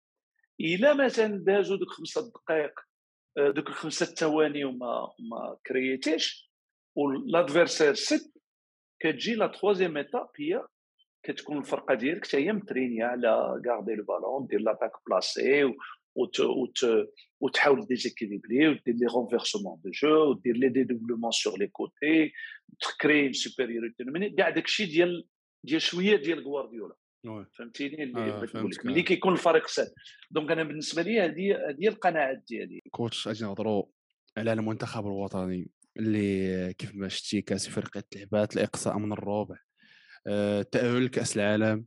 إلا 0.61 0.95
مثلا 0.95 1.45
دازوا 1.45 1.77
دوك 1.77 1.89
خمسة 1.89 2.31
دقائق 2.31 2.81
آه، 3.39 3.51
دوك 3.51 3.69
الخمسه 3.69 4.07
ثواني 4.07 4.65
وما 4.65 5.09
ما 5.31 5.57
créé 5.67 6.06
تيش 6.06 6.46
و 6.97 7.04
l'adversaire 7.04 7.95
ست 7.95 8.33
كتجي 9.01 9.35
la 9.35 9.47
troisième 9.47 9.97
étape 9.97 10.29
هي 10.39 10.63
كتكون 11.23 11.59
الفرقه 11.59 11.95
ديالك 11.95 12.27
حتى 12.27 12.37
هي 12.37 12.53
م 12.53 12.58
entraîné 12.58 12.99
ه 12.99 13.05
على 13.05 13.61
garder 13.65 13.95
le 13.95 14.05
ballon 14.05 14.47
دير 14.47 14.61
l'attaque 14.61 14.93
placée 15.07 15.65
وت 16.15 16.41
وت 16.41 16.79
وتحاول 17.41 17.87
déséquilibrer 17.87 18.69
ودير 18.69 18.95
les 18.95 19.07
renversements 19.07 19.81
de 19.85 19.91
jeu 19.91 20.31
ودير 20.31 20.57
les 20.57 20.69
dédoublements 20.69 21.31
sur 21.31 21.59
les 21.59 21.67
côtés 21.67 22.33
ت 22.81 22.89
créer 22.89 23.33
supériorité 23.33 24.31
كاع 24.39 24.51
داكشي 24.51 24.87
ديال 24.87 25.27
ديال 25.65 25.83
شوية 25.83 26.17
ديال 26.17 26.45
غوارديولا 26.45 26.95
فهمتيني 27.59 28.03
اللي 28.03 28.21
آه 28.21 28.69
ملي 28.85 29.03
كيكون 29.03 29.33
الفريق 29.33 29.67
ساد 29.67 29.95
donc 30.31 30.51
أنا 30.51 30.63
بالنسبة 30.63 31.03
لي 31.03 31.21
هذه 31.21 31.57
هذه 31.71 31.89
القناعات 31.89 32.45
ديالي 32.49 32.81
coach 32.91 33.29
أجي 33.29 33.45
نهضروا 33.45 33.85
على 34.37 34.53
المنتخب 34.53 35.07
الوطني 35.07 35.71
اللي 35.99 36.75
كيف 36.75 36.95
ما 36.95 37.09
شتي 37.09 37.43
كاس 37.43 37.69
فرقة 37.69 38.03
لعبات 38.17 38.57
الإقصاء 38.57 38.99
من 38.99 39.13
الربع. 39.13 39.57
آه، 40.27 40.61
التاهل 40.61 41.05
لكاس 41.05 41.37
العالم. 41.37 41.87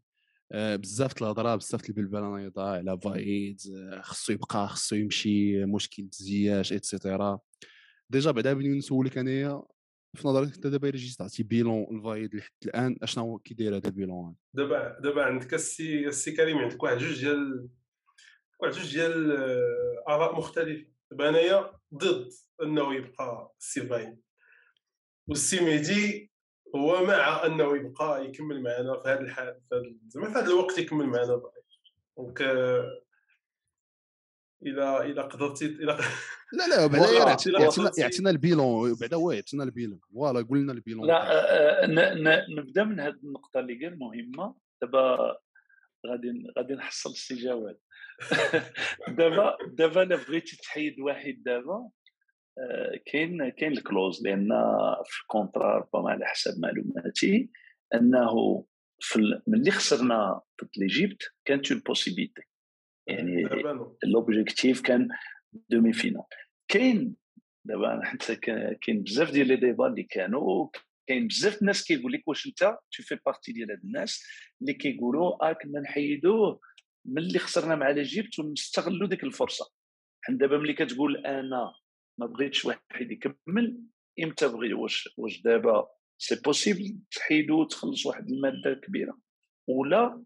آه، 0.52 0.76
بزاف 0.76 1.22
الهضرة 1.22 1.56
بزاف 1.56 1.90
البلبله 1.90 2.38
نايضه 2.38 2.64
على 2.64 3.00
فايد 3.04 3.62
آه، 3.76 4.02
خصو 4.02 4.34
يبقى 4.34 4.68
خصو 4.68 4.96
يمشي 4.96 5.66
مشكل 5.66 6.04
الزياش 6.04 6.74
etc. 6.74 7.40
déjà 8.10 8.32
بعدا 8.32 8.54
بغيت 8.54 8.78
نسولك 8.78 9.18
أنايا 9.18 9.64
في 10.18 10.28
نظرك 10.28 10.48
أنت 10.56 10.68
دابا 10.68 10.90
إلا 10.90 11.00
تعطي 11.18 11.44
bilan 11.44 11.98
الفايد 11.98 12.36
لحد 12.36 12.50
الآن 12.66 12.98
أشنو 13.04 13.38
كيداير 13.38 13.78
هذا 13.78 13.88
ال 13.88 13.96
bilan 13.96 14.36
دابا 14.54 15.00
دابا 15.00 15.24
عندك 15.24 15.54
السي 15.54 16.08
السي 16.08 16.32
كريم 16.32 16.58
عندك 16.58 16.84
واحد 16.84 16.98
جوج 16.98 17.20
ديال 17.20 17.70
واحد 18.60 18.74
جوج 18.74 18.94
ديال 18.94 19.32
آراء 20.08 20.38
مختلفة. 20.38 20.86
دابا 21.12 21.30
انايا 21.30 21.80
ضد 21.94 22.30
أنه 22.64 22.96
يبقى 22.96 23.54
السي 23.60 23.82
فايد 23.82 24.22
والسي 25.28 25.66
ميدي 25.66 26.32
هو 26.76 27.06
مع 27.06 27.46
أنه 27.46 27.78
يبقى 27.78 28.26
يكمل 28.26 28.62
معنا 28.62 29.02
في 29.04 29.10
هذا 29.10 29.22
الحال 29.22 29.62
زعما 30.08 30.34
في 30.34 30.40
هذا 30.40 30.48
الوقت 30.48 30.78
يكمل 30.78 31.06
معنا 31.06 31.42
donc 32.18 32.42
إلى 34.66 35.12
إلى 35.12 35.22
قدرتي 35.22 35.66
إلى 35.66 35.98
لا 36.54 36.68
لا 36.68 36.88
بعدا 36.88 37.12
يعطينا 37.12 37.92
يعطينا 37.98 38.30
ال 38.30 38.40
bilan 38.40 38.94
بعدا 38.94 39.18
هو 39.18 39.32
يعطينا 39.32 39.64
ال 39.64 39.69
bilan. 39.69 40.00
voilà 40.14 40.42
قول 40.42 40.60
لنا 40.60 40.74
ال 40.74 40.79
bilan. 40.79 41.08
لا 41.08 41.32
آه، 41.32 41.86
آه، 41.86 42.46
نبدا 42.50 42.84
من 42.84 43.00
هذه 43.00 43.20
النقطة 43.24 43.60
اللي 43.60 43.86
قال 43.86 44.00
مهمة. 44.00 44.56
دابا 44.82 45.38
غادي 46.08 46.54
غادي 46.58 46.74
نحصل 46.74 47.10
السي 47.10 47.36
جواد. 47.36 47.78
دابا 49.18 49.58
دابا 49.68 50.04
الا 50.04 50.16
بغيتي 50.16 50.58
تحيد 50.58 51.00
واحد 51.00 51.44
دابا 51.46 51.90
آه، 52.58 53.00
كاين 53.06 53.50
كاين 53.50 53.72
ال 53.72 53.79
clause 53.79 54.24
لأن 54.24 54.50
في 55.06 55.22
ال 55.22 55.29
contrat 55.29 55.78
ربما 55.78 56.10
على 56.12 56.26
حسب 56.26 56.62
معلوماتي 56.62 57.50
أنه 57.94 58.66
في 59.00 59.42
ملي 59.48 59.72
خسرنا 59.72 60.42
ضد 60.64 60.70
l'Égypte 60.78 61.24
كانت 61.46 61.72
une 61.72 61.82
possibilité 61.82 62.42
يعني 63.08 63.50
l'objectif 64.04 64.82
كان 64.82 65.08
demi-finale 65.70 66.24
كاين 66.68 67.16
دابا 67.66 68.02
حتى 68.04 68.36
كاين 68.82 69.04
بزاف 69.04 69.32
ديال 69.32 69.48
les 69.48 69.56
débats 69.56 69.88
اللي 69.88 70.04
كانوا 70.04 70.70
كاين 71.08 71.28
بزاف 71.28 71.62
الناس 71.62 71.84
كيقول 71.84 72.12
لك 72.12 72.28
واش 72.28 72.48
أنت 72.48 72.60
tu 72.92 73.04
fais 73.04 73.20
partie 73.26 73.52
ديال 73.52 73.72
هاد 73.72 73.82
الناس 73.84 74.24
اللي 74.62 74.74
كيقولوا 74.74 75.50
آه 75.50 75.54
كنا 75.54 75.80
نحيدوه. 75.80 76.60
ملي 77.06 77.40
خسرنا 77.40 77.76
مع 77.76 77.90
l'Égypte 77.90 78.40
ونستغلوا 78.40 79.08
ديك 79.08 79.24
الفرصة. 79.24 79.72
حنا 80.22 80.38
دابا 80.38 80.58
ملي 80.58 80.74
كتقول 80.74 81.26
أنا 81.26 81.74
ما 82.18 82.26
بغيتش 82.26 82.66
واحد 82.66 83.12
يكمل 83.12 83.82
إمتى 84.24 84.48
بغي؟ 84.48 84.74
واش 84.74 85.10
واش 85.18 85.42
دابا 85.42 85.88
c'est 86.18 86.42
possible 86.46 86.98
تحيدو 87.12 87.62
وتخلص 87.62 88.06
واحد 88.06 88.30
ال 88.30 88.36
amende 88.36 88.74
كبيرة؟ 88.74 89.20
ولا 89.68 90.24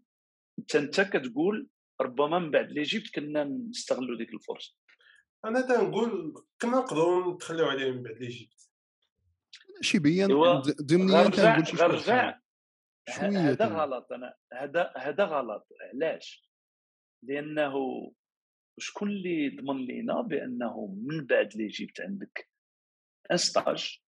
أنت 0.58 0.76
أنت 0.76 1.00
كتقول 1.00 1.68
ربما 2.00 2.38
من 2.38 2.50
بعد 2.50 2.72
l'Égypte 2.72 3.14
كنا 3.14 3.44
نستغلوا 3.44 4.18
ديك 4.18 4.34
الفرصة. 4.34 4.76
أنا 5.44 5.60
تنقول 5.60 6.34
كنا 6.60 6.70
نقدروا 6.70 7.34
نتخليو 7.34 7.66
عليه 7.66 7.90
من 7.90 8.02
بعد 8.02 8.16
l'Égypte 8.16 8.70
شبيا 9.80 10.26
ضمنيا 10.82 11.28
تنقول 11.28 11.66
شي 11.66 11.76
هذا 13.10 13.66
غلط. 13.66 14.12
أنا 14.12 14.34
هذا 14.52 14.92
هذا 14.96 15.24
غلط. 15.24 15.68
علاش؟ 15.92 16.44
لأنه 17.28 17.74
شكون 18.78 19.08
اللي 19.10 19.48
ضمن 19.48 19.86
لينا 19.86 20.20
بأنه 20.20 20.86
من 20.86 21.26
بعد 21.26 21.56
l'Égypte 21.56 22.00
عندك 22.00 22.48
un 23.32 23.36
stage 23.36 24.00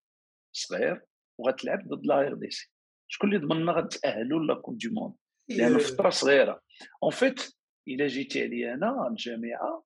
صغير 0.53 1.05
وغتلعب 1.39 1.89
ضد 1.89 2.07
la 2.07 2.35
RDC. 2.35 2.71
شكون 3.09 3.35
اللي 3.35 3.47
ضمننا 3.47 3.73
غتاهلوا 3.73 4.45
la 4.45 4.55
coupe 4.55 4.79
du 4.79 4.89
monde 4.89 5.15
لأن 5.49 5.79
فترة 5.79 6.11
صغيرة. 6.11 6.63
en 7.03 7.11
fait 7.13 7.57
إلا 7.89 8.07
جيتي 8.07 8.43
عليا 8.43 8.75
أنا 8.75 9.09
الجامعة 9.09 9.85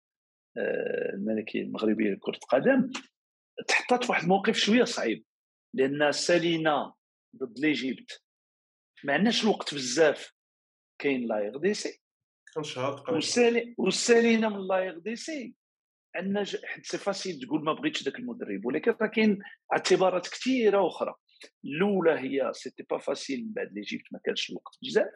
آه، 0.57 1.11
الملكية 1.15 1.63
المغربية 1.63 2.11
لكرة 2.11 2.37
القدم 2.37 2.91
تحطات 3.69 4.05
في 4.05 4.11
واحد 4.11 4.23
الموقف 4.23 4.57
شوية 4.57 4.85
صعيب. 4.85 5.25
لأن 5.75 6.13
سالينا 6.13 6.95
ضد 7.37 7.59
l'Égypte 7.59 8.23
ما 9.05 9.13
عندناش 9.13 9.45
الوقت 9.45 9.75
بزاف. 9.75 10.33
كاين 11.01 11.27
la 11.27 11.59
RDC. 11.59 12.00
كان 12.55 13.75
وسالينا 13.79 14.49
من 14.49 14.67
la 14.67 14.99
RDC 14.99 15.55
حيت 16.65 16.87
c'est 16.87 16.99
facile 16.99 17.41
تقول 17.41 17.65
ما 17.65 17.73
بغيتش 17.73 18.03
ذاك 18.03 18.19
المدرب 18.19 18.65
ولكن 18.65 18.95
راه 19.01 19.07
كاين 19.07 19.39
اعتبارات 19.73 20.29
كثيره 20.29 20.87
أخرى. 20.87 21.15
الأولى 21.65 22.11
هي 22.21 22.53
c'était 22.53 22.83
pas 22.83 22.99
facile 22.99 23.45
من 23.47 23.53
بعد 23.53 23.73
l'Égypte 23.73 24.05
ما 24.13 24.21
كانش 24.25 24.51
الوقت 24.51 24.79
بزاف. 24.83 25.11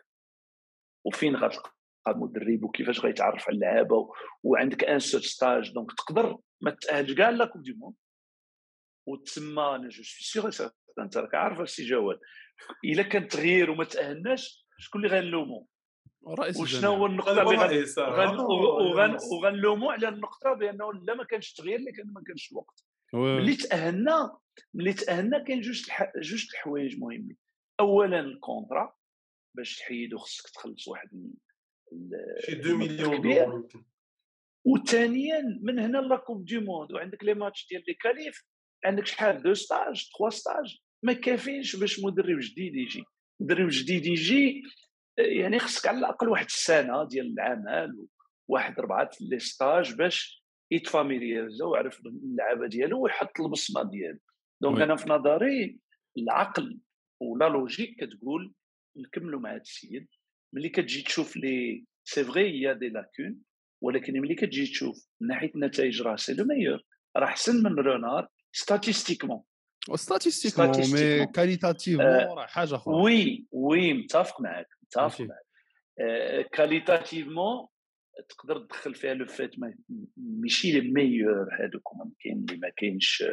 وفين 1.05 1.37
غتلقى 1.37 1.75
مدرب 2.07 2.65
وكيفاش 2.65 3.01
غيتعرف 3.01 3.49
على 3.49 3.55
اللعابة؟ 3.55 4.13
وعندك 4.43 4.85
un 4.85 4.99
seul 4.99 5.23
stage 5.23 5.73
donc 5.73 5.93
تقدر 5.93 6.39
ما 6.61 6.71
تاهلش 6.71 7.13
كاع 7.13 7.31
la 7.31 7.45
coupe 7.45 7.63
du 7.63 7.73
monde 7.73 7.95
وتسمى 9.07 9.63
أنا 9.63 9.89
je 9.89 10.03
suis 10.03 10.25
sûr 10.25 10.69
أنت 10.99 11.17
راك 11.17 11.35
عارف 11.35 11.61
السي 11.61 11.85
جواد 11.85 12.19
إلا 12.85 13.03
كان 13.03 13.29
تغيير 13.29 13.71
وما 13.71 13.85
تأهلناش 13.85 14.67
شكون 14.79 15.05
اللي 15.05 15.17
غنلومو 15.17 15.69
وشنو 16.61 16.95
هو 16.95 17.07
النقطة 17.07 17.33
اللي 17.33 19.17
وغنلومو 19.33 19.91
على 19.91 20.09
النقطة 20.09 20.53
بأنه 20.55 20.93
لا 20.93 21.15
ما 21.15 21.25
كانش 21.25 21.53
تغيير 21.53 21.81
لكن 21.81 22.13
ما 22.13 22.23
كانش 22.27 22.53
الوقت 22.53 22.85
ملي 23.15 23.57
تاهلنا 23.57 24.39
ملي 24.75 24.93
تأهلنا 24.93 25.45
كاين 25.45 25.61
جوج 25.61 25.83
جوج 26.17 26.47
الحوايج 26.53 26.99
مهمين. 26.99 27.37
اولا 27.81 28.21
ال 28.21 28.30
contrat 28.30 28.95
باش 29.57 29.77
تحيدو 29.79 30.19
خصك 30.19 30.51
تخلص 30.51 30.89
واحد 30.89 31.09
شي 32.41 32.53
2 32.53 32.77
مليون 32.77 33.69
وثانيا 34.67 35.59
من 35.63 35.79
هنا 35.79 35.99
la 35.99 36.17
coupe 36.17 36.45
du 36.45 36.59
monde 36.59 36.93
وعندك 36.93 37.25
les 37.25 37.35
matchs 37.35 37.67
ديال 37.71 37.85
les 37.89 37.95
qualifs 37.95 38.45
عندك 38.85 39.07
شحال؟ 39.07 39.43
deux 39.43 39.55
stages 39.55 40.09
trois 40.09 40.31
stages. 40.31 40.79
ما 41.03 41.13
كافينش 41.13 41.77
باش 41.77 42.01
مدرب 42.05 42.39
جديد 42.39 42.75
يجي. 42.75 43.05
مدرب 43.41 43.69
جديد 43.71 44.07
يجي 44.07 44.63
يعني 45.19 45.59
خصك 45.59 45.89
على 45.89 45.99
الأقل 45.99 46.29
واحد 46.29 46.45
السنة 46.45 47.05
ديال 47.05 47.33
العمل 47.33 48.07
واحد 48.49 48.79
اربعه 48.79 49.11
les 49.21 49.39
stages 49.39 49.95
باش 49.95 50.45
يت 50.71 50.84
familiariser 50.84 51.65
ويعرف 51.65 52.01
اللعابة 52.07 52.67
ديالو 52.67 53.01
ويحط 53.01 53.41
البصمة 53.41 53.83
ديالو. 53.83 54.19
donc 54.61 54.81
أنا 54.81 54.97
في 54.97 55.11
نظري 55.11 55.79
العقل 56.19 56.79
ولا 57.21 57.49
logique 57.49 58.05
كتقول 58.05 58.53
نكملوا 58.97 59.41
مع 59.41 59.51
هذا 59.51 59.61
السيد. 59.61 60.09
ملي 60.55 60.69
كتجي 60.69 61.03
تشوف 61.03 61.37
لي 61.37 61.85
c'est 62.05 62.25
vrai 62.25 62.61
y 62.61 62.73
a 62.73 62.77
des 62.77 62.89
lacunes 62.89 63.37
ولكن 63.83 64.21
ملي 64.21 64.35
كتجي 64.35 64.67
تشوف 64.67 65.09
من 65.21 65.29
ناحية 65.29 65.51
النتائج 65.55 66.03
راه 66.03 66.17
c'est 66.17 66.35
le 66.35 66.45
meilleur 66.45 66.85
راه 67.17 67.25
أحسن 67.27 67.63
من 67.63 67.75
رونار 67.75 68.29
statistiquement 68.53 69.43
statistiquement 69.95 70.71
mais 70.71 71.27
qualitativement 71.27 72.07
راه 72.07 72.47
حاجة 72.47 72.75
أخرى. 72.75 72.95
oui 72.95 73.47
oui 73.53 73.93
متفق 73.93 74.41
معك 74.41 74.69
متفق 74.85 75.29
qualitativement 76.53 77.67
تقدر 78.29 78.59
تدخل 78.59 78.95
فيها 78.95 79.15
le 79.15 79.27
fait 79.27 79.51
ماشي 80.17 80.73
les 80.73 80.91
meilleurs 80.91 81.49
هذوك 81.61 81.83
كاين 82.21 82.45
اللي 82.49 82.57
ما 82.57 82.69
كاينش 82.69 83.25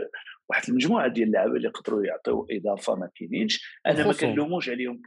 واحد 0.49 0.69
المجموعة 0.69 1.07
ديال 1.07 1.27
اللعابة 1.27 1.55
اللي 1.55 1.67
يقدروا 1.67 2.05
يعطيو 2.05 2.47
إضافة 2.51 2.95
ما 2.95 3.09
كاينينش. 3.15 3.79
أنا 3.85 4.07
ما 4.07 4.13
كنلوموش 4.13 4.69
عليهم. 4.69 5.01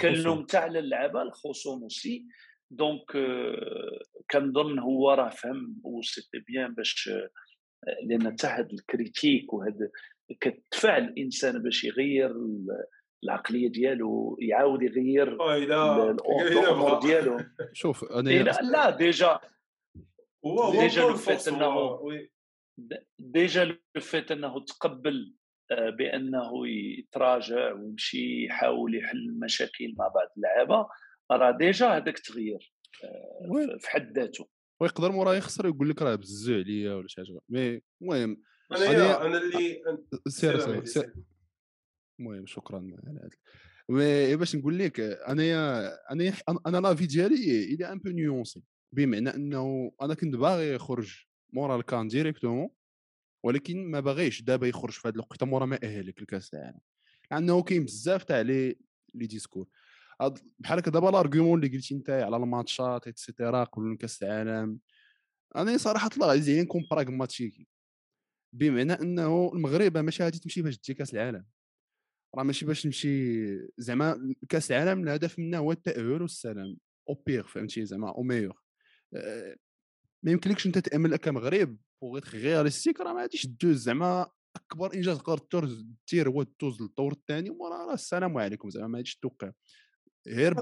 كنلوم 0.00 0.44
تاع 0.44 0.66
اللعابة 0.66 1.22
الخصوم 1.22 1.82
aussi 1.82 2.26
donc 2.70 3.04
كنظن 4.30 4.78
هو 4.78 5.10
راه 5.10 5.28
فهم 5.28 5.80
و 5.84 5.91
c'était 5.91 6.38
bien 6.38 6.74
باش 6.74 7.10
لأن 8.02 8.32
حتى 8.32 8.46
هذا 8.46 8.68
ال 8.72 8.81
critique 8.81 9.52
وهذا 9.52 9.90
كتدفع 10.40 10.98
الإنسان 10.98 11.62
باش 11.62 11.84
يغير 11.84 12.34
العقلية 13.24 13.68
ديالو 13.68 14.38
يعاود 14.40 14.82
يغير 14.82 15.28
الأمور 15.56 17.00
ديالو. 17.00 17.40
شوف 17.72 18.04
أنا 18.18 18.30
لا, 18.30 18.60
لا 18.62 18.90
déjà. 18.90 19.40
déjà 20.72 21.02
le 21.02 21.14
fait 21.16 21.48
إنه 21.48 22.00
déjà 23.18 23.64
le 23.64 23.76
fait 24.00 24.30
إنه 24.30 24.64
تقبل 24.64 25.34
بأنه 25.98 26.68
يتراجع 26.68 27.72
ويمشي 27.72 28.44
يحاول 28.44 28.94
يحل 28.94 29.16
المشاكل 29.16 29.94
مع 29.98 30.08
بعض 30.08 30.28
اللعابة 30.36 30.88
راه 31.32 31.50
déjà 31.50 31.86
هذاك 31.86 32.18
تغيير 32.18 32.72
في 33.78 33.90
حد 33.90 34.18
ذاته. 34.18 34.48
ويقدر 34.80 35.12
موراه 35.12 35.34
يخسر 35.34 35.66
ويقول 35.66 35.90
لك 35.90 36.02
راه 36.02 36.14
بزو 36.14 36.54
عليا 36.54 36.94
ولا 36.94 37.08
شي 37.08 37.16
حاجة. 37.20 37.40
mais 37.48 37.80
المهم 38.02 38.42
أنا 38.72 39.26
أنا 39.26 39.38
اللي 39.38 39.82
سير. 40.28 40.84
سير. 40.84 41.12
المهم 42.20 42.46
شكرا 42.46 42.78
على 42.78 43.18
هذا 43.20 43.30
mais 43.88 44.36
باش 44.36 44.56
نقول 44.56 44.78
لك 44.78 45.00
انايا 45.00 45.90
أنا 46.12 46.32
أنا 46.66 46.78
l'avis 46.78 47.06
ديالي 47.06 47.64
il 47.74 47.92
est 47.92 47.96
un 47.96 47.98
peu 47.98 48.10
nuancé 48.10 48.62
بمعنى 48.92 49.34
أنه 49.34 49.92
أنا 50.02 50.14
كنت 50.14 50.36
باغي 50.36 50.74
يخرج 50.74 51.24
مورا 51.52 51.76
الكان 51.76 52.08
directement 52.08 52.68
ولكن 53.44 53.90
ما 53.90 54.00
باغيش 54.00 54.42
دابا 54.42 54.66
يخرج 54.66 54.92
في 54.92 55.08
هذه 55.08 55.14
الوقيته 55.14 55.46
مورا 55.46 55.66
ما 55.66 55.78
أهلك 55.84 56.22
لكاس 56.22 56.54
العالم 56.54 56.80
لأنه 57.30 57.62
كاين 57.62 57.84
بزاف 57.84 58.24
تاع 58.24 58.40
les 58.40 58.76
les 59.14 59.26
discours 59.26 59.68
بحال 60.58 60.78
هكا 60.78 60.90
دابا 60.90 61.08
ال 61.08 61.14
argument 61.14 61.64
اللي 61.64 61.76
قلتي 61.76 61.94
انت 61.94 62.10
على 62.10 62.36
الماتشات 62.36 63.06
et 63.06 63.21
cetera 63.21 63.64
قبل 63.64 63.96
كاس 63.96 64.22
العالم. 64.22 64.78
أنا 65.56 65.76
صراحة 65.76 66.10
الله 66.14 66.30
عزيز 66.30 66.58
نكون 66.58 66.82
pragmatique 66.90 67.66
بمعنى 68.52 68.92
أنه 68.92 69.50
المغرب 69.54 69.98
ماشي 69.98 70.22
غادي 70.22 70.38
تمشي 70.38 70.62
باش 70.62 70.78
تجي 70.78 70.94
كاس 70.94 71.14
العالم. 71.14 71.44
راه 72.34 72.42
ماشي 72.42 72.66
باش 72.66 72.82
تمشي 72.82 73.46
زعما 73.78 74.34
كاس 74.48 74.72
العالم 74.72 75.02
الهدف 75.02 75.38
منه 75.38 75.58
هو 75.58 75.72
التأهل 75.72 76.22
والسلام. 76.22 76.76
au 77.08 77.14
pire 77.26 77.46
فهمتي؟ 77.46 77.86
زعما 77.86 78.08
au 78.08 78.22
meilleur 78.22 78.60
أه 79.14 79.56
ما 80.22 80.32
يمكنلكش 80.32 80.66
أنت 80.66 80.78
تأمل 80.78 81.16
كمغرب 81.16 81.78
pour 82.02 82.18
être 82.18 82.34
réaliste 82.34 83.00
راه 83.00 83.12
ما 83.12 83.20
غاديش 83.20 83.46
دوز 83.46 83.76
زعما 83.76 84.30
أكبر 84.56 84.94
إنجاز 84.94 85.18
تقدر 85.18 85.68
دير 86.12 86.28
هو 86.28 86.46
دوز 86.60 86.82
للدور 86.82 87.12
الثاني 87.12 87.50
ومورا 87.50 87.86
راه 87.86 87.94
السلام 87.94 88.38
عليكم. 88.38 88.70
زعما 88.70 88.86
ما 88.86 88.96
غاديش 88.98 89.16
توقع. 89.16 89.52
غير 90.28 90.54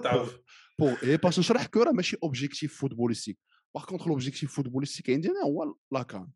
بو 0.78 0.88
اي 1.02 1.16
باش 1.16 1.38
نشرح 1.38 1.66
que 1.66 1.82
راه 1.82 1.92
ماشي 1.92 2.16
objectif 2.22 2.80
footballistique 2.80 3.38
par 3.74 3.84
contre 3.84 4.08
l'objectif 4.08 4.54
footballistique 4.54 5.10
عندنا 5.10 5.42
هو 5.44 5.74
la 5.92 6.07
CAN 6.07 6.28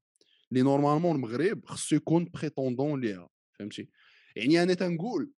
لي 0.52 0.62
normalement 0.62 1.16
المغرب 1.16 1.66
خصو 1.66 1.96
يكون 1.96 2.24
prétendant 2.24 3.00
ليها. 3.00 3.28
فهمتي؟ 3.58 3.90
يعني 4.38 4.62
أنا 4.62 4.74
تنقول 4.74 5.32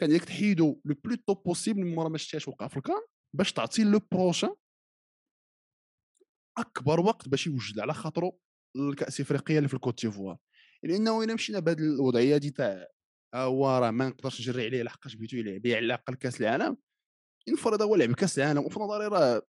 كان 0.00 0.10
ديك 0.10 0.24
تحيدو 0.24 0.80
le 0.84 0.94
plus 1.04 1.14
tôt 1.14 1.42
possible 1.42 1.80
من 1.80 1.94
مورا 1.94 2.08
ما 2.08 2.18
شتيهاش 2.18 2.48
وقع 2.48 2.68
في 2.68 2.76
الكان 2.76 3.02
باش 3.36 3.52
تعطي 3.52 3.84
le 3.84 4.00
prochain 4.12 4.54
أكبر 6.58 7.00
وقت 7.00 7.28
باش 7.28 7.46
يوجد 7.46 7.78
على 7.78 7.94
خاطرو 7.94 8.38
الكأس 8.76 9.20
إفريقيا 9.20 9.58
اللي 9.58 9.68
في 9.68 9.74
الكوت 9.74 10.06
ديفوار. 10.06 10.38
لأنه 10.82 11.24
إلا 11.24 11.34
مشينا 11.34 11.58
بهذه 11.58 11.78
الوضعية 11.78 12.36
دي 12.36 12.50
تاع 12.50 12.86
هو 13.34 13.78
راه 13.78 13.90
ما 13.90 14.08
نقدرش 14.08 14.40
نجري 14.40 14.66
عليه 14.66 14.82
لحقاش 14.82 15.14
بغيتو 15.14 15.36
يلعب 15.36 15.66
على 15.66 15.78
الأقل 15.78 16.14
كأس 16.14 16.40
العالم. 16.40 16.76
نفرض 17.48 17.82
هو 17.82 17.96
لعب 17.96 18.14
كأس 18.14 18.38
العالم 18.38 18.64
وفي 18.64 18.80
نظري 18.80 19.06
راه 19.06 19.42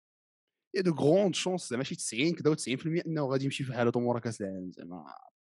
y 0.75 0.81
a 0.81 0.85
de 0.85 0.91
grandes 0.93 1.35
chances 1.35 1.69
زعما 1.69 1.83
شي 1.83 1.95
90 1.95 2.35
كذا 2.35 2.55
و90% 2.55 3.05
إنه 3.07 3.25
غادي 3.25 3.45
يمشي 3.45 3.63
في 3.63 3.73
حاله 3.73 3.91
مورا 3.95 4.19
كأس 4.19 4.41
العالم 4.41 4.71
زعما 4.71 5.05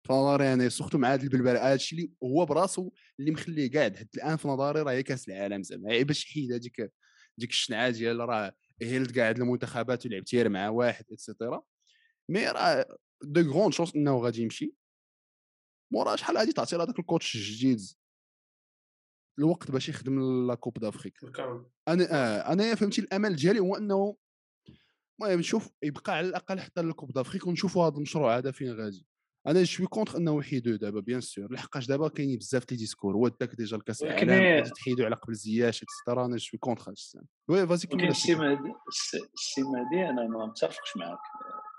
في 0.06 0.12
نظري 0.12 0.44
يعني 0.44 0.70
surtout 0.70 0.98
مع 0.98 1.14
هذا 1.14 1.22
البلبل 1.22 1.56
هذا 1.56 1.74
الشيء 1.74 1.98
اللي 1.98 2.12
هو 2.24 2.46
براسو 2.46 2.90
اللي 3.20 3.30
مخليه 3.30 3.72
قاعد. 3.72 3.96
حتى 3.96 4.18
الآن 4.18 4.36
في 4.36 4.48
نظري 4.48 4.82
راه 4.82 4.92
هي 4.92 5.02
كاس 5.02 5.28
العالم 5.28 5.62
زعما. 5.62 6.02
باش 6.02 6.24
يحيد 6.24 6.52
هذيك 6.52 6.92
ديك 7.38 7.50
الشنعة 7.50 7.90
ديال 7.90 8.20
راه 8.20 8.52
هيلت 8.82 9.18
قاعد 9.18 9.40
المنتخبات 9.40 10.06
ولعب 10.06 10.24
تير 10.24 10.48
مع 10.48 10.68
واحد 10.68 11.04
et 11.12 11.25
cetera 11.25 11.62
mais 12.28 12.48
راه 12.48 12.86
de 13.22 13.40
grandes 13.50 13.72
chances 13.72 13.94
إنه 13.96 14.18
غادي 14.18 14.42
يمشي. 14.42 14.74
مورا 15.92 16.16
شحال 16.16 16.38
غادي 16.38 16.52
تعطي 16.52 16.76
هذاك 16.76 16.98
ال 16.98 17.04
coach 17.04 17.34
الجديد؟ 17.34 17.80
الوقت 19.38 19.70
باش 19.70 19.88
يخدم 19.88 20.46
la 20.46 20.54
coupe 20.54 20.78
d'Afrique 20.78 21.24
أنا 21.88 22.04
آه 22.12 22.52
أنا 22.52 22.74
فهمتي 22.74 23.00
الأمل 23.00 23.36
ديالي 23.36 23.60
هو 23.60 23.76
إنه 23.76 24.16
المهم 25.20 25.38
نشوف 25.38 25.70
يبقى 25.82 26.16
على 26.16 26.28
الأقل 26.28 26.60
حتى 26.60 26.80
ال 26.80 26.86
coupe 26.86 27.12
d'Afrique 27.12 27.46
ونشوفوا 27.46 27.86
هذا 27.86 27.96
المشروع 27.96 28.38
هذا 28.38 28.50
فين 28.50 28.72
غادي. 28.72 29.06
أنا 29.46 29.64
شوي 29.64 29.86
contre 29.86 30.16
إنه 30.16 30.38
يحيدوه 30.38 30.76
دابا 30.76 31.00
bien 31.00 31.20
sûr 31.20 31.52
لحقاش 31.52 31.86
دابا 31.86 32.08
كاينين 32.08 32.38
بزاف 32.38 32.70
les 32.70 32.76
discours 32.76 33.16
هو 33.16 33.28
داك 33.28 33.54
déjà 33.54 33.76
الكاس 33.76 34.02
العالم 34.02 34.30
غادي 34.30 34.70
تحيدو 34.70 35.04
على 35.04 35.16
قبل 35.16 35.34
زياش 35.34 35.82
et 35.82 35.93
cetera 35.93 36.26
أنا 36.26 36.38
شوي 36.38 36.58
contre 36.60 36.82
هذا 36.82 36.92
السنة 36.92 37.22
oui 37.48 37.66
vas-y 37.66 37.86
كمل 37.86 38.08
السي 38.08 38.34
مهدي 38.34 38.74
السي 39.34 39.62
مهدي 39.62 40.10
أنا 40.10 40.28
ما 40.28 40.46
متفقش 40.46 40.96
معك 40.96 41.18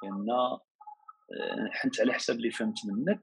لأن 0.03 0.30
آه، 0.32 1.70
حنت 1.72 2.01
على 2.01 2.14
حسب 2.14 2.36
اللي 2.36 2.51
فهمت 2.51 2.78
منك. 2.86 3.22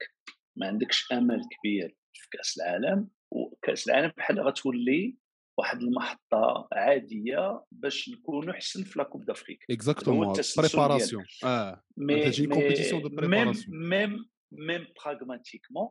ما 0.57 0.66
عندكش 0.66 1.12
امل 1.12 1.43
كبير 1.51 1.97
في 2.12 2.28
كأس 2.30 2.59
العالم. 2.59 3.09
وكأس 3.30 3.88
العالم 3.88 4.12
بحال 4.16 4.41
غتولي 4.41 5.18
واحد 5.61 5.82
المحطة 5.82 6.68
عادية 6.72 7.64
باش 7.72 8.08
نكونوا 8.08 8.52
حسن 8.52 8.84
في 8.84 8.98
la 8.98 9.06
coupe 9.06 9.24
d'Afrique 9.24 9.64
exactement 9.70 10.34
préparation 10.58 11.24
آه 11.44 11.82
mais 11.96 12.24
تجي 12.24 12.46
compétition 12.46 13.02
de 13.02 13.08
préparation 13.08 13.88
même 13.88 14.30
même 14.52 14.86
pragmatiquement 15.04 15.88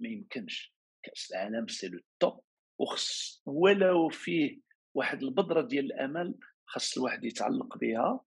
ما 0.00 0.08
يمكنش. 0.08 0.74
كأس 1.02 1.32
العالم 1.32 1.68
c'est 1.68 1.88
le 1.88 2.00
top 2.20 2.40
وخص 2.80 3.42
ولو 3.46 4.08
فيه 4.08 4.60
واحد 4.94 5.22
البذره 5.22 5.60
ديال 5.60 5.84
الأمل 5.84 6.34
خاص 6.66 6.96
الواحد 6.98 7.24
يتعلق 7.24 7.78
بها 7.78 8.20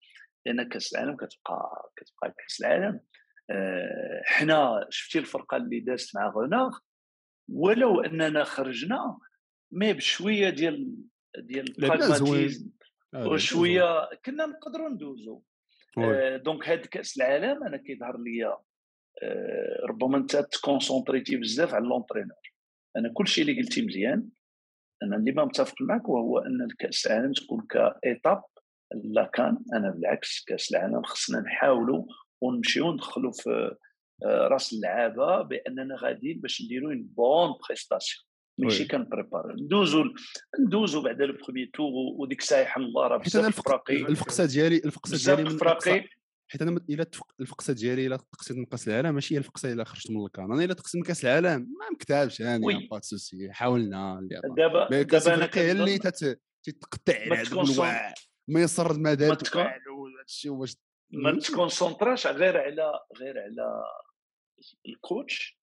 لأن 0.45 0.69
كأس 0.69 0.95
العالم 0.95 1.15
كتبقى 1.15 1.91
كتبقى 1.95 2.35
كأس 2.37 2.61
العالم. 2.61 2.99
آه 3.49 4.21
حنا 4.25 4.87
شفتي 4.89 5.19
الفرقة 5.19 5.57
اللي 5.57 5.79
دازت 5.79 6.15
مع 6.15 6.29
رونار 6.29 6.77
ولو 7.49 8.01
أننا 8.01 8.43
خرجنا 8.43 9.17
mais 9.75 9.93
بشوية 9.93 10.49
ديال 10.49 10.95
ديال 11.37 11.83
ال 11.83 11.91
pragmatisme 11.91 12.69
آه، 13.13 13.27
وشوية 13.27 14.09
كنا 14.25 14.45
نقدروا 14.45 14.89
ندوزو. 14.89 15.41
آه 15.97 16.37
donc 16.37 16.69
هاد 16.69 16.85
كأس 16.85 17.17
العالم 17.17 17.63
أنا 17.63 17.77
كيظهر 17.77 18.17
لي 18.17 18.45
آه 19.23 19.85
ربما 19.89 20.17
انت 20.17 20.35
تكونسونطريتي 20.35 21.37
بزاف 21.37 21.73
على 21.73 21.85
l'entraîneur 21.85 22.53
أنا 22.97 23.13
كل 23.13 23.27
شيء 23.27 23.43
اللي 23.43 23.61
قلتي 23.61 23.81
مزيان 23.81 24.29
أنا 25.03 25.15
اللي 25.15 25.31
ما 25.31 25.45
متفق 25.45 25.75
معك 25.81 26.09
وهو 26.09 26.39
أن 26.39 26.61
الكأس 26.61 27.07
العالم 27.07 27.33
تكون 27.33 27.67
ك 27.69 27.82
étape 27.82 28.43
la 28.93 29.31
CAN 29.33 29.57
أنا 29.73 29.91
بالعكس 29.91 30.43
كأس 30.47 30.71
العالم 30.71 31.03
خصنا 31.03 31.39
نحاولوا 31.39 32.05
ونمشيو 32.41 32.93
ندخلوا 32.93 33.31
في 33.31 33.75
آه، 34.25 34.47
راس 34.47 34.73
اللعابة 34.73 35.41
بأننا 35.41 35.95
غاديين 35.95 36.39
باش 36.39 36.61
نديروا 36.61 36.91
une 36.91 37.03
bonne 37.03 37.53
prestation 37.67 38.25
ماشي 38.57 38.85
كنبريباري 38.85 39.53
ندوزو 39.53 40.03
ندوزو 40.59 41.01
بعد 41.01 41.21
le 41.21 41.33
premier 41.43 41.65
tour 41.73 41.91
وديك 42.17 42.39
الساعة 42.39 42.61
يحل 42.61 42.81
الله 42.81 43.07
راه 43.07 43.17
بزاف 43.17 43.61
فراقي. 43.61 43.95
الفقسه 43.95 44.45
ديالي 44.45 44.77
الفقسه 44.77 45.35
ديالي 45.35 45.49
من 45.49 45.57
فراقي. 45.57 46.07
حيت 46.47 46.61
أنا 46.61 46.81
إلا 46.89 47.05
الفقسه 47.39 47.73
ديالي 47.73 48.07
إلا 48.07 48.17
تقصيت 48.17 48.57
من 48.57 48.65
كاس 48.65 48.87
العالم 48.87 49.15
ماشي 49.15 49.33
هي 49.35 49.37
الفقسه 49.37 49.73
إلا 49.73 49.83
خرجت 49.83 50.11
من 50.11 50.25
الكان. 50.25 50.51
أنا 50.51 50.63
إلا 50.63 50.73
تقصيت 50.73 50.95
من 50.95 51.07
كاس 51.07 51.25
العالم 51.25 51.61
ما 51.61 51.89
مكتابش 51.93 52.39
يعني 52.39 52.87
pas 52.91 52.99
souci 52.99 53.51
حاولنا 53.51 54.19
دابا 54.21 54.55
دابا 54.55 55.33
أنا 55.35 55.49
اللي 55.71 55.97
تتقطع 55.97 57.13
على 57.13 58.05
ما 58.47 58.61
يصر 58.61 58.91
هادشي 60.19 60.49
واش 60.49 60.75
ما 61.11 61.39
تconcentraش 61.39 62.27
غير 62.27 62.57
على 62.57 62.99
غير 63.19 63.39
على 63.39 63.83
ال 64.85 64.96
coach. 64.96 65.59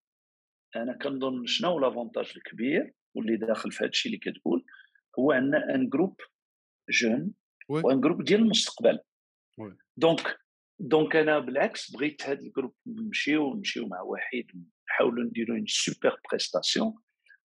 أنا 0.77 0.99
كنظن 0.99 1.47
شنو 1.47 1.79
l'avantage 1.79 2.33
الكبير 2.37 2.95
واللي 3.15 3.37
داخل 3.37 3.73
في 3.73 3.85
هذا 3.85 3.91
الشيء 3.91 4.13
اللي 4.13 4.33
كتقول 4.33 4.65
هو 5.19 5.33
عندنا 5.33 5.75
un 5.75 5.89
groupe 5.89 6.21
jeune 6.91 7.33
و 7.69 7.79
un 7.79 8.01
groupe 8.01 8.25
ديال 8.25 8.41
المستقبل. 8.41 8.99
donc 9.97 10.39
donc 10.79 11.17
أنا 11.17 11.39
بالعكس 11.39 11.91
بغيت 11.91 12.23
هذا 12.23 12.41
ال 12.41 12.45
groupe 12.45 12.75
نمشيو 12.87 13.55
نمشيو 13.55 13.89
مع 13.89 14.01
واحد 14.01 14.47
نحاولوا 14.89 15.25
نديروا 15.25 15.57
une 15.57 15.67
super 15.67 16.21
prestation 16.31 16.95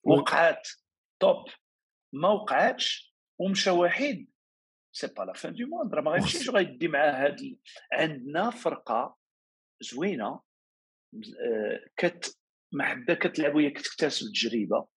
وقعات 0.03 0.67
top 1.19 1.45
ما 2.13 2.29
وقعاتش 2.29 3.15
ومشى 3.39 3.69
واحد. 3.69 4.27
c'est 4.91 5.07
pas 5.07 5.23
la 5.23 5.33
fin 5.33 5.55
du 5.55 5.67
monde 5.67 5.93
راه 5.93 6.01
ما 6.01 6.11
غيمشيش 6.11 6.49
غيدي 6.49 6.87
معاه 6.87 7.11
هاد 7.11 7.57
عندنا 7.91 8.49
فرقة 8.49 9.17
زوينة 9.81 10.41
كت 11.97 12.37
محبة 12.71 13.13
كتلعب 13.13 13.55
وهي 13.55 13.69
كتكتسب 13.69 14.25
التجربة. 14.25 14.87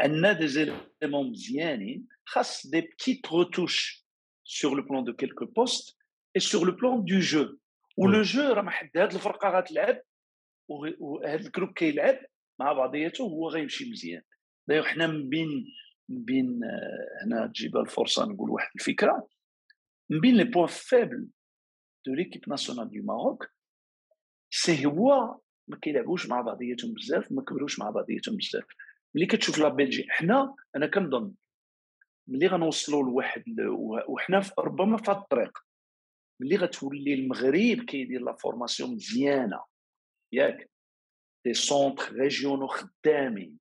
عندنا 0.00 0.32
des 0.32 0.48
éléments 0.48 1.30
مزيانين 1.30 2.08
خاص 2.24 2.66
des 2.66 2.80
petites 2.80 3.26
retouches 3.26 4.06
sur 4.44 4.76
le 4.76 4.82
plan 4.82 5.04
de 5.04 5.12
quelques 5.12 5.44
postes 5.44 5.98
et 6.36 6.40
sur 6.40 6.66
le 6.66 6.76
plan 6.76 7.04
de 7.04 7.18
jeu 7.18 7.58
و 7.96 8.05
le 8.05 8.22
jeu 8.22 8.42
راه 8.42 8.62
ما 8.62 8.70
حد 8.70 8.90
هاد 8.96 9.14
الفرقة 9.14 9.48
غتلعب 9.48 10.02
وهاد 10.68 11.44
ال 11.44 11.48
groupe 11.48 11.72
كيلعب 11.72 12.18
مع 12.60 12.72
بعضياته 12.72 13.22
هو 13.22 13.48
غيمشي 13.48 13.90
مزيان. 13.90 14.22
دايوغ 14.68 14.86
حنا 14.86 15.06
من 15.06 15.28
بين 15.28 15.64
من 16.08 16.24
بين 16.24 16.60
هنا 17.24 17.46
تجيب 17.46 17.76
الفرصة 17.76 18.24
نقول 18.24 18.50
واحد 18.50 18.70
الفكرة. 18.76 19.28
من 20.10 20.20
بين 20.20 20.36
les 20.36 20.44
points 20.44 20.66
faibles 20.66 21.28
de 22.06 22.14
l'équipe 22.14 22.48
nationale 22.48 22.90
du 22.90 23.02
Maroc 23.02 23.50
c'est 24.50 24.86
هو 24.86 25.40
ما 25.68 25.76
كيلعبوش 25.76 26.28
مع 26.28 26.40
بعضياتهم 26.40 26.92
بزاف 26.94 27.32
ما 27.32 27.42
كبروش 27.42 27.78
مع 27.78 27.90
بعضياتهم 27.90 28.36
بزاف. 28.36 28.64
ملي 29.14 29.26
كتشوف 29.26 29.58
la 29.58 29.68
Belgique 29.68 30.10
حنا 30.10 30.54
أنا 30.76 30.86
كنظن 30.86 31.34
ملي 32.28 32.46
غنوصلوا 32.46 33.02
لواحد 33.02 33.44
وحنا 34.08 34.42
ربما 34.58 34.96
في 34.96 35.10
الطريق 35.10 35.58
ملي 36.40 36.56
غتولي 36.56 37.14
المغرب 37.14 37.84
كيدير 37.84 38.20
la 38.20 38.36
formation 38.36 38.94
مزيانة. 38.94 39.64
ياك 40.32 40.70
des 41.44 41.54
centres 41.54 42.12
régionaux 42.12 42.66
خدامين 42.66 43.58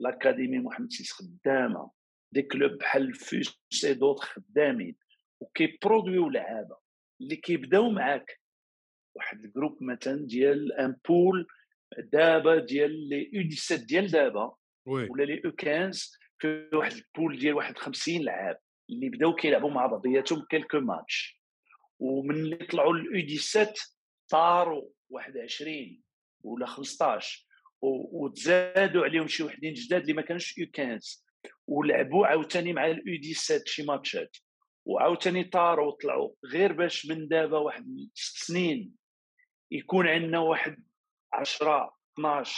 l'académie 0.00 0.58
محمد 0.58 0.92
سيس 0.92 1.12
خدامة 1.12 1.90
des 2.32 2.42
clubs 2.42 2.72
بحال 2.72 3.14
فوس 3.14 3.60
سي 3.70 3.94
دوت 3.94 4.20
خدامين 4.20 4.96
وكي 5.40 5.66
produiو 5.66 6.28
لعابة. 6.28 6.76
اللي 7.20 7.36
كيبداو 7.36 7.90
معاك 7.90 8.40
واحد 9.14 9.44
groupe 9.44 9.82
مثلا 9.82 10.26
ديال 10.26 10.72
un 10.72 10.96
pool 11.08 11.46
دابا 11.98 12.58
ديال 12.58 13.08
les 13.08 13.30
U17 13.32 13.84
ديال 13.84 14.10
دابا 14.10 14.54
ولا 15.10 15.24
les 15.24 15.42
U15 15.44 16.18
في 16.38 16.68
واحد 16.72 16.92
ال 16.92 17.01
pool 17.01 17.38
ديال 17.38 17.54
واحد 17.54 17.78
50 17.78 18.22
لعاب 18.22 18.58
اللي 18.90 19.08
بداو 19.08 19.34
كيلعبوا 19.34 19.70
مع 19.70 19.86
بعضياتهم 19.86 20.46
quelques 20.50 20.80
matchs. 20.80 21.42
ومن 21.98 22.34
اللي 22.34 22.56
طلعوا 22.56 22.94
ال 22.94 23.36
U17 23.36 23.72
طاروا 24.28 24.88
واحد 25.10 25.38
20 25.38 26.02
ولا 26.42 26.66
15 26.66 27.46
وتزادوا 27.82 29.04
عليهم 29.04 29.28
شي 29.28 29.42
وحدين 29.42 29.74
جداد 29.74 30.00
اللي 30.00 30.12
ما 30.12 30.22
كانوش 30.22 30.58
U15 30.58 31.18
ولعبوا 31.66 32.26
عاوتاني 32.26 32.72
مع 32.72 32.86
ال 32.86 33.32
U17 33.34 33.62
شي 33.66 33.82
ماتشات. 33.82 34.36
وعاوتاني 34.86 35.44
طاروا 35.44 35.86
وطلعوا. 35.86 36.34
غير 36.44 36.72
باش 36.72 37.06
من 37.06 37.28
دابا 37.28 37.58
واحد 37.58 38.08
ست 38.14 38.44
سنين 38.44 39.03
يكون 39.74 40.06
عندنا 40.06 40.38
واحد 40.38 40.84
10 41.32 41.96
12 42.14 42.56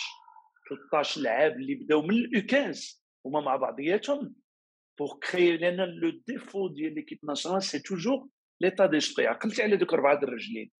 13 0.90 1.20
لعاب 1.20 1.52
اللي 1.52 1.74
بداو 1.74 2.02
من 2.02 2.10
ال 2.10 2.40
U15 2.40 2.96
هما 3.26 3.40
مع 3.40 3.56
بعضياتهم. 3.56 4.34
pour 4.98 5.18
créer 5.18 5.56
لأن 5.56 5.76
le 5.76 6.10
défaut 6.26 6.68
ديال 6.68 6.94
l'équipe 6.94 7.18
nationale 7.24 7.62
c'est 7.62 7.78
toujours 7.78 8.28
l'état 8.60 8.86
d'esprit 8.86 9.26
عقلتي 9.26 9.62
على 9.62 9.76
دوك 9.76 9.94
أربعة 9.94 10.22
الرجلين. 10.22 10.70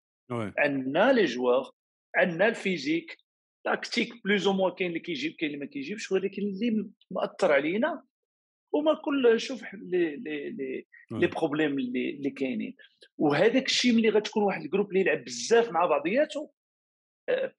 عندنا 0.59 1.13
les 1.13 1.25
joueurs 1.25 1.71
عندنا 2.17 2.49
ال 2.49 2.57
physique 2.57 3.19
tactique 3.65 4.25
plus 4.25 4.47
ou 4.47 4.53
moins 4.53 4.75
كاين 4.75 4.89
اللي 4.89 5.01
كيجيب 5.01 5.33
كاين 5.33 5.51
اللي 5.51 5.65
ما 5.65 5.71
كيجيبش 5.71 6.13
ولكن 6.13 6.43
اللي 6.43 6.91
مأثر 7.11 7.53
علينا 7.53 8.03
وما 8.77 8.95
كل 8.95 9.41
شوف 9.41 9.63
les 9.75 10.17
les 10.17 10.51
les 10.51 10.87
les 11.11 11.27
problèmes 11.27 11.79
اللي 11.79 12.11
اللي 12.11 12.31
كاينين. 12.31 12.77
وهذاك 13.19 13.67
الشيء 13.67 13.93
ملي 13.93 14.09
غتكون 14.09 14.43
واحد 14.43 14.63
groupe 14.63 14.89
اللي 14.89 15.01
يلعب 15.01 15.25
بزاف 15.25 15.71
مع 15.73 15.87
بعضياته 15.87 16.51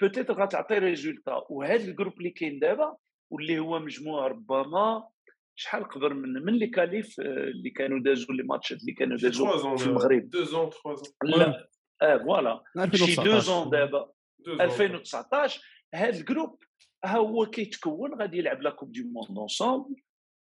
peut-être 0.02 0.34
غتعطي 0.34 0.78
résultat. 0.78 1.44
وهذا 1.50 1.86
ال 1.86 1.90
groupe 1.90 2.18
اللي 2.18 2.30
كاين 2.30 2.60
دابا 2.60 2.96
واللي 3.32 3.60
هو 3.60 3.80
مجموعة 3.80 4.28
ربما 4.28 5.08
شحال 5.56 5.84
قبل 5.84 6.14
من 6.14 6.34
من 6.34 6.54
لي 6.54 6.68
كاليف 6.68 7.20
اللي 7.20 7.70
كانوا 7.70 8.00
دازوا 8.00 8.36
لي 8.36 8.44
ماتشات 8.44 8.82
اللي 8.82 8.94
كانوا 8.94 9.18
دازوا 9.18 9.78
في 9.78 9.88
المغرب. 9.88 10.30
دو 10.30 10.44
زون 10.44 10.70
تخوا 10.70 10.96
زون 10.96 11.14
لا 11.24 11.70
آه 12.02 12.18
فوالا 12.18 12.64
شي 12.96 13.16
دو 13.16 13.40
زون 13.40 13.70
دابا. 13.70 14.12
2019 14.48 15.62
هذا 15.96 16.20
الجروب 16.20 16.64
ها 17.06 17.18
هو 17.18 17.46
كيتكون 17.46 18.22
غادي 18.22 18.38
يلعب 18.38 18.62
لا 18.62 18.70
كوب 18.70 18.92
دي 18.92 19.04
موند 19.04 19.38
اونسومبل 19.38 19.96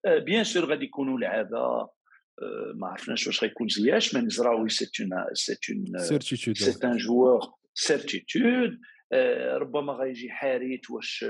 بيان 0.05 0.43
سور 0.43 0.65
غادي 0.65 0.85
يكونوا 0.85 1.19
لعابه 1.19 1.89
ما 2.75 2.87
عرفناش 2.87 3.27
واش 3.27 3.43
غيكون 3.43 3.67
زياش 3.67 4.15
من 4.15 4.29
زراوي 4.29 4.69
سي 4.69 4.85
اون 5.03 5.33
سي 5.33 5.57
اون 5.69 6.91
ان 6.91 6.97
جوور 6.97 7.39
سيرتيتود 7.73 8.79
ربما 9.61 9.93
غيجي 9.93 10.29
حاريت 10.29 10.89
واش 10.89 11.25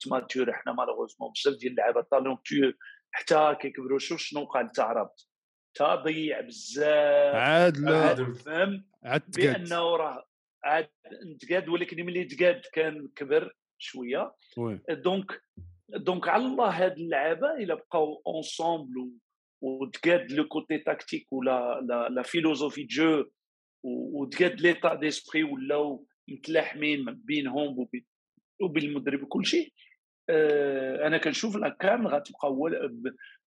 تماتور 0.00 0.52
حنا 0.52 0.72
malheureusement 0.72 1.30
بزاف 1.32 1.60
ديال 1.60 1.72
اللعابه 1.72 2.00
talentueux 2.00 2.72
حتى 3.10 3.56
كيكبروا 3.60 3.98
شوف 3.98 4.20
شنو 4.20 4.40
وقع 4.40 4.60
انت 4.60 4.80
عرفت 4.80 5.28
تا 5.74 5.94
ضيع 5.94 6.40
بزاف 6.40 7.34
عاد 7.34 7.78
لا 7.78 8.32
فهم 8.32 8.84
عاد 9.02 9.22
بانه 9.36 9.96
راه 9.96 10.28
عاد 10.64 10.88
تقاد 11.40 11.68
ولكن 11.68 12.06
ملي 12.06 12.24
تقاد 12.24 12.62
كان 12.72 13.08
كبر 13.16 13.56
شوية 13.78 14.34
donc 14.90 15.42
donc 15.96 16.28
على 16.28 16.46
الله 16.46 16.84
هاد 16.84 16.92
اللعابه 16.98 17.54
الا 17.54 17.74
بقاو 17.74 18.22
ensemble 18.26 19.10
وتقاد 19.62 20.32
le 20.32 20.48
côté 20.48 20.78
tactique 20.78 21.32
ولا 21.32 21.80
لا, 21.80 22.08
la 22.08 22.22
philosophie 22.22 22.84
jeu 22.84 23.24
وتقاد 23.84 24.60
l'état 24.60 24.94
d'esprit 24.94 25.42
ولاو 25.44 26.06
متلاحمين 26.28 27.04
بينهم 27.04 27.88
وبين 28.62 28.88
المدرب 28.90 29.22
وكل 29.22 29.46
شيء 29.46 29.72
أنا 31.06 31.18
كنشوف 31.18 31.56
لا 31.56 31.68
كان 31.68 32.06
غتبقى 32.06 32.52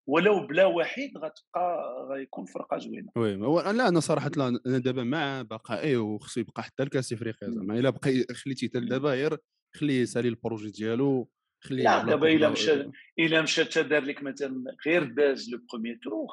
ولو 0.07 0.47
بلا 0.47 0.65
واحد 0.65 1.11
غتبقى 1.17 1.95
غيكون 2.09 2.45
فرقه 2.45 2.77
زوينه 2.77 3.11
oui 3.15 3.35
لا 3.73 3.87
أنا 3.87 3.99
صراحة 3.99 4.31
لا 4.37 4.47
أنا 4.47 4.77
دابا 4.77 5.03
مع 5.03 5.41
بقائه 5.41 5.97
وخصو 5.97 6.39
يبقى 6.39 6.63
حتى 6.63 6.83
الكاس 6.83 7.13
افريقيا 7.13 7.49
زعما 7.49 7.79
الا 7.79 7.89
بقى 7.89 8.25
خليتي 8.33 8.67
حتى 8.67 8.79
دابا 8.79 9.09
غير 9.09 9.37
خليه 9.75 10.01
يسالي 10.01 10.27
ال 10.27 10.33
projet 10.33 10.71
ديالو 10.71 11.29
خليه 11.59 11.83
لا 11.83 12.03
دابا 12.05 12.27
إلا 12.27 12.49
مشى 12.49 12.91
إلا 13.19 13.41
مشى 13.41 13.65
حتى 13.65 13.83
دار 13.83 14.03
لك 14.03 14.23
مثلا 14.23 14.63
غير 14.85 15.03
داز 15.03 15.49
le 15.49 15.59
premier 15.71 15.99
tour 16.03 16.27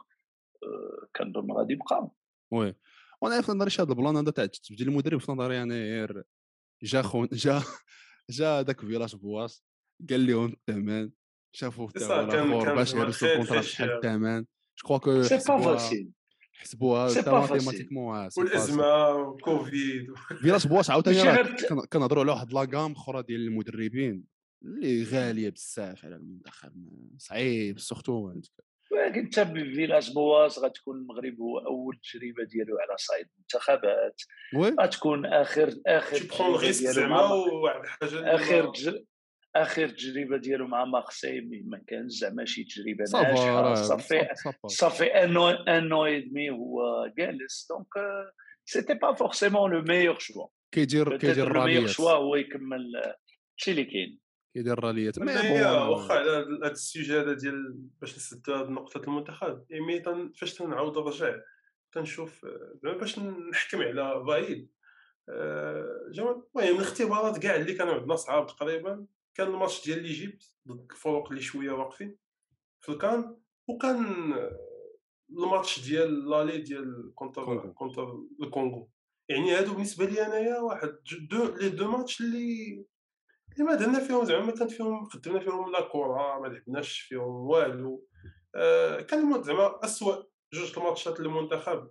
كنظن 1.16 1.52
غادي 1.52 1.72
يبقى. 1.72 2.10
وي. 2.50 2.74
وأنا 3.20 3.40
في 3.42 3.52
نظري 3.52 3.70
هذا 3.84 3.92
البلان 3.92 4.16
هذا 4.16 4.30
تاع 4.30 4.46
تبديل 4.46 4.88
المدرب 4.88 5.20
في 5.20 5.32
نظري 5.32 5.54
يعني 5.54 5.74
غير 5.74 6.22
جا 6.82 7.02
خون 7.02 7.28
جا 7.32 7.62
جا 8.30 8.62
داك 8.62 8.80
فيلاش 8.80 9.14
بواس 9.14 9.64
قال 10.10 10.26
لهم 10.26 10.56
الثمن 10.68 11.10
شافوا 11.52 11.88
الثمن 11.96 12.64
باش 12.74 12.94
يرسلوا 12.94 13.32
الكونترا 13.32 13.60
شحال 13.60 13.90
الثمن. 13.90 14.44
جو 14.86 14.98
كو 14.98 15.22
سي 15.22 15.36
با 15.48 15.58
فاسيل 15.58 16.10
حسبوها 16.52 17.22
ماتيماتيكمون 17.26 18.28
والازمه 18.38 19.38
كوفيد 19.38 20.14
فيلاش 20.40 20.66
بواس 20.66 20.90
عاوتاني 20.90 21.44
كنهضروا 21.92 22.22
على 22.22 22.32
واحد 22.32 22.52
لاكام 22.52 22.92
أخرى 22.92 23.22
ديال 23.22 23.40
المدربين. 23.40 24.33
اللي 24.64 25.04
غالية 25.04 25.50
بزاف 25.50 26.04
على 26.04 26.16
المنتخب 26.16 26.72
صعيب 27.18 27.78
سورتو 27.78 28.32
ولكن 28.92 29.20
انت 29.20 29.40
بفيلاج 29.40 30.12
بواس 30.12 30.58
غتكون 30.58 30.96
المغرب 30.96 31.40
هو 31.40 31.58
أول 31.58 32.00
تجربة 32.02 32.44
ديالو 32.44 32.78
على 32.78 32.96
صعيد 32.96 33.26
المنتخبات. 33.34 34.22
غتكون 34.80 35.26
آخر 35.26 35.74
آخر 35.86 36.16
تجربة 36.16 36.70
زعما 36.70 37.32
واحد 37.32 37.82
الحاجة 37.82 38.34
آخر 38.34 38.72
آخر 39.56 39.88
تجربة 39.88 40.36
ديالو 40.36 40.66
مع 40.66 40.84
مارسي 40.84 41.40
ما 41.40 41.82
كانش 41.86 42.12
زعما 42.12 42.44
شي 42.44 42.64
تجربة 42.64 43.04
ناجحة. 43.14 43.74
صافي 43.74 44.28
صافي 44.66 45.04
انو 45.04 45.48
انو 45.48 46.06
اي 46.06 46.50
هو 46.50 47.06
جالس 47.18 47.66
دونك 47.70 47.88
سيتي 48.64 48.94
با 48.94 49.14
فورسيمون 49.14 49.72
لو 49.72 49.82
ميور 49.82 50.18
شوا 50.18 50.46
كيدير 50.72 51.18
كيدير 51.18 51.52
لو 51.52 51.64
ميور 51.64 51.86
شوا 51.86 52.12
هو 52.12 52.36
يكمل 52.36 53.14
شي 53.56 53.70
اللي 53.70 53.84
كاين 53.84 54.23
كيدير 54.54 54.78
الراليات. 54.78 55.18
واخا 55.18 56.14
على 56.14 56.30
هذا 56.30 56.70
ال 56.70 56.79
sujet 56.79 57.20
هذا 57.20 57.32
ديال 57.32 57.72
باش 58.00 58.16
نسدو 58.16 58.54
هذه 58.54 58.68
نقطة 58.68 59.00
المنتخب. 59.00 59.64
ايمي 59.72 60.02
فاش 60.36 60.54
تنعاود 60.54 60.98
نرجع 60.98 61.36
تنشوف 61.92 62.46
زعما 62.82 62.98
باش 62.98 63.18
نحكم 63.18 63.82
على 63.82 64.24
وحيد 64.26 64.70
المهم 65.28 66.44
الاختبارات 66.56 67.38
كاع 67.38 67.56
اللي 67.56 67.74
كانوا 67.74 67.94
عندنا 67.94 68.16
صعاب 68.16 68.46
تقريبا. 68.46 69.06
كان 69.34 69.46
الماتش 69.46 69.84
ديال 69.84 70.02
l'Égypte 70.02 70.54
ضد 70.68 70.90
الفرق 70.90 71.28
اللي 71.30 71.42
شوية 71.42 71.70
واقفين 71.70 72.16
في 72.80 72.88
الكان. 72.88 73.36
وكان 73.68 74.04
الماتش 75.30 75.88
ديال 75.88 76.30
l'aller 76.30 76.58
ديال 76.58 77.12
contre 77.14 77.68
contre 77.68 78.18
الكونغو. 78.42 78.90
يعني 79.28 79.52
هادو 79.52 79.72
بالنسبة 79.72 80.04
لي 80.04 80.26
أنايا 80.26 80.58
واحد 80.58 80.98
deux 81.30 81.54
les 81.56 81.68
deux 81.68 81.90
matchs 81.90 82.20
اللي 82.20 82.84
ما 83.62 83.74
درنا 83.74 84.00
فيهم 84.00 84.24
زعما 84.24 84.52
كانت 84.52 84.70
فيهم 84.70 85.04
قدمنا 85.04 85.40
فيهم 85.40 85.72
لا 85.72 85.80
كره 85.80 86.40
ما 86.40 86.46
لعبناش 86.46 87.00
فيهم 87.00 87.46
والو. 87.46 88.06
آه 88.54 89.00
كان 89.00 89.42
زعما 89.42 89.84
اسوء 89.84 90.26
جوج 90.52 90.78
الماتشات 90.78 91.20
للمنتخب 91.20 91.90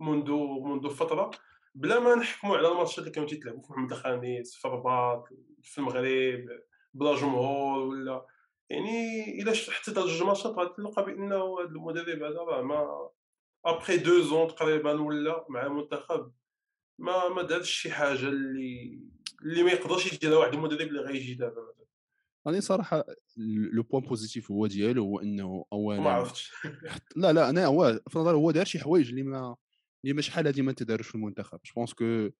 منذ 0.00 0.32
منذ 0.62 0.90
فترة. 0.90 1.30
بلا 1.74 2.00
ما 2.00 2.14
نحكموا 2.14 2.56
على 2.56 2.68
الماتشات 2.68 2.98
اللي 2.98 3.10
كانوا 3.10 3.28
تيتلعبوا 3.28 3.62
في 3.62 3.72
محمد 3.72 3.92
الخامس 3.92 4.54
في 4.54 4.64
الرباط 4.64 5.28
في 5.62 5.78
المغرب 5.78 6.46
بلا 6.94 7.16
جمهور 7.16 7.78
ولا. 7.78 8.26
يعني 8.70 9.24
إلا 9.42 9.52
حتى 9.52 9.90
هاد 9.90 9.98
جوج 9.98 10.22
ماتشات 10.22 10.52
غتلقى 10.52 11.04
بأنه 11.04 11.60
هذا 11.60 11.68
المدرب 11.68 12.22
هذا 12.22 12.38
راه 12.38 12.62
ما 12.62 13.08
après 13.64 13.96
deux 13.96 14.20
ans 14.20 14.48
تقريبا 14.48 15.00
ولا 15.00 15.46
مع 15.48 15.66
المنتخب 15.66 16.32
ما 16.98 17.28
ما 17.28 17.42
دارش 17.42 17.70
شي 17.70 17.90
حاجة 17.90 18.28
اللي 18.28 19.00
اللي 19.44 19.62
ما 19.62 19.70
يقدرش 19.70 20.12
يديرها 20.12 20.38
واحد 20.38 20.54
المدرب 20.54 20.80
اللي 20.80 21.00
غيجي 21.00 21.34
دابا 21.34 21.62
مثلا. 21.62 21.86
راني 22.46 22.60
صراحة 22.60 23.04
le 23.72 23.82
point 23.82 24.02
positif 24.02 24.50
هو 24.50 24.66
ديالو 24.66 25.04
هو 25.04 25.20
إنه 25.20 25.64
اولا 25.72 26.00
ما 26.00 26.10
عرفتش. 26.10 26.52
لا 27.16 27.32
لا 27.32 27.50
أنا 27.50 27.66
هو 27.66 28.00
في 28.08 28.18
نظري 28.18 28.36
هو 28.36 28.50
دار 28.50 28.64
شي 28.64 28.78
حوايج 28.78 29.08
اللي 29.08 29.22
ما 29.22 29.56
اللي 30.04 30.14
ما 30.14 30.22
شحال 30.22 30.46
هادي 30.46 30.62
ما 30.62 30.72
تدارش 30.72 31.08
في 31.08 31.14
المنتخب. 31.14 31.60
je 31.64 31.72
pense 31.76 31.94
que 31.94 32.30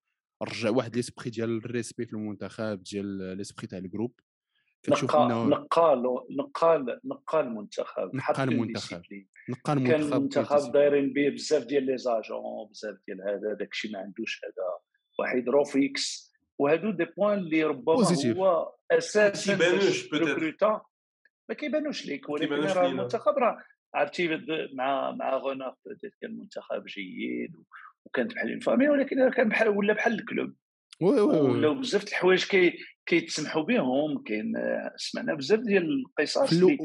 رجع 0.43 0.71
واحد 0.71 0.97
l'esprit 0.97 1.31
ديال 1.31 1.57
ال 1.57 1.63
respect 1.63 2.07
في 2.07 2.13
المنتخب 2.13 2.83
ديال 2.83 3.37
l'esprit 3.37 3.67
تاع 3.67 3.79
ال 3.79 3.85
groupe 3.85 4.21
كتشوف 4.83 5.17
إنه 5.17 5.45
نقال 5.45 6.03
نقال 6.31 7.01
نقال 7.05 7.47
المنتخب 7.47 8.11
نقال 8.15 8.49
المنتخب 8.49 9.03
نقال 9.49 9.79
المنتخب 9.79 9.87
كان 9.87 10.03
المنتخب 10.03 10.73
دايرين 10.73 11.13
به 11.13 11.29
بزاف 11.29 11.65
ديال 11.65 11.87
les 11.87 11.99
agents 11.99 12.69
بزاف 12.71 12.97
ديال 13.07 13.21
هذا 13.21 13.55
داكشي 13.55 13.89
ما 13.89 13.99
عندوش 13.99 14.41
هذا. 14.45 14.79
واحد 15.19 15.49
روفيكس 15.49 16.32
وهادو 16.59 16.91
des 16.91 17.05
points 17.05 17.39
اللي 17.39 17.65
ربما. 17.65 17.95
هو 18.37 18.75
أساسا 18.91 19.53
كيبانوش 19.57 20.09
ما 21.49 21.55
كيبانوش 21.55 22.07
ليك 22.07 22.29
ولكن 22.29 22.53
راه 22.55 22.87
المنتخب 22.87 23.33
راه 23.39 23.59
عرفتي 23.95 24.29
مع 24.75 25.11
مع 25.11 25.37
رونار 25.37 25.77
كان 26.21 26.39
منتخب 26.39 26.85
جيد 26.87 27.57
وكانت 28.05 28.35
بحال 28.35 28.61
famille 28.63 28.89
ولكن 28.89 29.31
كان 29.31 29.49
بحال 29.49 29.69
ولا 29.69 29.95
بحال 29.95 30.13
ال 30.15 30.21
club. 30.21 30.55
oui 31.01 31.21
oui 31.21 31.41
oui. 31.41 31.51
ولاو 31.51 31.75
بزاف 31.75 32.09
الحوايج 32.09 32.45
كي 32.45 32.79
كيتسمحوا 33.07 33.63
بهم 33.63 34.23
كاين 34.23 34.53
سمعنا 34.97 35.35
بزاف 35.35 35.61
ديال 35.61 36.05
القصص 36.19 36.53
اللي, 36.53 36.79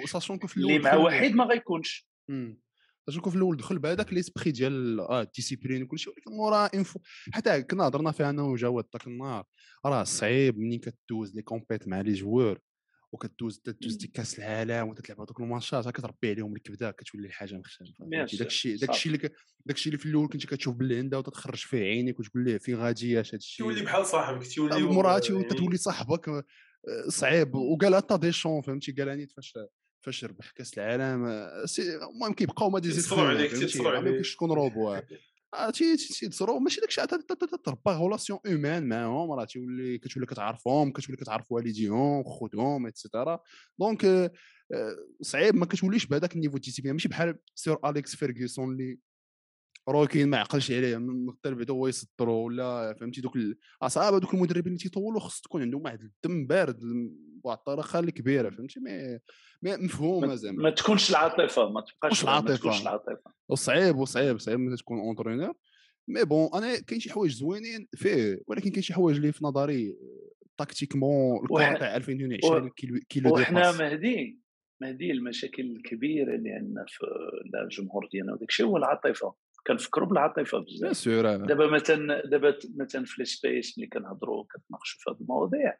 اللي 0.57 0.79
مع 0.79 0.95
واحد 0.95 1.31
ما 1.31 1.43
غيكونش. 1.43 2.07
شنو 3.09 3.29
في 3.29 3.35
الأول 3.35 3.57
دخل 3.57 3.79
بهذاك 3.79 4.13
l'esprit 4.13 4.51
ديال 4.51 4.99
آه 4.99 5.27
discipline 5.35 5.83
وكل 5.83 5.99
شيء 5.99 6.13
ولكن 6.13 6.31
مورا 6.31 6.65
إنفو 6.65 6.99
حتى 7.31 7.63
كنا 7.63 7.87
هضرنا 7.87 8.11
فيها 8.11 8.29
أنا 8.29 8.43
وجواد 8.43 8.85
ذاك 8.93 9.07
النهار 9.07 9.43
راه 9.85 10.03
صعيب 10.03 10.57
منين 10.57 10.79
كدوز 10.79 11.35
les 11.35 11.41
compètes 11.41 11.87
مع 11.87 12.01
les 12.01 12.13
joueurs 12.13 12.59
وكدوز 13.11 13.59
تدوز 13.59 13.95
ديك 13.95 14.11
كاس 14.11 14.39
العالم 14.39 14.89
وتتلعب 14.89 15.21
هذوك 15.21 15.39
الماتشات 15.39 15.89
كتربي 15.89 16.29
عليهم 16.29 16.55
الكبده 16.55 16.91
كتولي 16.91 17.27
الحاجة 17.27 17.55
مختلفه 17.55 18.05
داك 18.09 18.47
الشيء 18.47 18.77
داك 18.77 18.89
الشيء 18.89 19.13
اللي 19.15 19.29
داك 19.65 19.75
الشيء 19.75 19.93
اللي 19.93 20.03
في 20.03 20.09
الأول 20.09 20.27
كنت 20.27 20.45
كتشوف 20.45 20.75
باللي 20.75 20.97
عندها 20.97 21.19
وتتخرج 21.19 21.59
فيه 21.59 21.77
عينيك 21.77 22.19
وتقول 22.19 22.45
ليه 22.45 22.57
فين 22.57 22.75
غادي 22.75 23.21
اش 23.21 23.29
هذا 23.29 23.37
الشيء 23.37 23.65
تولي 23.65 23.83
بحال 23.83 24.05
صاحبك 24.05 24.55
تولي 24.55 24.81
مراتي 24.83 25.33
وتولي 25.33 25.77
صاحبك 25.77 26.29
آه، 26.29 26.43
صعيب 27.07 27.55
وقال 27.55 27.95
حتى 27.95 28.17
ديشون 28.17 28.61
فهمتي؟ 28.61 28.91
قال 28.91 29.09
اني 29.09 29.27
فاش 29.27 29.53
فاش 30.07 30.25
ربح 30.25 30.51
كاس 30.51 30.77
العالم 30.77 31.25
المهم 32.11 32.33
كيبقاو 32.33 32.69
ما 32.69 32.79
ديزيد 32.79 33.19
عليك 33.19 33.53
ما 34.03 34.09
يمكنش 34.09 34.35
تكون 34.35 34.51
روبو 34.51 34.99
تيتصرو 35.73 36.59
ماشي 36.59 36.81
داكشي 36.81 37.01
تربى 37.63 37.91
غولاسيون 37.91 38.39
اومان 38.47 38.89
معاهم 38.89 39.31
راه 39.31 39.45
تولي 39.45 39.97
كتولي 39.97 40.25
كتعرفهم 40.25 40.91
كتولي 40.91 41.17
كتعرف 41.17 41.51
والديهم 41.51 42.23
خوتهم 42.23 42.85
ايتترا 42.85 43.39
دونك 43.79 44.05
آه، 44.05 44.31
صعيب 45.21 45.55
ما 45.55 45.65
كتوليش 45.65 46.05
بهذاك 46.05 46.35
النيفو 46.35 46.57
ديسيبلين 46.57 46.93
ماشي 46.93 47.07
بحال 47.07 47.39
سير 47.55 47.89
أليكس 47.89 48.15
فيرغسون 48.15 48.71
اللي 48.71 48.99
روكين 49.89 50.29
ما 50.29 50.37
عقلش 50.37 50.71
عليه 50.71 50.97
بعدا 51.37 51.73
هو 51.73 51.87
يسطرو 51.87 52.45
ولا 52.45 52.93
فهمتي 52.93 53.21
دوك 53.21 53.37
اصعاب 53.81 54.13
هذوك 54.13 54.33
المدربين 54.33 54.67
اللي 54.67 54.77
تيطولوا 54.77 55.19
خص 55.19 55.41
تكون 55.41 55.61
عندهم 55.61 55.81
واحد 55.85 56.01
الدم 56.01 56.47
بارد 56.47 56.79
بواحد 57.43 57.57
الطريقة 57.57 57.99
اللي 57.99 58.11
كبيره 58.11 58.49
فهمتي؟ 58.49 58.79
mais 59.61 59.77
مفهومه 59.77 60.35
زعما. 60.35 60.63
ما 60.63 60.69
تكونش 60.69 61.09
العاطفة 61.09 61.69
ما 61.69 61.81
تبقاش 61.81 62.23
العاطفه 62.23 62.51
ما 62.51 62.57
تكونش 62.57 62.81
العاطفة. 62.81 63.31
وصعيب 63.49 63.95
وصعيب 63.95 64.39
صعيب 64.39 64.59
ملي 64.59 64.77
تكون 64.77 64.99
entraîneur 64.99 65.53
mais 66.07 66.23
bon 66.23 66.49
أنا 66.53 66.79
كاين 66.79 66.99
شي 66.99 67.13
حوايج 67.13 67.31
زوينين 67.31 67.87
فيه 67.95 68.41
ولكن 68.47 68.69
كاين 68.71 68.81
شي 68.81 68.93
حوايج 68.93 69.17
اللي 69.17 69.31
في 69.31 69.45
نظري 69.45 69.97
tactiquement 70.57 71.43
الكره 71.43 71.77
تاع 71.77 71.95
2022 71.95 72.69
كيلو 73.09 73.33
وحنا 73.33 73.71
مهدي 73.71 74.39
مهدي 74.81 75.11
المشاكل 75.11 75.63
الكبيرة 75.63 76.35
اللي 76.35 76.51
عندنا 76.51 76.85
في 76.87 77.05
الجمهور 77.63 78.07
ديالنا 78.11 78.33
وداك 78.33 78.49
الشيء 78.49 78.65
هو 78.65 78.77
العاطفة. 78.77 79.46
كنفكروا 79.67 80.07
بالعاطفة 80.07 80.57
بزاف. 80.59 80.91
دابا 81.45 81.67
مثلا 81.67 82.25
دابا 82.25 82.57
مثلا 82.75 83.05
في 83.05 83.25
space 83.25 83.77
ملي 83.77 83.87
كنهضروا 83.87 84.43
كنتناقشوا 84.43 84.99
في 84.99 85.11
هذه 85.11 85.21
المواضيع 85.21 85.77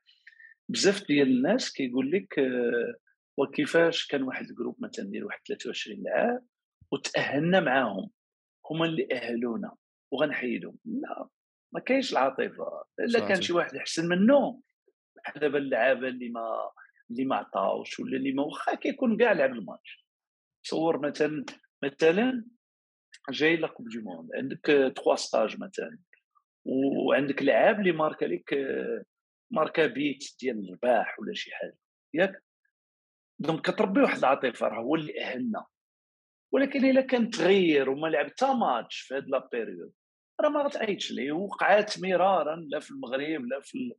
بزاف 0.69 1.07
ديال 1.07 1.27
الناس 1.27 1.73
كيقول 1.73 2.11
لك 2.11 2.39
آه، 2.39 2.95
وكيفاش 3.37 4.07
كان 4.07 4.23
واحد 4.23 4.49
groupe 4.49 4.75
مثلا 4.79 5.05
ديال 5.05 5.23
واحد 5.23 5.39
23 5.47 6.03
لعاب 6.03 6.45
وتأهلنا 6.91 7.59
معاهم 7.59 8.09
هما 8.71 8.85
اللي 8.85 9.07
أهلونا 9.11 9.75
وغنحيدهم 10.11 10.77
لا 10.85 11.29
ما 11.73 11.79
كاينش 11.79 12.11
العاطفة. 12.11 12.83
إلا 12.99 13.27
كان 13.27 13.41
شي 13.41 13.53
واحد 13.53 13.75
احسن 13.75 14.07
منه 14.07 14.61
دابا 15.35 15.57
اللعابة 15.57 16.07
اللي 16.07 16.29
ما 16.29 16.71
اللي 17.11 17.25
ما 17.25 17.35
عطاوش 17.35 17.99
ولا 17.99 18.17
اللي 18.17 18.31
ما 18.31 18.43
واخا 18.43 18.75
كيكون 18.75 19.17
كاع 19.17 19.31
لعب 19.31 19.51
الماتش. 19.51 20.07
تصور 20.63 20.99
مثلا 20.99 21.45
مثلا 21.83 22.45
جاي 23.29 23.55
la 23.55 23.67
coupe 23.67 23.89
du 23.89 24.01
monde 24.01 24.29
عندك 24.35 24.93
trois 24.95 25.15
stages 25.15 25.59
مثلا. 25.59 25.99
وعندك 26.65 27.43
لعاب 27.43 27.79
اللي 27.79 27.91
ماركا 27.91 28.25
لك 28.25 28.67
ماركا 29.51 29.87
بيت 29.87 30.23
ديال 30.39 30.69
الرباح 30.69 31.19
ولا 31.19 31.33
شي 31.33 31.51
حاجة. 31.51 31.77
ياك؟ 32.13 32.43
donc 33.39 33.61
كتربي 33.69 34.01
واحد 34.01 34.17
العاطفة 34.17 34.67
راه 34.67 34.81
هو 34.81 34.95
اللي 34.95 35.21
أهلنا. 35.21 35.65
ولكن 36.53 36.85
إلا 36.85 37.01
كان 37.01 37.29
تغير 37.29 37.89
وما 37.89 38.07
لعب 38.07 38.25
حتى 38.25 38.53
ماتش 38.53 38.99
في 38.99 39.15
هاد 39.15 39.27
la 39.27 39.49
période 39.51 39.91
راه 40.41 40.49
ما 40.49 40.61
غتعيطش 40.61 41.11
ليه. 41.11 41.31
وقعات 41.31 41.99
مرارا 41.99 42.55
لا 42.55 42.79
في 42.79 42.91
المغرب 42.91 43.45
لا 43.45 43.61
في 43.63 43.93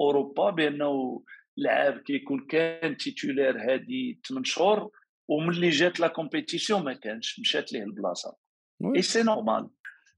أوروبا 0.00 0.50
بأنه 0.50 1.24
لعاب 1.56 1.98
كيكون 1.98 2.46
كان 2.46 2.96
titulaire 2.96 3.72
هادي 3.72 4.20
8 4.28 4.44
شهور 4.44 4.90
وملي 5.28 5.70
جات 5.70 6.00
la 6.00 6.08
compétition 6.08 6.84
ما 6.84 6.92
كانش 6.94 7.40
مشات 7.40 7.72
ليه 7.72 7.82
البلاصة. 7.82 8.43
et 8.96 9.02
c'est 9.02 9.22
normal. 9.22 9.70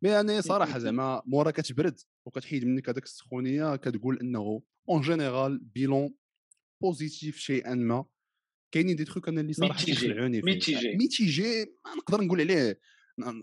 mais 0.03 0.11
يعني 0.11 0.43
صراحة 0.43 0.79
زعما 0.79 1.23
مورا 1.27 1.51
كتبرد 1.51 2.01
وكتحيد 2.27 2.65
منك 2.65 2.89
هذاك 2.89 3.05
السخونية 3.05 3.77
كتقول 3.77 4.19
إنه 4.21 4.63
en 4.89 5.01
général 5.01 5.59
bilan 5.59 6.15
positif 6.83 7.37
شيئا 7.39 7.75
ما 7.75 8.05
كاينين 8.73 8.97
دي 8.97 9.05
تخوك 9.05 9.29
أنا 9.29 9.41
اللي 9.41 9.53
صراحة 9.53 9.85
كيخلعوني 9.85 10.41
mitigé. 10.43 10.97
mitigé 10.97 11.67
نقدر 11.97 12.21
نقول 12.25 12.41
عليه 12.41 12.81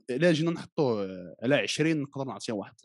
الا 0.10 0.32
جينا 0.32 0.52
نحطوه 0.52 1.08
على 1.44 1.56
20 1.56 2.02
نقدر 2.02 2.26
نعطيه 2.26 2.54
واحد 2.54 2.76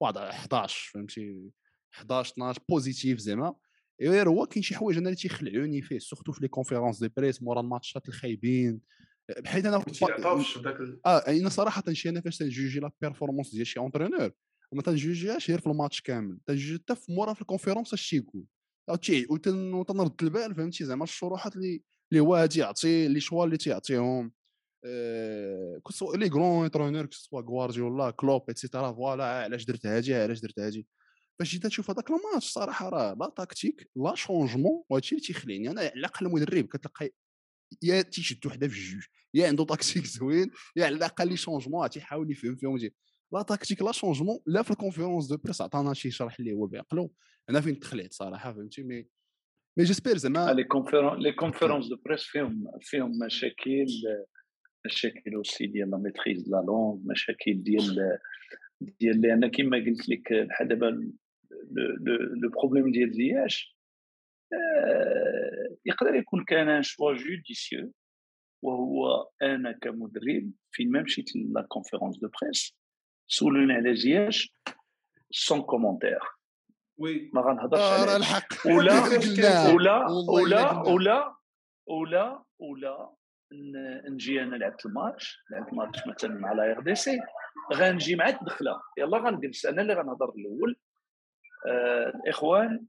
واحد 0.00 0.16
11 0.16 0.90
فهمتي؟ 0.94 1.50
11 1.94 2.32
12 2.32 2.60
positif 2.68 3.18
زعما. 3.18 3.54
غير 4.02 4.28
هو 4.28 4.46
كاين 4.46 4.62
شي 4.62 4.76
حوايج 4.76 4.98
أنا 4.98 5.08
اللي 5.08 5.16
تيخلعوني 5.16 5.82
فيه 5.82 5.98
surtout 5.98 6.32
في 6.32 6.42
les 6.42 6.48
conférences 6.48 6.98
de 7.02 7.08
presse 7.16 7.42
مورا 7.42 7.60
الماتشات 7.60 8.08
الخايبين. 8.08 8.80
بحيث 9.38 9.66
أنا 9.66 9.76
آه 11.06 11.18
أنا 11.28 11.48
صراحة 11.48 11.92
شي 11.92 12.08
أنا 12.08 12.20
فاش 12.20 12.38
تنجوجي 12.38 12.80
la 12.80 12.90
performance 13.00 13.54
ديال 13.54 13.66
شي 13.66 13.80
entraîneur 13.80 14.30
ما 14.72 14.82
تنجوجيهاش 14.82 15.50
غير 15.50 15.60
في 15.60 15.66
الماتش 15.66 16.00
كامل 16.00 16.38
تنجوجي 16.46 16.78
حتى 16.78 16.96
في 16.96 17.12
مورا 17.12 17.34
في 17.34 17.40
ال 17.40 17.45
conférence 17.45 17.92
اش 17.92 18.10
تيقول؟ 18.10 18.44
وتنرد 19.74 20.22
البال 20.22 20.54
فهمتي؟ 20.54 20.84
زعما 20.84 21.04
الشروحات 21.04 21.56
اللي 21.56 21.82
اللي 22.12 22.20
هو 22.20 22.36
غادي 22.36 22.60
يعطي 22.60 23.08
les 23.08 23.20
choix 23.20 23.44
اللي 23.44 23.56
تيعطيهم 23.56 24.32
آه 24.84 25.80
les 26.14 26.28
grands 26.28 26.64
entraîneurs 26.64 27.08
soit 27.10 27.40
غوارديولا 27.40 28.10
كلوب 28.10 28.44
et 28.48 28.59
cetera 28.59 28.92
voilà 28.92 29.24
علاش 29.24 29.64
درت 29.64 29.86
هادي؟ 29.86 30.14
علاش 30.14 30.40
درت 30.40 30.58
هادي؟ 30.58 30.86
فاش 31.38 31.52
جيت 31.52 31.66
نشوف 31.66 31.90
هذاك 31.90 32.10
الماتش 32.10 32.48
صراحة 32.52 32.88
راه 32.88 33.16
لا 33.20 33.32
tactique 33.36 33.90
لا 33.96 34.14
changement 34.14 34.84
وهادشي 34.90 35.14
اللي 35.14 35.26
تيخليني 35.26 35.70
أنا 35.70 35.80
على 35.80 35.92
الأقل 35.92 36.26
المدرب 36.26 36.64
كتلقى 36.66 37.10
يا 37.82 38.02
تيشد 38.02 38.46
وحده 38.46 38.68
في 38.68 38.78
الجوج 38.78 39.04
يا 39.34 39.48
عنده 39.48 39.64
tactique 39.64 40.04
زوين 40.16 40.50
يا 40.76 40.86
على 40.86 40.96
الأقل 40.96 41.28
les 41.28 41.36
changements 41.36 41.88
تيحاول 41.88 42.30
يفهم 42.30 42.56
فيهم 42.56 42.72
ويجي 42.72 42.94
لا 43.32 43.42
tactique 43.42 43.82
لا 43.82 43.92
changement 43.92 44.38
لا 44.46 44.62
في 44.62 44.70
ال 44.70 44.75
conférence 44.75 45.26
de 45.26 45.36
presse 45.36 45.60
عطانا 45.60 45.94
شي 45.94 46.10
شرح 46.10 46.36
اللي 46.38 46.52
هو 46.52 46.66
بعقلو 46.66 47.12
أنا 47.50 47.60
فين 47.60 47.80
تخلعت 47.80 48.12
صراحة 48.12 48.52
فهمتي؟ 48.52 48.82
mais 48.82 49.06
mais 49.78 49.84
j'espère 49.84 50.16
زعما 50.16 50.52
les 50.52 50.64
conférences 50.64 51.22
les 51.22 51.32
conférences 51.32 51.88
de 51.88 51.96
presse 51.96 52.22
فيهم 52.22 52.64
فيهم 52.80 53.18
مشاكل 53.26 53.86
مشاكل 54.86 55.34
aussi 55.34 55.66
ديال 55.66 55.90
la 55.90 55.96
maîtrise 55.96 56.48
la 56.48 56.56
langue 56.66 56.98
مشاكل 57.04 57.62
ديال 57.62 58.18
ديال 58.80 59.20
لأن 59.20 59.50
كما 59.50 59.76
قلت 59.76 60.08
لك 60.08 60.32
بحال 60.32 60.68
دابا 60.68 61.10
لو 62.42 62.50
problème 62.50 62.92
ديال 62.92 63.12
زياش 63.12 63.75
يقدر 65.86 66.14
يكون 66.14 66.44
كان 66.44 66.68
un 66.68 66.82
choix 66.82 67.14
judicieux 67.14 67.92
وهو 68.62 69.28
أنا 69.42 69.72
كمدرب 69.72 70.52
فين 70.70 70.90
ما 70.90 71.02
مشيت 71.02 71.36
la 71.36 71.62
conférence 71.68 72.18
de 72.18 72.28
presse 72.42 72.76
سولوني 73.26 73.72
على 73.72 73.96
زياش 73.96 74.52
sans 75.30 75.62
commentaire 75.62 76.18
oui 76.98 77.30
ما 77.34 77.40
غنهضرش 77.40 77.80
على 77.80 78.16
الحق. 78.16 78.66
ولا 78.66 78.92
ولا 79.74 80.06
ولا 80.08 80.82
ولا 80.88 81.34
ولا 81.86 82.42
ولا 82.58 83.12
نجي 84.08 84.42
أنا 84.42 84.56
لعبت 84.56 84.86
الماتش 84.86 85.38
لعبت 85.50 85.68
الماتش 85.72 86.06
مثلا 86.06 86.34
مع 86.34 86.52
la 86.52 86.70
RDC. 86.72 87.20
غنجي 87.74 88.16
مع 88.16 88.28
الدخله 88.28 88.80
يلا 88.98 89.18
غنجلس. 89.18 89.66
أنا 89.66 89.82
اللي 89.82 89.94
غنهضر 89.94 90.28
الأول. 90.28 90.76
اخوان 92.28 92.86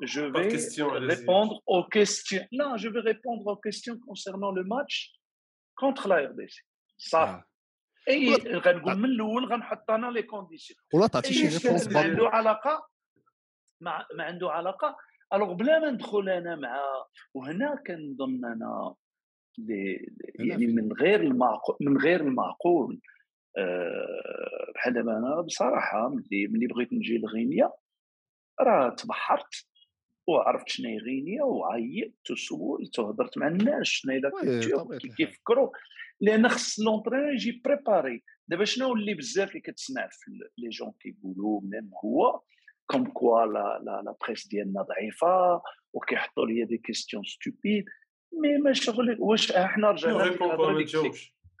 je 0.00 0.20
vais 0.20 0.48
question, 0.48 0.88
répondre 0.90 1.62
aux 1.66 1.84
questions. 1.84 2.44
Non, 2.52 2.76
je 2.76 2.88
vais 2.88 3.00
répondre 3.00 3.46
aux 3.46 3.56
questions 3.56 3.98
concernant 3.98 4.52
le 4.52 4.64
match 4.64 5.12
contre 5.76 6.08
la 6.08 6.28
RDC. 6.28 6.64
صافي 6.96 7.42
اي 8.08 8.34
غنقول 8.34 8.96
من 8.96 9.04
الأول 9.04 9.44
غنحط 9.44 9.90
أنا 9.90 10.06
les 10.06 10.22
conditions 10.22 10.78
ولا 10.94 11.06
تعطي 11.06 11.34
شي 11.34 11.48
réponse 11.48 11.88
ما 11.88 12.00
عنده 12.00 12.28
علاقة 12.28 12.88
ما, 13.80 14.06
ما 14.14 14.24
عنده 14.24 14.50
علاقة. 14.50 14.96
alors 15.32 15.52
بلا 15.52 15.78
ما 15.78 15.90
ندخل 15.90 16.28
أنا 16.28 16.56
مع 16.56 16.82
وهنا 17.34 17.82
كنظن 17.86 18.44
أنا 18.44 18.94
يعني 20.38 20.66
من 20.66 20.92
غير 20.92 21.20
المعقول 21.20 21.76
من 21.80 21.98
غير 21.98 22.20
المعقول. 22.20 23.00
أه 23.58 24.72
بحال 24.74 24.92
دابا 24.92 25.18
أنا 25.18 25.40
بصراحة 25.40 26.08
ملي 26.08 26.46
ملي 26.46 26.66
بغيت 26.66 26.92
نجي 26.92 27.18
لغينيا 27.18 27.72
راه 28.60 28.88
تبحرت. 28.88 29.66
وعرفت 30.26 30.68
شنو 30.68 30.88
هي 30.88 30.98
غينيا 30.98 31.42
وعيطت 31.42 32.30
وسولت 32.30 32.98
وهضرت 32.98 33.38
مع 33.38 33.48
الناس 33.48 33.86
شنو 33.86 34.12
هي 34.12 34.20
كيفكروا. 35.16 35.70
لأن 36.20 36.48
خص 36.48 36.80
l'entraîneur 36.80 37.32
يجي 37.32 37.62
préparé 37.64 38.22
دابا 38.48 38.64
شنو 38.64 38.92
اللي 38.92 39.14
بزاف 39.14 39.48
اللي 39.48 39.60
كتسمع 39.60 40.08
في 40.12 40.30
les 40.58 40.68
gens 40.68 40.92
كيقولوا 41.00 41.60
même 41.64 41.90
هو 42.04 42.40
comme 42.86 43.06
quoi 43.06 43.46
لا 43.46 43.80
لا 43.84 44.02
la 44.04 44.16
presse 44.26 44.48
ديالنا 44.48 44.82
ضعيفة 44.82 45.62
وكيحطوا 45.92 46.46
لي 46.46 46.64
des 46.64 46.78
questions 46.78 47.24
stupides 47.24 47.84
mais 48.32 48.58
ما 48.58 48.72
شغل 48.72 49.16
واش 49.20 49.52
إحنا 49.52 49.90
رجعنا 49.90 50.24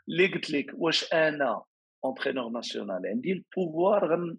اللي 0.08 0.26
قلت 0.26 0.50
لك 0.50 0.70
واش 0.74 1.12
أنا 1.12 1.62
entraîneur 2.04 2.50
national 2.50 3.06
عندي 3.06 3.32
ال 3.32 3.45
pouvoir 3.45 4.36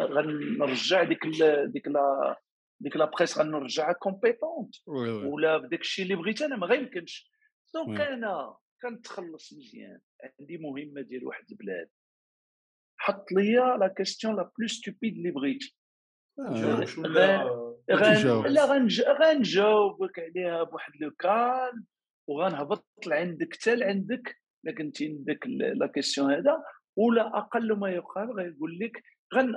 غنرجع 0.00 1.02
ديك 1.02 1.26
ديك 1.66 1.88
لا 1.88 2.36
ديك 2.80 2.96
la 2.96 3.04
presse 3.04 3.38
غنرجعها 3.38 3.92
compétente. 3.92 4.74
ولا 4.86 5.58
بداك 5.58 5.80
الشيء 5.80 6.04
اللي 6.04 6.16
بغيت 6.16 6.42
أنا 6.42 6.56
ما 6.56 6.66
غيمكنش. 6.66 7.30
donc 7.74 8.00
أنا 8.00 8.56
كنتخلص 8.82 9.52
مزيان. 9.52 10.00
عندي 10.40 10.58
مهمة 10.58 11.00
ديال 11.00 11.26
واحد 11.26 11.44
البلاد. 11.50 11.88
حط 12.96 13.32
ليا 13.32 13.76
la 13.76 13.94
question 13.96 14.36
la 14.36 14.50
plus 14.58 14.68
stupide 14.68 15.16
اللي 15.16 15.30
بغيتي 15.30 15.76
لا 18.48 18.64
غنجاوبك 19.12 20.18
عليها 20.18 20.62
بواحد 20.62 20.92
le 21.00 21.10
calme. 21.10 21.84
وغنهبط 22.28 22.86
لعندك 23.06 23.54
حتى 23.54 23.76
لعندك. 23.76 24.36
إلا 24.64 24.74
كنتي 24.74 25.06
عندك 25.06 25.46
la 25.46 25.86
question 25.86 26.32
هذا. 26.32 26.62
ولا 26.96 27.38
أقل 27.38 27.72
ما 27.72 27.90
يقال 27.90 28.32
غيقول 28.32 28.78
لك 28.78 29.02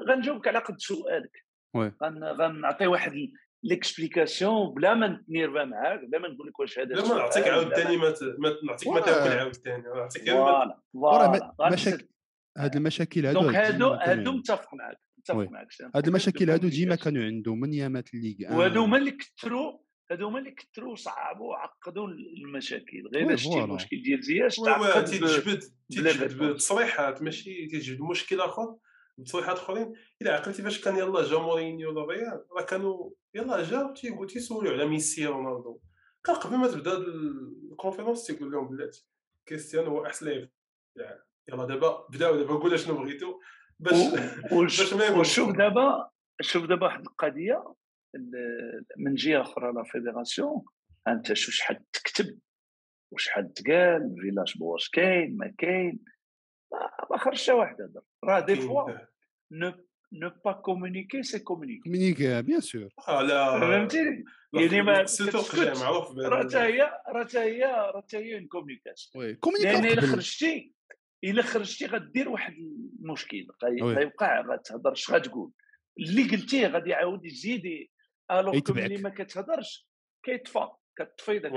غنجاوبك 0.10 0.48
على 0.48 0.60
قد 0.60 0.76
سؤالك. 0.80 1.46
غنعطي 2.40 2.88
واحد 2.88 3.14
l'explication 3.64 4.74
بلا 4.74 4.94
ما 4.94 5.08
نت 5.08 5.24
nerva 5.24 5.66
معاك 5.66 6.00
بلا 6.00 6.20
ما 6.20 6.28
نقول 6.28 6.48
لك 6.48 6.60
واش 6.60 6.80
هذا 6.80 6.88
بلا 6.88 7.08
ما 7.08 7.16
نعطيك 7.16 7.48
عاود 7.48 7.68
ما 8.40 8.56
نعطيك 8.64 8.88
ما 8.88 9.00
تاكل 9.00 9.38
عاود 9.38 9.56
ثاني 9.56 9.84
نعطيك 9.84 10.30
voilà 10.94 11.56
مشاكل 11.72 12.08
هاد 12.58 12.76
المشاكل 12.76 13.26
هادو 13.26 13.42
donc 13.42 13.56
هادو 13.56 13.90
هادو 13.90 14.32
متفق 14.32 14.74
معاك 14.74 14.98
متفق 15.18 15.52
معاك 15.52 15.68
هاد 15.96 16.08
المشاكل 16.08 16.50
هادو 16.50 16.68
ديما 16.78 16.96
كانوا 16.96 17.24
عندهم 17.24 17.60
من 17.60 17.74
يامات 17.74 18.14
alors 18.14 18.58
وهادو 18.58 18.84
هما 18.84 18.98
اللي 18.98 19.12
كثروا 19.12 19.78
هادو 20.12 20.28
هما 20.28 20.40
اللي 20.40 20.52
كثروا 20.52 20.96
صعبوا 20.96 21.50
وعقدوا 21.50 22.08
المشاكل. 22.08 23.08
غير 23.14 23.36
شتي 23.36 23.64
المشكل 23.64 24.02
ديال 24.02 24.24
زياش 24.24 24.56
تعقد 24.56 25.06
تيجبد 25.06 25.60
تيجبد 25.90 26.44
بتصريحات 26.44 27.22
ماشي 27.22 27.68
تيجبد 27.68 28.02
مشكل 28.02 28.42
آخر. 28.42 28.78
بتصريحات 29.22 29.58
آخرين 29.58 29.94
إلا 30.22 30.34
عقلتي 30.34 30.64
فاش 30.64 30.84
كان 30.84 30.98
يلاه 30.98 31.24
جا 31.24 31.38
مورينيو 31.38 31.90
ولا 31.90 32.06
ريال 32.06 32.46
راه 32.58 32.66
كانوا 32.66 33.12
يلاه 33.34 33.64
جا 33.64 33.94
تيسولوا 34.28 34.72
على 34.72 34.86
ميسي 34.86 35.26
رونالدو. 35.26 35.80
كان 36.24 36.36
قبل 36.36 36.58
ما 36.58 36.68
تبدا 36.68 36.98
ال 37.72 37.77
conférence 37.77 38.28
تيقول 38.28 38.52
لهم 38.52 38.68
بلاتي 38.68 39.08
كريستيانو 39.48 39.90
هو 39.92 40.06
أحسن 40.06 40.26
لاعب 40.26 40.50
يلا 41.50 41.66
دابا 41.66 42.08
بداو 42.10 42.36
دابا 42.36 42.54
قولوا 42.54 42.78
شنو 42.78 42.98
بغيتو 42.98 43.40
باش 43.80 43.96
باش 44.52 44.94
ما 44.94 45.10
وشوف 45.10 45.58
دابا 45.58 46.10
شوف 46.42 46.66
دابا 46.66 46.86
واحد 46.86 47.02
القضية 47.02 47.76
من 48.98 49.16
جهة 49.16 49.42
أخرى 49.42 49.74
la 49.74 49.84
fédération 49.84 50.66
أنت 51.08 51.34
شو 51.34 51.52
شحال 51.52 51.92
تكتب 51.94 52.40
وشحال 53.12 53.54
تقال 53.54 54.16
فيلاش 54.22 54.58
بواش 54.58 54.90
كاين 54.90 55.38
ما 55.38 55.54
كاين 55.58 56.00
ما 57.12 57.18
خرج 57.18 57.44
حتى 57.44 57.52
واحد 57.52 57.82
هذا 57.82 58.02
راه 58.24 58.40
des 58.40 58.56
fois. 58.56 59.11
non 59.52 59.74
non 60.14 60.32
pas 60.46 60.52
communiquer 60.52 61.24
si 61.24 61.40
communiquer 61.40 61.82
communiquer 61.84 62.42
bien 62.42 62.62
sûr 62.62 62.90
آه 63.08 63.22
لا 63.22 63.60
فهمتيني 63.60 64.26
يعني 64.54 64.82
ما 64.82 65.06
معروف 65.80 66.18
راه 66.18 66.44
حتى 66.44 66.58
هي 66.58 66.82
راه 67.08 67.24
حتى 67.24 67.40
هي 67.40 67.64
راه 67.64 68.02
حتى 68.02 68.18
هي 68.18 68.46
communication 68.46 69.26
oui 69.26 69.40
لأن 69.64 69.86
الا 69.86 70.02
خرجتي 70.02 70.74
الا 71.24 71.42
خرجتي 71.42 71.86
غدير 71.86 72.30
واحد 72.30 72.54
المشكل 73.00 73.48
غيوقع 73.64 74.42
غتهضر 74.42 74.92
اش 74.92 75.12
غتقول 75.12 75.52
اللي 76.00 76.24
قلتيه 76.24 76.68
غادي 76.68 76.90
يعاود 76.90 77.26
يزيد 77.26 77.88
alors 78.32 78.62
اللي 78.70 78.98
ما 78.98 79.10
كتهضرش 79.10 79.88
كيطفى 80.24 80.68
كتطفي 80.98 81.40
داك 81.40 81.52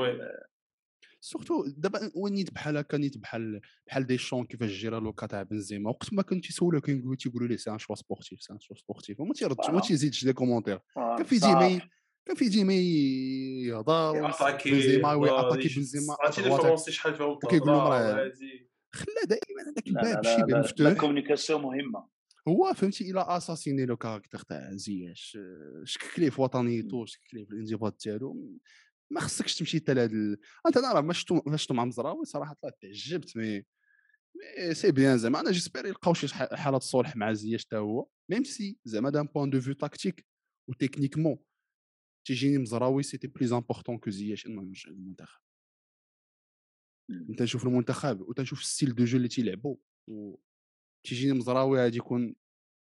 surtout 1.24 1.64
دابا 1.66 2.10
نيت 2.16 2.50
بحال 2.50 2.76
هكا 2.76 2.98
نيت 2.98 3.18
بحال 3.18 3.60
بحال 3.86 4.06
دي 4.06 4.18
شون 4.18 4.44
كيفاش 4.44 4.70
gérа 4.70 5.00
le 5.00 5.11
cas 5.11 5.26
تاع 5.26 5.42
بنزيما. 5.42 5.90
وقت 5.90 6.12
ما 6.12 6.22
كنت 6.22 6.44
تيسولو 6.44 6.80
كيقولوا 6.80 7.16
تيقولوا 7.16 7.48
ليه 7.48 7.56
سي 7.56 7.70
ان 7.70 7.78
شوا 7.78 7.94
سبورتيف 7.94 8.42
سي 8.42 8.52
ان 8.52 8.60
شوا 8.60 8.76
سبورتيف. 8.76 9.20
وما 9.20 9.34
تيردش 9.34 9.70
ما 9.70 9.80
تيزيدش 9.80 10.24
des 10.24 10.32
commentaires. 10.32 10.80
كان 10.94 11.24
في 11.24 11.38
ديما 11.38 11.80
كان 12.26 12.36
في 12.36 12.48
ديما 12.48 12.74
يهضر 12.74 14.32
بنزيما 14.66 15.14
وياتاكي 15.14 15.74
بنزيما 15.76 16.16
عرفتي 16.20 16.42
les 16.42 16.50
Français 16.50 16.92
شحال 16.92 17.14
فيهم 17.14 17.38
كيقول 17.38 17.68
لهم 17.68 17.86
راه 17.86 18.32
خلا 18.92 19.24
دائما 19.28 19.62
هذاك 19.62 19.86
الباب 19.86 20.24
شي 20.24 20.42
باب 20.42 20.64
مفتوح 20.64 20.86
ال 20.86 20.91
communication 20.91 21.62
مهمة. 21.62 22.08
هو 22.48 22.72
فهمتي 22.74 23.10
إلى 23.10 23.24
أساسيني 23.28 23.86
le 23.86 23.96
caractère 23.96 24.38
تاع 24.38 24.70
زياش 24.72 25.38
شكك 25.84 26.18
ليه 26.18 26.30
في 26.30 26.42
وطنيته 26.42 27.04
شكك 27.06 27.34
ليه 27.34 27.44
في 27.44 27.50
الانضباط 27.50 28.02
ديالو 28.04 28.58
ما 29.14 29.20
خصكش 29.20 29.54
تمشي 29.58 29.78
حتى 29.78 29.94
لهاد. 29.94 30.38
أنت 30.66 30.76
أنا 30.76 30.92
راه 30.92 31.00
ما 31.00 31.12
شفتو 31.12 31.42
ما 31.46 31.56
شفتو 31.56 31.74
مع 31.74 31.84
مزراوي 31.84 32.24
صراحة 32.24 32.56
طلعت 32.62 32.78
تعجبت 32.82 33.36
mais 33.36 33.64
mais 34.36 34.74
c'est 34.74 34.92
bien 34.92 35.18
زعما. 35.18 35.40
أنا 35.40 35.50
j'espère 35.50 35.86
يلقاو 35.86 36.14
شي 36.14 36.34
حالة 36.34 36.78
صلح 36.78 37.16
مع 37.16 37.32
زياش 37.32 37.64
حتى 37.64 37.76
هو 37.76 38.08
même 38.30 38.44
si 38.44 38.78
زعما 38.84 39.10
d'un 39.10 39.26
point 39.26 39.50
de 39.50 39.60
vue 39.60 39.74
tactique 39.74 40.26
و 40.68 40.73
techniquement 40.73 41.38
تيجيني 42.26 42.58
مزراوي 42.58 43.02
c'était 43.02 43.26
plus 43.26 43.52
important 43.52 43.98
que 43.98 44.10
زياش 44.10 44.46
انه 44.46 44.62
يرجع 44.62 44.90
للمنتخب. 44.90 45.40
أنت 47.10 47.42
نشوف 47.42 47.66
المنتخب 47.66 48.20
وتنشوف 48.20 48.60
ال 48.60 48.66
style 48.66 48.94
de 48.94 49.04
jeu 49.04 49.16
اللي 49.16 49.28
تيلعبوا 49.28 49.76
و 50.08 50.36
تيجيني 51.06 51.32
مزراوي 51.32 51.78
غادي 51.78 51.96
يكون 51.96 52.36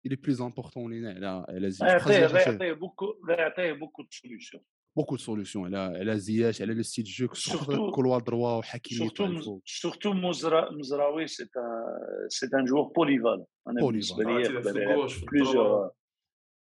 الي 0.07 0.17
plus 0.17 0.41
important 0.41 0.93
لينا 0.93 1.11
على 1.11 1.47
على 1.49 1.71
زياش. 1.71 2.07
غيعطيه 2.07 2.73
beaucoup 2.73 3.21
غيعطيه 3.29 3.73
beaucoup 3.73 4.03
de 4.03 4.09
solutions 4.11 4.63
beaucoup 4.97 5.17
de 5.17 5.23
solutions 5.23 5.75
على 5.75 5.99
على 5.99 6.19
زياش 6.19 6.63
على 6.63 6.75
le 6.75 6.83
style 6.83 7.05
jeu 7.05 7.29
couloir 7.95 8.21
droit 8.21 8.59
وحكيمي 8.59 9.11
surtout 9.11 9.61
surtout 9.65 10.13
مزراوي 10.71 11.27
c'est 11.27 11.49
c'est 12.29 12.47
un 12.55 12.65
joueur 12.65 12.83
polyvalent 12.83 13.45
أنا 13.69 13.87
بالنسبة 13.87 14.25
لي 14.25 14.43
يقدر 14.43 14.73
plusieurs 15.33 15.91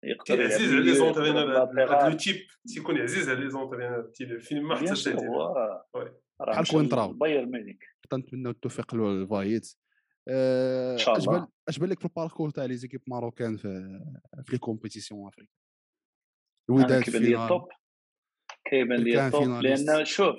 يقدر 0.04 0.44
عزيز 0.44 0.72
على 0.72 0.84
les 0.84 0.94
entraîneurs 0.94 1.62
هذا 1.62 2.08
le 2.08 2.16
type 2.16 2.36
تيكون 2.74 2.98
عزيز 2.98 3.28
على 3.28 3.40
les 3.40 3.50
entraîneurs 3.50 4.12
فين 4.40 4.62
ما 4.62 4.76
حتى 4.76 5.16
بحال 6.46 6.68
كوينتراو 6.70 7.12
بايرن 7.12 7.50
ميونيك 7.50 7.84
تنتمنى 8.10 8.48
التوفيق 8.48 8.94
للفايت 8.94 9.76
اش 10.28 11.26
بان 11.26 11.46
اش 11.68 11.78
بان 11.78 11.90
لك 11.90 11.98
في 11.98 12.04
ال 12.04 12.09
parcours 12.09 12.50
تاع 12.50 12.64
les 12.64 12.76
équipes 12.76 13.02
marocaines 13.06 13.56
في 13.56 14.00
في 14.44 14.52
les 14.52 14.58
compétitions 14.58 15.28
africaines 15.28 15.54
الوداد 16.70 17.10
لي 17.10 17.44
ال 17.44 17.50
top 17.50 17.68
كيبان 18.64 18.98
لي 18.98 19.26
ال 19.26 19.35
top 19.35 19.62
لأن 19.62 20.04
شوف 20.04 20.36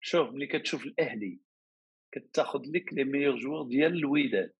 شوف 0.00 0.30
ملي 0.30 0.46
كتشوف 0.46 0.86
الأهلي 0.86 1.40
كتاخذ 2.12 2.62
لك 2.66 2.92
les 2.92 3.04
meilleurs 3.04 3.36
joueurs 3.36 3.62
ديال 3.62 3.94
الوداد 3.94 4.52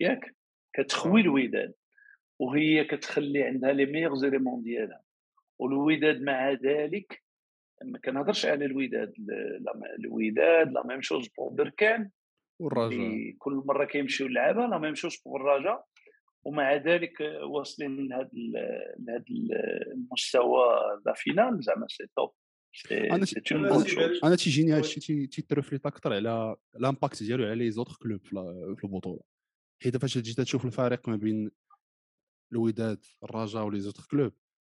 ياك؟ 0.00 0.36
كتخوي 0.72 1.20
الوداد 1.20 1.74
وهي 2.38 2.84
كتخلي 2.84 3.42
عندها 3.42 3.72
les 3.72 3.86
meilleurs 3.86 4.14
éléments 4.14 4.62
ديالها. 4.62 5.02
والوداد 5.58 6.22
مع 6.22 6.52
ذلك 6.52 7.22
ما 7.84 7.98
كنهضرش 7.98 8.46
على 8.46 8.64
الوداد 8.64 9.14
الوداد 9.98 10.72
la 10.72 10.86
même 10.86 11.02
chose 11.02 11.28
pour 11.28 11.52
بركان 11.52 12.10
والرجاء 12.58 13.34
كل 13.38 13.62
مرة 13.66 13.84
كيمشيو 13.84 14.26
اللعابه 14.26 14.66
la 14.66 14.78
même 14.78 14.94
chose 14.94 15.22
pour 15.26 15.40
الرجاء 15.40 15.86
ومع 16.44 16.76
ذلك 16.76 17.20
واصلين 17.42 18.08
لهذا 18.08 18.28
لهذا 18.98 19.24
المستوى 19.92 20.64
la 21.06 21.12
finale 21.16 21.62
زعما 21.62 21.86
c'est 21.88 22.06
top. 22.16 22.30
أنا 22.92 23.26
أنا 24.24 24.36
تيجيني 24.36 24.72
هادشي 24.72 25.26
تيت 25.26 25.44
reflète 25.44 25.86
أكثر 25.86 26.12
على 26.12 26.56
ال 26.76 26.83
impact 26.83 27.22
ديالو 27.22 27.44
على 27.44 27.54
les 27.54 27.70
autres 27.70 27.96
clubs 28.02 28.20
في 28.76 28.84
البطولة. 28.84 29.20
حيت 29.82 29.96
فاش 29.96 30.18
جيت 30.18 30.40
تشوف 30.40 30.64
الفريق 30.64 31.08
ما 31.08 31.16
بين 31.16 31.50
الوداد 32.52 33.04
الرجاء 33.24 33.64
و 33.64 33.80
les 33.80 33.87
autres 33.87 34.02
clubs 34.10 34.32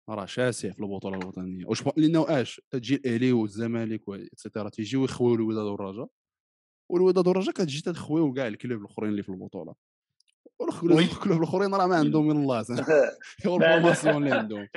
راه 0.09 0.27
شاسع 0.27 0.71
في 0.71 0.81
البطولة 0.81 1.19
الوطنية. 1.19 1.67
واش 1.67 1.83
لأنه 1.97 2.41
اش 2.41 2.61
تجي 2.71 2.95
الأهلي 2.95 3.33
والزمالك 3.33 4.09
et 4.09 4.24
cetera 4.24 4.69
تيجيو 4.69 5.05
يخويو 5.05 5.35
الوداد 5.35 5.65
والرجاء 5.65 6.09
والوداد 6.91 7.29
والرجاء 7.29 7.55
كتجي 7.55 7.81
تخويو 7.81 8.33
كاع 8.33 8.47
ال 8.47 8.52
clubs 8.52 8.81
الأخرين 8.81 9.11
اللي 9.11 9.23
في 9.23 9.29
البطولة. 9.29 9.75
ال 10.61 10.67
clubs 10.67 10.99
الآخرين 11.39 11.75
راه 11.75 11.87
ما 11.87 11.97
عندهم 11.97 12.29
من 12.29 12.37
الله. 12.37 12.65
هو 13.47 13.57
ال 13.57 13.63
formation 13.63 14.17
اللي 14.17 14.37
عندهم. 14.37 14.69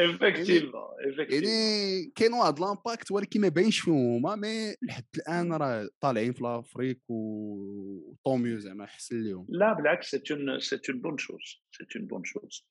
يعني 1.18 2.12
كاين 2.16 2.34
واحد 2.34 2.60
l'impact 2.60 3.12
ولكن 3.12 3.42
ما 3.42 3.48
باينش 3.48 3.80
فيهم 3.80 4.16
هما 4.16 4.36
mais 4.36 4.76
لحد 4.82 5.06
الآن 5.18 5.54
راه 5.54 5.90
طالعين 6.02 6.34
في 6.34 6.44
l'Afrique 6.44 7.02
و 7.10 7.25
tant 7.25 7.85
mieux 7.85 8.60
زعما 8.60 8.86
حسن 8.86 9.24
لهم 9.24 9.46
لا 9.50 9.74
بالعكس 9.74 10.12
c'est 10.12 10.34
une 10.34 10.60
c'est 10.60 10.80
une 10.90 11.02
bonne 11.02 11.18
chose 11.18 11.62
c'est 11.72 11.86
une 11.96 12.08
bonne 12.08 12.24
chose 12.24 12.68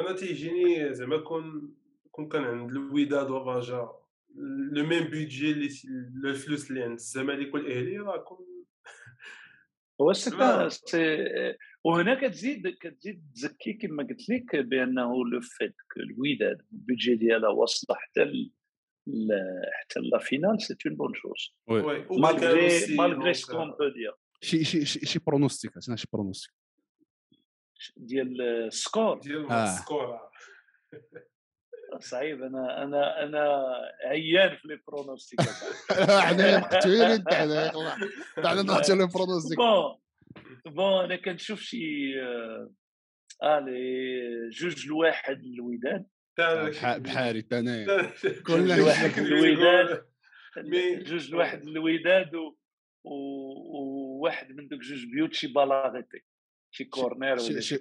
أنا 0.00 0.12
تيجيني 0.12 0.94
زعما 0.94 1.18
كون 1.18 1.74
كون 2.10 2.28
كان 2.28 2.44
عند 2.44 2.70
الوداد 2.70 3.30
والرجاء 3.30 4.06
le 4.72 4.86
même 4.86 5.04
budget 5.04 5.50
اللي 5.50 5.68
الفلوس 6.24 6.70
اللي 6.70 6.82
عند 6.82 6.98
الزمالك 6.98 7.54
والأهلي 7.54 7.98
راه 7.98 8.16
كون 8.16 8.46
هو 10.00 10.12
c'est 10.12 10.30
وهنا 11.86 12.14
كتزيد 12.14 12.68
كتزيد 12.68 13.30
تزكي 13.34 13.72
كما 13.72 14.02
قلت 14.02 14.28
لك 14.28 14.56
بأنه 14.56 15.26
le 15.26 15.40
fait 15.40 15.74
que 15.94 16.00
الوداد 16.00 16.62
ال 16.72 16.78
budget 16.78 17.14
ديالها 17.14 17.48
واصله 17.48 17.96
حتى 17.96 18.50
حتى 19.72 20.00
la 20.00 20.18
finale 20.18 20.62
c'est 20.62 20.76
une 20.86 20.96
bonne 20.96 21.14
chose 21.14 21.54
malgré 22.10 22.96
malgré 22.96 23.34
ce 23.34 23.44
qu'on 23.44 23.70
peut 23.70 23.88
dire 23.88 24.14
شي 24.40 24.64
شي 24.64 25.06
شي 25.06 25.18
pronostic 25.26 25.72
عندنا 25.76 25.96
شي 25.96 26.08
pronostic 26.12 26.54
ديال 27.96 28.42
ال 28.42 28.55
score 28.55 29.18
ديال 29.18 29.52
ال 29.52 29.63
score 29.63 30.20
صعيب 31.98 32.42
أنا 32.42 32.82
أنا 32.82 33.24
أنا 33.24 33.62
عيان 34.04 34.56
في 34.56 34.68
les 34.68 34.80
pronostics 34.88 35.40
حنا 36.00 36.58
مقتولين 36.58 37.02
انت 37.02 37.34
حنا 37.34 37.72
حنا 38.36 38.62
نحتى 38.62 38.94
les 38.94 39.06
pronostics 39.06 39.58
bon 39.58 40.05
bon 40.66 41.04
أنا 41.04 41.16
كنشوف 41.16 41.60
شي 41.60 42.20
آه 43.42 43.58
لي 43.58 44.50
جوج 44.50 44.86
لواحد 44.86 45.40
الوداد 45.44 46.06
بحالي 47.02 47.46
أنا 47.52 48.12
كل 48.46 48.80
واحد 48.80 49.18
الوداد 49.18 50.06
جوج 51.04 51.30
لواحد 51.30 51.62
الوداد 51.68 52.30
وواحد 53.04 54.52
من 54.52 54.68
دوك 54.68 54.80
جوج 54.80 55.04
بيوت 55.06 55.34
شي 55.34 55.46
balle 55.46 55.79
arrêtée 55.79 56.24
شي 56.70 56.84
corner 56.84 57.32
ولا 57.32 57.60
شي 57.60 57.78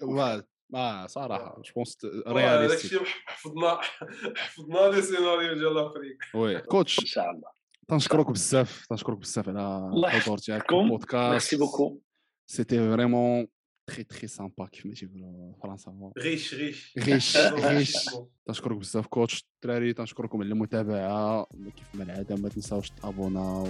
ما 0.69 1.07
صراحة 1.07 1.61
je 1.65 1.73
pense 1.75 1.97
réalistique. 2.27 3.01
حفظنا 3.25 3.81
حفظنا 4.37 4.95
les 4.95 5.01
scénarios 5.01 5.53
ديال 5.53 5.75
l'Afrique 5.75 6.17
oui 6.33 6.61
coach 6.71 6.99
إن 6.99 7.05
شاء 7.05 7.31
الله. 7.31 7.49
تنشكرك 7.87 8.31
بزاف 8.31 8.85
تنشكرك 8.85 9.17
بزاف 9.17 9.49
على 9.49 10.21
تاعك 10.45 10.69
في 10.69 10.75
ال 10.75 10.81
podcast. 10.81 11.31
merci 11.31 11.57
beaucoup. 11.57 12.01
c'était 12.47 12.77
vraiment 12.77 13.47
très 13.89 14.03
très 14.03 14.27
sympa 14.27 14.65
كيف 14.65 14.85
ما 14.85 14.93
تيقولوا 14.93 15.53
فرنسا 15.63 16.11
riche 16.17 16.53
riche 16.53 16.93
riche 16.97 17.37
riche 17.37 17.93
تنشكرك 18.45 18.77
بزاف 18.77 19.07
coach 19.07 19.45
الدراري 19.55 19.93
تنشكركم 19.93 20.41
على 20.41 20.49
المتابعه 20.49 21.47
كيف 21.75 21.95
ما 21.95 22.03
العاده 22.03 22.35
ما 22.35 22.49
تنساوش 22.49 22.89
تابوناو 22.89 23.67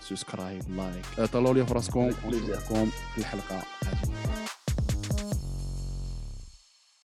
subscribe 0.00 0.62
like 0.76 1.30
طلعوا 1.32 1.54
لي 1.54 1.66
فراسكم 1.66 2.00
ونشوفكم 2.00 2.86
في 2.86 3.18
الحلقة 3.18 3.62
القادمه 3.82 4.61